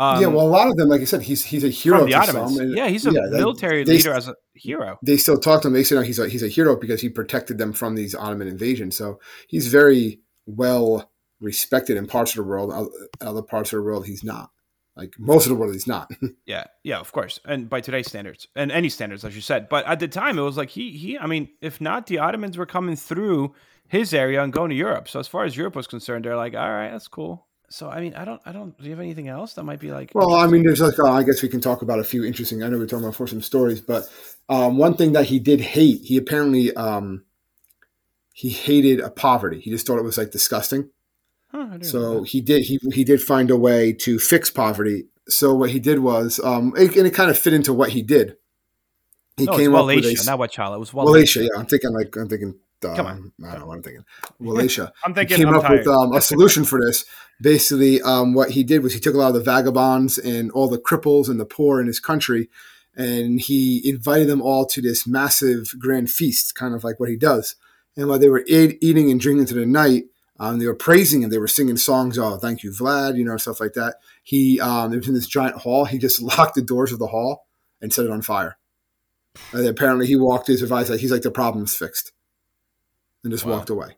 Um, 0.00 0.20
yeah, 0.22 0.28
well, 0.28 0.46
a 0.46 0.48
lot 0.48 0.68
of 0.68 0.76
them, 0.76 0.88
like 0.88 1.02
I 1.02 1.04
said, 1.04 1.20
he's 1.20 1.44
he's 1.44 1.62
a 1.62 1.68
hero 1.68 2.04
the 2.04 2.12
to 2.12 2.16
Ottomans. 2.16 2.56
some. 2.56 2.70
yeah, 2.74 2.88
he's 2.88 3.06
a 3.06 3.12
yeah, 3.12 3.20
military 3.30 3.84
they- 3.84 3.92
leader 3.92 4.12
as 4.14 4.28
a 4.28 4.34
hero. 4.54 4.98
they 5.04 5.16
still 5.18 5.38
talk 5.38 5.60
to 5.62 5.68
him. 5.68 5.74
They 5.74 5.84
say 5.84 5.94
no, 5.96 6.00
he's 6.00 6.18
a 6.18 6.26
he's 6.28 6.42
a 6.42 6.48
hero 6.48 6.74
because 6.74 7.02
he 7.02 7.08
protected 7.10 7.58
them 7.58 7.72
from 7.74 7.96
these 7.96 8.14
Ottoman 8.14 8.48
invasions. 8.48 8.96
So 8.96 9.20
he's 9.46 9.66
very 9.68 10.20
well 10.46 11.10
respected 11.40 11.96
in 11.98 12.06
parts 12.06 12.30
of 12.32 12.36
the 12.36 12.44
world. 12.50 12.72
Other 13.20 13.42
parts 13.42 13.72
of 13.72 13.78
the 13.78 13.82
world, 13.82 14.06
he's 14.06 14.24
not. 14.24 14.50
Like 14.96 15.14
most 15.18 15.44
of 15.46 15.50
the 15.50 15.54
world, 15.54 15.72
he's 15.74 15.86
not. 15.86 16.10
Yeah, 16.46 16.64
yeah, 16.82 16.98
of 16.98 17.12
course, 17.12 17.38
and 17.44 17.68
by 17.68 17.80
today's 17.80 18.08
standards 18.08 18.48
and 18.56 18.72
any 18.72 18.88
standards, 18.88 19.24
as 19.24 19.34
you 19.36 19.40
said. 19.42 19.68
But 19.68 19.86
at 19.86 20.00
the 20.00 20.08
time, 20.08 20.38
it 20.38 20.42
was 20.42 20.56
like 20.56 20.70
he 20.70 20.92
he. 20.92 21.18
I 21.18 21.26
mean, 21.26 21.48
if 21.60 21.80
not, 21.80 22.06
the 22.06 22.18
Ottomans 22.18 22.56
were 22.58 22.66
coming 22.66 22.96
through 22.96 23.54
his 23.86 24.12
area 24.14 24.42
and 24.42 24.52
going 24.52 24.70
to 24.70 24.76
Europe. 24.76 25.08
So 25.08 25.20
as 25.20 25.28
far 25.28 25.44
as 25.44 25.56
Europe 25.56 25.76
was 25.76 25.86
concerned, 25.86 26.24
they're 26.24 26.36
like, 26.36 26.54
all 26.54 26.70
right, 26.70 26.90
that's 26.90 27.06
cool. 27.08 27.46
So 27.70 27.88
I 27.88 28.00
mean, 28.00 28.14
I 28.14 28.24
don't, 28.24 28.40
I 28.44 28.50
don't. 28.50 28.76
Do 28.76 28.84
you 28.84 28.90
have 28.90 28.98
anything 28.98 29.28
else 29.28 29.54
that 29.54 29.62
might 29.62 29.78
be 29.78 29.92
like? 29.92 30.10
well, 30.12 30.34
I 30.34 30.48
mean, 30.48 30.64
there's 30.64 30.80
like 30.80 30.98
uh, 30.98 31.12
I 31.12 31.22
guess 31.22 31.40
we 31.40 31.48
can 31.48 31.60
talk 31.60 31.82
about 31.82 32.00
a 32.00 32.04
few 32.04 32.24
interesting. 32.24 32.64
I 32.64 32.68
know 32.68 32.78
we're 32.78 32.86
talking 32.86 33.04
about 33.04 33.14
for 33.14 33.28
some 33.28 33.40
stories, 33.40 33.80
but 33.80 34.08
um, 34.48 34.76
one 34.76 34.94
thing 34.94 35.12
that 35.12 35.26
he 35.26 35.38
did 35.38 35.60
hate, 35.60 36.02
he 36.02 36.16
apparently 36.16 36.74
um, 36.74 37.24
he 38.32 38.48
hated 38.48 38.98
a 38.98 39.08
poverty. 39.08 39.60
He 39.60 39.70
just 39.70 39.86
thought 39.86 39.98
it 39.98 40.04
was 40.04 40.18
like 40.18 40.32
disgusting. 40.32 40.90
Huh, 41.52 41.58
I 41.58 41.62
didn't 41.78 41.82
know 41.82 41.88
So 41.88 42.22
he 42.24 42.40
did 42.40 42.62
he 42.62 42.80
he 42.92 43.04
did 43.04 43.22
find 43.22 43.50
a 43.52 43.56
way 43.56 43.92
to 43.92 44.18
fix 44.18 44.50
poverty. 44.50 45.06
So 45.28 45.54
what 45.54 45.70
he 45.70 45.78
did 45.78 46.00
was, 46.00 46.40
um, 46.42 46.72
it, 46.76 46.96
and 46.96 47.06
it 47.06 47.14
kind 47.14 47.30
of 47.30 47.38
fit 47.38 47.52
into 47.52 47.72
what 47.72 47.90
he 47.90 48.02
did. 48.02 48.36
He 49.36 49.44
no, 49.44 49.56
came 49.56 49.74
up 49.76 49.86
with 49.86 49.96
Wallachia, 49.96 50.22
a 50.22 50.26
not 50.26 50.40
Wachala. 50.40 50.74
It 50.74 50.80
was 50.80 50.92
Wallachia. 50.92 51.12
Wallachia. 51.12 51.42
Yeah, 51.44 51.60
I'm 51.60 51.66
thinking 51.66 51.92
like 51.92 52.16
I'm 52.16 52.28
thinking. 52.28 52.56
Um, 52.84 52.96
Come 52.96 53.06
on. 53.06 53.32
I 53.44 53.52
don't 53.52 53.60
know 53.60 53.66
what 53.66 53.76
I'm 53.76 53.82
thinking. 53.82 54.04
Wallachia. 54.38 54.92
I'm 55.04 55.14
he 55.14 55.26
came 55.26 55.48
I'm 55.48 55.54
up 55.54 55.62
tired. 55.62 55.80
with 55.80 55.88
um, 55.88 56.12
a 56.12 56.20
solution 56.20 56.64
for 56.64 56.80
this. 56.80 57.04
Basically, 57.40 58.02
um, 58.02 58.34
what 58.34 58.50
he 58.50 58.62
did 58.64 58.82
was 58.82 58.92
he 58.92 59.00
took 59.00 59.14
a 59.14 59.18
lot 59.18 59.28
of 59.28 59.34
the 59.34 59.40
vagabonds 59.40 60.18
and 60.18 60.50
all 60.52 60.68
the 60.68 60.78
cripples 60.78 61.28
and 61.28 61.40
the 61.40 61.46
poor 61.46 61.80
in 61.80 61.86
his 61.86 62.00
country, 62.00 62.50
and 62.94 63.40
he 63.40 63.88
invited 63.88 64.28
them 64.28 64.42
all 64.42 64.66
to 64.66 64.82
this 64.82 65.06
massive 65.06 65.74
grand 65.78 66.10
feast, 66.10 66.54
kind 66.54 66.74
of 66.74 66.84
like 66.84 67.00
what 67.00 67.08
he 67.08 67.16
does. 67.16 67.56
And 67.96 68.08
while 68.08 68.18
they 68.18 68.28
were 68.28 68.44
eat, 68.46 68.78
eating 68.80 69.10
and 69.10 69.20
drinking 69.20 69.46
to 69.46 69.54
the 69.54 69.66
night, 69.66 70.04
um, 70.40 70.58
they 70.58 70.66
were 70.66 70.74
praising 70.74 71.22
and 71.22 71.32
they 71.32 71.38
were 71.38 71.46
singing 71.46 71.76
songs. 71.76 72.18
Oh, 72.18 72.38
thank 72.38 72.62
you, 72.62 72.70
Vlad, 72.70 73.16
you 73.16 73.24
know, 73.24 73.36
stuff 73.36 73.60
like 73.60 73.74
that. 73.74 73.96
He 74.22 74.58
um, 74.58 74.92
it 74.92 74.96
was 74.96 75.08
in 75.08 75.14
this 75.14 75.26
giant 75.26 75.56
hall. 75.56 75.84
He 75.84 75.98
just 75.98 76.22
locked 76.38 76.54
the 76.54 76.62
doors 76.62 76.92
of 76.92 76.98
the 76.98 77.08
hall 77.08 77.46
and 77.80 77.92
set 77.92 78.06
it 78.06 78.10
on 78.10 78.22
fire. 78.22 78.56
And 79.52 79.66
apparently, 79.66 80.06
he 80.06 80.16
walked 80.16 80.46
his 80.48 80.62
advice 80.62 80.88
like 80.88 81.00
he's 81.00 81.12
like 81.12 81.22
the 81.22 81.30
problem's 81.30 81.76
fixed, 81.76 82.12
and 83.24 83.32
just 83.32 83.44
Wow. 83.44 83.52
walked 83.52 83.70
away. 83.70 83.96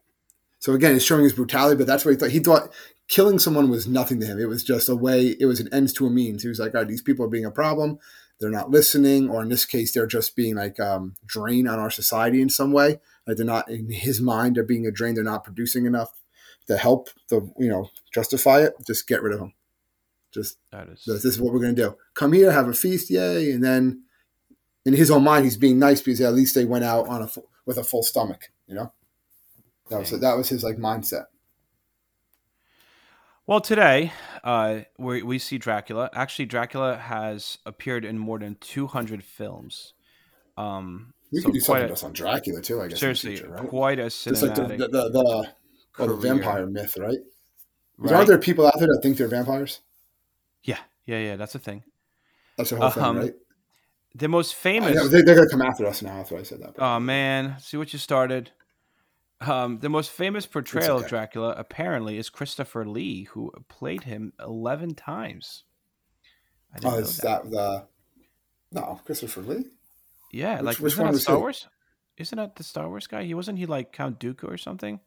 So 0.59 0.73
again, 0.75 0.95
it's 0.95 1.05
showing 1.05 1.25
his 1.25 1.33
brutality, 1.33 1.77
but 1.77 1.87
that's 1.87 2.05
what 2.05 2.13
he 2.13 2.17
thought. 2.19 2.31
He 2.31 2.39
thought 2.39 2.73
killing 3.09 3.39
someone 3.39 3.69
was 3.69 3.89
nothing 3.89 4.21
to 4.21 4.27
him. 4.27 4.39
It 4.39 4.49
was 4.49 4.63
just 4.63 4.89
a 4.89 4.95
way. 4.97 5.37
It 5.41 5.47
was 5.47 5.59
an 5.61 5.69
ends 5.73 5.93
to 5.95 6.07
a 6.07 6.11
means. 6.11 6.43
He 6.43 6.49
was 6.49 6.61
like, 6.61 6.75
all 6.75 6.81
right, 6.83 6.89
these 6.89 7.03
people 7.03 7.25
are 7.25 7.29
being 7.29 7.45
a 7.45 7.51
problem. 7.51 7.99
They're 8.41 8.51
not 8.51 8.71
listening, 8.71 9.29
or 9.29 9.43
in 9.43 9.49
this 9.49 9.65
case, 9.65 9.93
they're 9.93 10.07
just 10.07 10.35
being 10.35 10.55
like 10.57 10.79
um, 10.81 11.15
drain 11.27 11.67
on 11.69 11.79
our 11.79 11.91
society 11.91 12.41
in 12.41 12.49
some 12.49 12.73
way. 12.73 13.01
Like 13.27 13.37
they're 13.37 13.47
not 13.47 13.69
in 13.69 13.91
his 13.91 14.21
mind. 14.21 14.57
They're 14.57 14.65
being 14.65 14.87
a 14.87 14.91
drain. 14.91 15.15
They're 15.15 15.23
not 15.25 15.45
producing 15.45 15.85
enough 15.87 16.13
to 16.69 16.77
help 16.77 17.09
the 17.29 17.41
you 17.59 17.69
know 17.69 17.91
justify 18.13 18.63
it. 18.63 18.75
Just 18.87 19.07
get 19.09 19.23
rid 19.23 19.33
of 19.33 19.41
them. 19.41 19.53
Just 20.33 20.59
That 20.71 20.89
is. 20.89 21.05
this 21.05 21.25
is 21.25 21.41
what 21.41 21.53
we're 21.53 21.61
going 21.61 21.75
to 21.77 21.83
do. 21.83 21.97
Come 22.15 22.33
here, 22.33 22.51
have 22.51 22.69
a 22.69 22.73
feast, 22.73 23.11
yay! 23.11 23.51
And 23.53 23.63
then 23.63 24.05
in 24.87 24.95
his 24.95 25.11
own 25.11 25.23
mind, 25.25 25.45
he's 25.45 25.57
being 25.59 25.79
nice 25.79 26.01
because 26.01 26.21
at 26.21 26.35
least 26.35 26.55
they 26.55 26.65
went 26.65 26.85
out 26.85 27.07
on 27.09 27.23
a 27.23 27.29
with 27.67 27.79
a 27.79 27.85
full 27.85 28.03
stomach. 28.03 28.51
You 28.67 28.75
know, 28.77 28.93
that 29.93 30.11
was 30.11 30.21
that 30.21 30.37
was 30.37 30.49
his 30.49 30.65
like 30.65 30.77
mindset. 30.77 31.25
Well, 33.47 33.61
today 33.61 34.13
uh, 34.45 34.81
we 34.99 35.23
we 35.23 35.39
see 35.39 35.59
Dracula. 35.59 36.11
Actually, 36.15 36.47
Dracula 36.47 36.97
has 36.97 37.59
appeared 37.67 38.05
in 38.05 38.19
more 38.19 38.39
than 38.39 38.57
200 38.61 39.23
films. 39.25 39.95
Um, 40.57 41.13
We 41.33 41.41
so 41.41 41.47
could 41.47 41.55
do 41.55 41.61
something 41.61 41.91
a- 41.91 42.07
on 42.07 42.13
Dracula 42.13 42.61
too. 42.61 42.81
I 42.81 42.89
guess 42.89 43.01
seriously, 43.01 43.37
future, 43.37 43.51
right? 43.51 43.69
quite 43.69 43.99
a 43.99 44.05
Just 44.05 44.43
like 44.43 44.55
the 44.55 44.63
cinematic. 44.63 44.79
the, 44.79 44.89
the, 44.89 45.09
the, 45.11 45.49
well, 45.99 46.09
the 46.09 46.17
vampire 46.17 46.67
myth, 46.67 46.97
right? 46.99 47.19
right? 47.99 48.15
Aren't 48.15 48.29
there 48.29 48.39
people 48.39 48.67
out 48.67 48.79
there 48.79 48.89
that 48.89 49.01
think 49.03 49.17
they're 49.17 49.29
vampires? 49.29 49.81
Yeah, 50.63 50.79
yeah, 51.07 51.19
yeah. 51.19 51.37
That's 51.37 51.55
a 51.55 51.59
thing. 51.59 51.83
That's 52.57 52.71
the 52.71 52.77
whole 52.77 52.87
Um, 52.87 53.17
thing, 53.17 53.25
right? 53.25 53.35
The 54.15 54.29
most 54.29 54.55
famous. 54.55 54.95
know, 54.95 55.09
they, 55.09 55.23
they're 55.23 55.35
going 55.35 55.49
to 55.49 55.51
come 55.51 55.63
after 55.63 55.87
us 55.87 56.03
now. 56.03 56.19
That's 56.19 56.31
why 56.31 56.39
I 56.39 56.43
said 56.43 56.61
that. 56.63 56.75
Oh 56.79 57.01
man, 57.01 57.57
see 57.59 57.77
what 57.77 57.93
you 57.93 57.99
started. 57.99 58.51
Um, 59.49 59.79
the 59.81 59.89
most 59.89 60.11
famous 60.11 60.47
portrayal 60.47 60.99
of. 60.99 61.09
Dracula 61.09 61.55
apparently 61.57 62.19
is 62.19 62.29
Christopher 62.31 62.87
Lee, 62.87 63.25
who 63.25 63.51
played 63.69 64.05
him 64.05 64.33
eleven 64.41 64.95
times. 64.95 65.65
Oh, 66.85 66.91
know 66.91 66.97
is 66.99 67.19
that. 67.19 67.45
that 67.45 67.51
the 67.51 67.87
no 68.73 69.01
Christopher 69.05 69.43
Lee? 69.43 69.65
Yeah, 70.33 70.57
which- 70.57 70.65
like 70.65 70.77
which 70.79 70.97
one 70.97 71.07
that 71.09 71.13
was 71.13 71.23
Star 71.23 71.37
he? 71.37 71.41
Wars? 71.41 71.69
Isn't 72.17 72.37
that 72.37 72.57
the 72.57 72.63
Star 72.65 72.89
Wars 72.89 73.07
guy? 73.07 73.25
He 73.25 73.35
wasn't 73.35 73.59
he 73.59 73.67
like 73.67 73.93
Count 73.93 74.19
Dooku 74.21 74.45
or 74.45 74.57
something? 74.59 75.01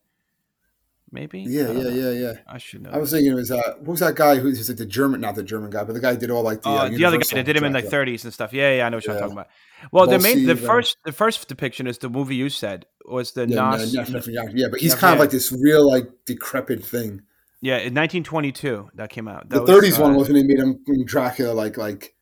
Maybe. 1.11 1.41
Yeah, 1.41 1.71
yeah, 1.71 1.83
know. 1.83 1.89
yeah, 1.89 2.09
yeah. 2.11 2.33
I 2.47 2.57
should 2.57 2.81
know. 2.81 2.89
I 2.89 2.97
was 2.97 3.11
thinking 3.11 3.31
it 3.31 3.35
was 3.35 3.51
uh, 3.51 3.61
what 3.77 3.87
was 3.87 3.99
that 3.99 4.15
guy 4.15 4.35
who's 4.37 4.57
who's 4.57 4.69
like 4.69 4.77
the 4.77 4.85
German, 4.85 5.21
not 5.21 5.35
the 5.35 5.43
German 5.43 5.69
guy, 5.69 5.83
but 5.83 5.93
the 5.93 5.99
guy 5.99 6.13
who 6.13 6.19
did 6.19 6.31
all 6.31 6.43
like 6.43 6.61
the, 6.61 6.69
Oh, 6.69 6.77
uh, 6.77 6.89
the 6.89 7.05
other 7.05 7.17
guy 7.17 7.25
that 7.35 7.45
did 7.45 7.55
him 7.55 7.63
in 7.63 7.73
the 7.73 7.81
Dracula. 7.81 8.05
30s 8.05 8.23
and 8.23 8.33
stuff. 8.33 8.53
Yeah, 8.53 8.75
yeah, 8.75 8.85
I 8.85 8.89
know 8.89 8.97
what 8.97 9.05
you're 9.05 9.17
talking 9.17 9.33
about. 9.33 9.47
Well, 9.91 10.07
the 10.07 10.19
main, 10.19 10.45
the 10.45 10.53
uh, 10.53 10.55
first, 10.55 10.97
the 11.05 11.11
first 11.11 11.47
depiction 11.47 11.87
is 11.87 11.99
the 11.99 12.09
movie 12.09 12.35
you 12.35 12.49
said 12.49 12.85
was 13.05 13.33
the 13.33 13.47
Yeah, 13.47 13.69
Nas. 13.69 13.93
no, 13.93 14.03
yeah, 14.27 14.43
yeah, 14.51 14.67
but 14.69 14.79
he's 14.79 14.93
Yeah, 14.93 14.99
kind 14.99 15.13
of 15.13 15.19
like 15.19 15.29
this 15.29 15.51
real 15.51 15.87
like 15.87 16.09
decrepit 16.25 16.83
thing. 16.83 17.21
Yeah, 17.61 17.77
in 17.77 17.93
1922 17.93 18.91
that 18.95 19.09
came 19.09 19.27
out. 19.27 19.49
The 19.49 19.61
was, 19.61 19.69
30s 19.69 19.99
one 19.99 20.15
uh, 20.15 20.17
was 20.17 20.27
when 20.29 20.37
they 20.37 20.43
made 20.43 20.59
him 20.59 20.79
Dracula 21.05 21.53
like 21.53 21.77
like 21.77 22.15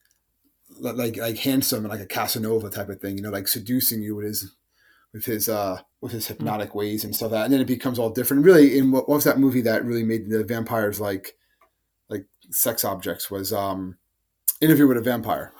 like 0.79 1.17
like 1.17 1.37
handsome 1.37 1.85
and 1.85 1.89
like 1.89 2.01
a 2.01 2.05
Casanova 2.05 2.69
type 2.69 2.89
of 2.89 2.99
thing, 2.99 3.17
you 3.17 3.23
know, 3.23 3.29
like 3.29 3.47
seducing 3.47 4.01
you 4.01 4.15
with 4.15 4.25
his 4.25 4.55
with 5.13 5.25
his 5.25 5.47
uh 5.49 5.79
with 6.01 6.11
his 6.11 6.27
hypnotic 6.27 6.73
ways 6.75 7.03
and 7.03 7.15
stuff 7.15 7.31
like 7.31 7.39
that. 7.39 7.45
And 7.45 7.53
then 7.53 7.61
it 7.61 7.67
becomes 7.67 7.99
all 7.99 8.09
different. 8.09 8.43
Really, 8.43 8.77
in 8.77 8.91
what, 8.91 9.07
what 9.07 9.15
was 9.15 9.23
that 9.23 9.39
movie 9.39 9.61
that 9.61 9.85
really 9.85 10.03
made 10.03 10.29
the 10.29 10.43
vampires 10.43 10.99
like 10.99 11.35
like 12.09 12.25
sex 12.51 12.83
objects 12.83 13.29
was 13.31 13.53
um 13.53 13.97
Interview 14.61 14.87
with 14.87 14.97
a 14.97 15.01
Vampire. 15.01 15.51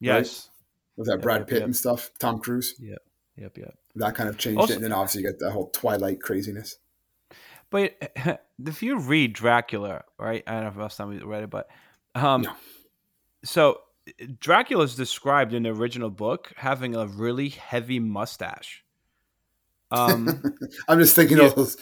Yes. 0.00 0.50
With 0.96 1.06
that 1.06 1.14
Yep, 1.14 1.22
Brad 1.22 1.46
Pitt 1.46 1.58
yep. 1.58 1.64
and 1.64 1.76
stuff, 1.76 2.10
Tom 2.18 2.40
Cruise. 2.40 2.74
Yeah 2.80 2.96
yep, 3.36 3.56
yep. 3.56 3.74
That 3.94 4.14
kind 4.14 4.28
of 4.28 4.36
changed 4.38 4.58
Also- 4.60 4.72
it. 4.72 4.76
And 4.76 4.84
then 4.84 4.92
obviously 4.92 5.22
you 5.22 5.28
get 5.28 5.38
the 5.38 5.50
whole 5.50 5.70
Twilight 5.70 6.20
craziness. 6.20 6.78
But 7.70 7.94
if 8.66 8.82
you 8.82 8.98
read 8.98 9.32
Dracula, 9.32 10.04
right? 10.18 10.42
I 10.46 10.52
don't 10.54 10.62
know 10.62 10.68
if 10.70 10.76
last 10.76 10.96
time 10.96 11.08
we 11.08 11.18
read 11.18 11.44
it, 11.44 11.50
but 11.50 11.68
um, 12.14 12.42
No. 12.42 12.52
so 13.44 13.80
Dracula 14.40 14.84
is 14.84 14.96
described 14.96 15.52
in 15.54 15.64
the 15.64 15.68
original 15.70 16.10
book 16.10 16.52
having 16.56 16.94
a 16.96 17.06
really 17.06 17.50
heavy 17.50 18.00
mustache. 18.00 18.82
Um, 19.90 20.42
I'm 20.88 20.98
just 20.98 21.14
thinking 21.16 21.38
Yeah. 21.38 21.44
of 21.46 21.54
those. 21.56 21.76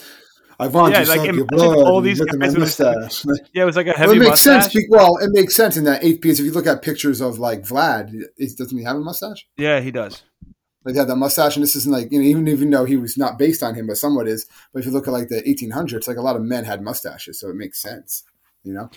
I 0.58 0.68
want 0.68 0.92
Yeah, 0.92 1.04
to 1.04 1.10
like, 1.16 1.34
your 1.34 1.44
blood. 1.44 1.76
all 1.76 2.00
these 2.00 2.18
look 2.18 2.30
at 2.32 2.38
my 2.38 2.46
guys 2.46 2.56
mustache. 2.56 3.24
yeah, 3.52 3.62
it 3.62 3.66
was 3.66 3.76
like 3.76 3.86
a 3.86 3.90
well, 3.90 3.98
heavy 3.98 4.16
it 4.16 4.20
makes 4.20 4.30
mustache. 4.46 4.72
sense. 4.72 4.86
Well, 4.88 5.18
it 5.18 5.30
makes 5.32 5.54
sense 5.54 5.76
in 5.76 5.84
that 5.84 6.02
eighth 6.02 6.22
piece. 6.22 6.38
If 6.38 6.46
you 6.46 6.52
look 6.52 6.66
at 6.66 6.80
pictures 6.82 7.20
of 7.20 7.38
like 7.38 7.62
Vlad, 7.62 8.14
is, 8.38 8.54
doesn't 8.54 8.76
he 8.76 8.84
have 8.84 8.96
a 8.96 9.00
mustache? 9.00 9.46
yeah, 9.58 9.80
he 9.80 9.90
does. 9.90 10.22
Like 10.84 10.94
he 10.94 10.98
had 10.98 11.08
that 11.08 11.16
mustache, 11.16 11.56
and 11.56 11.62
this 11.62 11.74
isn't 11.76 11.92
like 11.92 12.10
you 12.12 12.20
know, 12.20 12.24
even 12.24 12.48
even 12.48 12.70
though 12.70 12.84
he 12.84 12.96
was 12.96 13.18
not 13.18 13.38
based 13.38 13.62
on 13.62 13.74
him, 13.74 13.86
but 13.88 13.98
somewhat 13.98 14.28
is. 14.28 14.46
But 14.72 14.80
if 14.80 14.86
you 14.86 14.92
look 14.92 15.06
at 15.08 15.12
like 15.12 15.28
the 15.28 15.42
1800s, 15.42 16.06
like 16.08 16.16
a 16.16 16.22
lot 16.22 16.36
of 16.36 16.42
men 16.42 16.64
had 16.64 16.80
mustaches, 16.80 17.40
so 17.40 17.50
it 17.50 17.56
makes 17.56 17.82
sense. 17.82 18.22
You 18.62 18.72
know, 18.72 18.90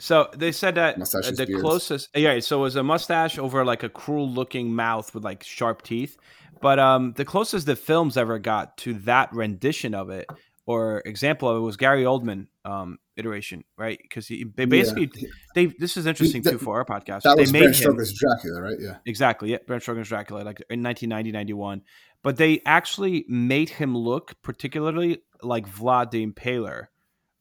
So 0.00 0.28
they 0.36 0.50
said 0.50 0.74
that 0.74 0.98
Mustaches, 0.98 1.36
the 1.38 1.46
beards. 1.46 1.62
closest, 1.62 2.08
yeah. 2.16 2.38
So 2.40 2.58
it 2.58 2.62
was 2.62 2.76
a 2.76 2.82
mustache 2.82 3.38
over 3.38 3.64
like 3.64 3.82
a 3.82 3.88
cruel-looking 3.88 4.74
mouth 4.74 5.14
with 5.14 5.24
like 5.24 5.44
sharp 5.44 5.82
teeth. 5.82 6.16
But 6.60 6.78
um, 6.78 7.12
the 7.16 7.24
closest 7.24 7.66
the 7.66 7.76
films 7.76 8.16
ever 8.16 8.38
got 8.38 8.76
to 8.78 8.94
that 9.00 9.32
rendition 9.32 9.94
of 9.94 10.10
it 10.10 10.26
or 10.66 11.02
example 11.04 11.48
of 11.48 11.56
it 11.58 11.60
was 11.60 11.76
Gary 11.76 12.02
Oldman 12.04 12.46
um, 12.64 12.98
iteration, 13.16 13.62
right? 13.78 13.98
Because 14.02 14.26
they 14.28 14.64
basically 14.64 15.10
Yeah. 15.14 15.28
they 15.54 15.66
this 15.66 15.96
is 15.96 16.06
interesting 16.06 16.42
that- 16.42 16.52
too 16.52 16.58
for 16.58 16.76
our 16.76 16.84
podcast. 16.84 17.22
that 17.22 17.36
they 17.36 17.42
was 17.42 17.52
made 17.52 17.60
Bram 17.60 17.68
him 17.68 17.74
Stoker's 17.74 18.12
Dracula, 18.18 18.60
right? 18.62 18.76
Yeah. 18.80 18.96
exactly 19.06 19.52
yeah, 19.52 19.58
Bram 19.66 19.80
Stoker's 19.80 20.08
Dracula 20.08 20.38
like 20.42 20.60
in 20.70 20.82
1990 20.82 21.30
91. 21.32 21.82
But 22.22 22.36
they 22.38 22.60
actually 22.66 23.24
made 23.28 23.68
him 23.68 23.96
look 23.96 24.34
particularly 24.42 25.18
like 25.42 25.68
Vlad 25.68 26.10
the 26.10 26.26
Impaler, 26.26 26.86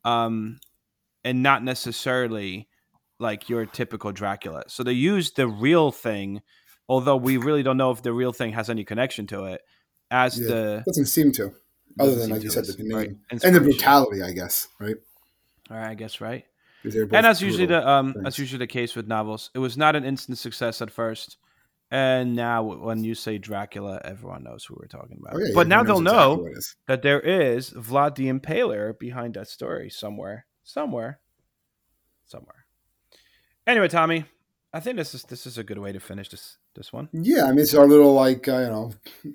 um, 0.03 0.59
and 1.23 1.41
not 1.41 1.63
necessarily 1.63 2.67
like 3.17 3.49
your 3.49 3.65
typical 3.65 4.11
Dracula. 4.11 4.63
So 4.67 4.83
they 4.83 4.91
used 4.91 5.37
the 5.37 5.47
real 5.47 5.91
thing, 5.91 6.41
although 6.87 7.17
we 7.17 7.37
really 7.37 7.63
don't 7.63 7.77
know 7.77 7.91
if 7.91 8.01
the 8.01 8.13
real 8.13 8.33
thing 8.33 8.53
has 8.53 8.69
any 8.69 8.83
connection 8.85 9.27
to 9.27 9.45
it, 9.45 9.61
as 10.11 10.39
Yeah. 10.39 10.47
the 10.47 10.83
Doesn't 10.85 11.05
seem 11.07 11.31
to, 11.33 11.53
other 11.99 12.15
than 12.15 12.29
like 12.29 12.43
you 12.43 12.49
said, 12.49 12.65
the 12.65 12.75
name 12.83 12.97
right? 12.97 13.11
and 13.43 13.55
the 13.55 13.61
brutality, 13.61 14.21
I 14.21 14.31
guess, 14.31 14.67
right? 14.79 14.95
All 15.69 15.77
right, 15.77 15.89
I 15.89 15.93
guess 15.95 16.21
right. 16.21 16.45
and 16.83 17.09
that's 17.11 17.41
usually 17.41 17.65
the 17.65 17.87
um 17.87 18.13
things. 18.13 18.23
that's 18.23 18.37
usually 18.39 18.59
the 18.59 18.67
case 18.67 18.95
with 18.95 19.07
novels. 19.07 19.49
It 19.55 19.59
was 19.59 19.75
not 19.77 19.95
an 19.95 20.05
instant 20.05 20.37
success 20.37 20.81
at 20.83 20.91
first, 20.91 21.37
and 21.89 22.35
now 22.35 22.61
when 22.61 23.03
you 23.03 23.15
say 23.15 23.39
Dracula, 23.39 23.99
everyone 24.05 24.43
knows 24.43 24.65
who 24.65 24.75
we're 24.79 24.87
talking 24.87 25.17
about. 25.19 25.35
Oh, 25.35 25.39
yeah, 25.43 25.51
but 25.55 25.67
now 25.67 25.81
they'll 25.81 25.97
exactly 25.99 26.17
know 26.19 26.35
what 26.43 26.51
it 26.51 26.57
is. 26.59 26.75
that 26.87 27.01
there 27.01 27.19
is 27.19 27.71
Vlad 27.71 28.13
the 28.15 28.31
Impaler 28.31 28.97
behind 28.99 29.33
that 29.33 29.47
story 29.47 29.89
somewhere, 29.89 30.45
somewhere, 30.63 31.19
somewhere. 32.25 32.65
Anyway, 33.65 33.87
Tommy, 33.87 34.25
I 34.71 34.79
think 34.79 34.97
this 34.97 35.15
is 35.15 35.23
this 35.23 35.47
is 35.47 35.57
a 35.57 35.63
good 35.63 35.79
way 35.79 35.91
to 35.91 35.99
finish 35.99 36.29
this 36.29 36.57
this 36.75 36.93
one. 36.93 37.09
Yeah, 37.11 37.45
I 37.45 37.49
mean, 37.49 37.59
it's 37.59 37.73
our 37.73 37.87
little 37.87 38.13
like 38.13 38.47
uh, 38.47 38.59
you 38.59 38.67
know, 38.67 38.93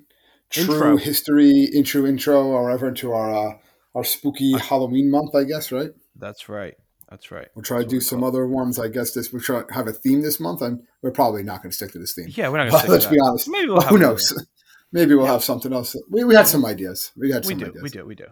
true 0.49 0.73
Intro. 0.73 0.97
history 0.97 1.69
intro 1.73 2.05
intro 2.05 2.43
or 2.45 2.63
whatever 2.63 2.89
into 2.89 3.11
our 3.11 3.33
uh, 3.33 3.57
our 3.95 4.03
spooky 4.03 4.57
Halloween 4.57 5.11
month, 5.11 5.35
I 5.35 5.43
guess, 5.43 5.71
right? 5.71 5.91
That's 6.15 6.49
right. 6.49 6.75
That's 7.09 7.29
right. 7.29 7.49
We'll 7.55 7.63
try 7.63 7.83
to 7.83 7.87
do 7.87 7.99
some 7.99 8.23
other 8.23 8.47
ones. 8.47 8.79
I 8.79 8.87
guess 8.87 9.13
this 9.13 9.33
we'll 9.33 9.41
try 9.41 9.63
to 9.63 9.73
have 9.73 9.87
a 9.87 9.91
theme 9.91 10.21
this 10.21 10.39
month, 10.39 10.61
and 10.61 10.81
we're 11.01 11.11
probably 11.11 11.43
not 11.43 11.61
going 11.61 11.71
to 11.71 11.75
stick 11.75 11.91
to 11.91 11.99
this 11.99 12.13
theme. 12.13 12.27
Yeah, 12.29 12.49
we're 12.49 12.63
not 12.63 12.71
stick 12.71 12.85
to 12.85 12.91
let's 12.91 13.05
be 13.05 13.19
honest. 13.19 13.49
Maybe 13.49 13.67
we'll 13.67 13.81
who 13.81 13.97
knows? 13.97 14.33
Maybe 14.93 15.15
we'll 15.15 15.25
have 15.25 15.43
something 15.43 15.71
else. 15.71 15.95
We, 16.09 16.23
we 16.25 16.35
had 16.35 16.47
some 16.47 16.65
ideas. 16.65 17.11
We 17.15 17.31
had 17.31 17.45
we 17.45 17.49
some 17.51 17.59
do, 17.59 17.65
ideas. 17.67 17.83
we 17.83 17.89
do, 17.89 18.05
we 18.05 18.15
do. 18.15 18.27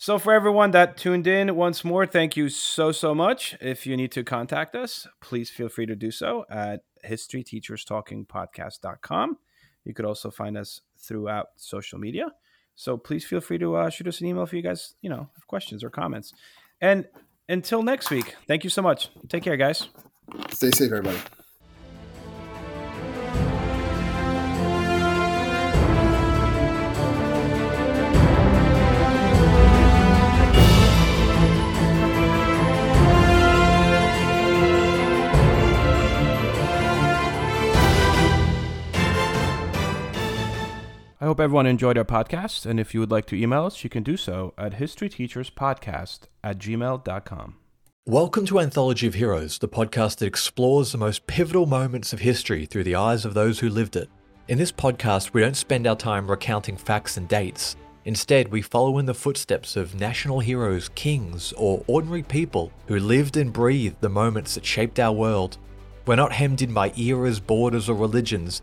So 0.00 0.16
for 0.18 0.32
everyone 0.32 0.70
that 0.72 0.96
tuned 0.96 1.26
in 1.26 1.56
once 1.56 1.84
more, 1.84 2.06
thank 2.06 2.36
you 2.36 2.48
so 2.48 2.92
so 2.92 3.14
much. 3.14 3.56
If 3.60 3.84
you 3.86 3.96
need 3.96 4.12
to 4.12 4.22
contact 4.22 4.76
us, 4.76 5.08
please 5.20 5.50
feel 5.50 5.68
free 5.68 5.86
to 5.86 5.96
do 5.96 6.12
so 6.12 6.44
at 6.48 6.82
historyteacherstalkingpodcast.com. 7.04 9.38
You 9.84 9.94
could 9.94 10.04
also 10.04 10.30
find 10.30 10.58
us 10.58 10.82
throughout 10.98 11.48
social 11.56 11.98
media. 11.98 12.32
So 12.74 12.96
please 12.96 13.24
feel 13.24 13.40
free 13.40 13.58
to 13.58 13.74
uh, 13.74 13.90
shoot 13.90 14.06
us 14.06 14.20
an 14.20 14.26
email 14.26 14.44
if 14.44 14.52
you 14.52 14.62
guys, 14.62 14.94
you 15.00 15.10
know, 15.10 15.28
have 15.34 15.46
questions 15.46 15.82
or 15.82 15.90
comments. 15.90 16.32
And 16.80 17.08
until 17.48 17.82
next 17.82 18.10
week, 18.10 18.36
thank 18.46 18.62
you 18.62 18.70
so 18.70 18.82
much. 18.82 19.10
Take 19.28 19.42
care, 19.42 19.56
guys. 19.56 19.88
Stay 20.50 20.70
safe, 20.70 20.92
everybody. 20.92 21.18
I 41.20 41.24
hope 41.24 41.40
everyone 41.40 41.66
enjoyed 41.66 41.98
our 41.98 42.04
podcast. 42.04 42.64
And 42.64 42.78
if 42.78 42.94
you 42.94 43.00
would 43.00 43.10
like 43.10 43.26
to 43.26 43.36
email 43.36 43.64
us, 43.64 43.82
you 43.82 43.90
can 43.90 44.04
do 44.04 44.16
so 44.16 44.54
at 44.56 44.74
historyteacherspodcast 44.74 46.20
at 46.44 46.58
gmail.com. 46.58 47.56
Welcome 48.06 48.46
to 48.46 48.60
Anthology 48.60 49.08
of 49.08 49.14
Heroes, 49.14 49.58
the 49.58 49.66
podcast 49.66 50.18
that 50.18 50.26
explores 50.26 50.92
the 50.92 50.98
most 50.98 51.26
pivotal 51.26 51.66
moments 51.66 52.12
of 52.12 52.20
history 52.20 52.66
through 52.66 52.84
the 52.84 52.94
eyes 52.94 53.24
of 53.24 53.34
those 53.34 53.58
who 53.58 53.68
lived 53.68 53.96
it. 53.96 54.08
In 54.46 54.58
this 54.58 54.70
podcast, 54.70 55.32
we 55.32 55.40
don't 55.40 55.56
spend 55.56 55.88
our 55.88 55.96
time 55.96 56.30
recounting 56.30 56.76
facts 56.76 57.16
and 57.16 57.26
dates. 57.26 57.74
Instead, 58.04 58.46
we 58.52 58.62
follow 58.62 58.98
in 58.98 59.06
the 59.06 59.12
footsteps 59.12 59.74
of 59.74 59.98
national 59.98 60.38
heroes, 60.38 60.88
kings, 60.94 61.52
or 61.54 61.82
ordinary 61.88 62.22
people 62.22 62.70
who 62.86 63.00
lived 63.00 63.36
and 63.36 63.52
breathed 63.52 64.00
the 64.00 64.08
moments 64.08 64.54
that 64.54 64.64
shaped 64.64 65.00
our 65.00 65.12
world. 65.12 65.58
We're 66.06 66.14
not 66.14 66.32
hemmed 66.32 66.62
in 66.62 66.72
by 66.72 66.92
eras, 66.96 67.40
borders, 67.40 67.88
or 67.88 67.96
religions. 67.96 68.62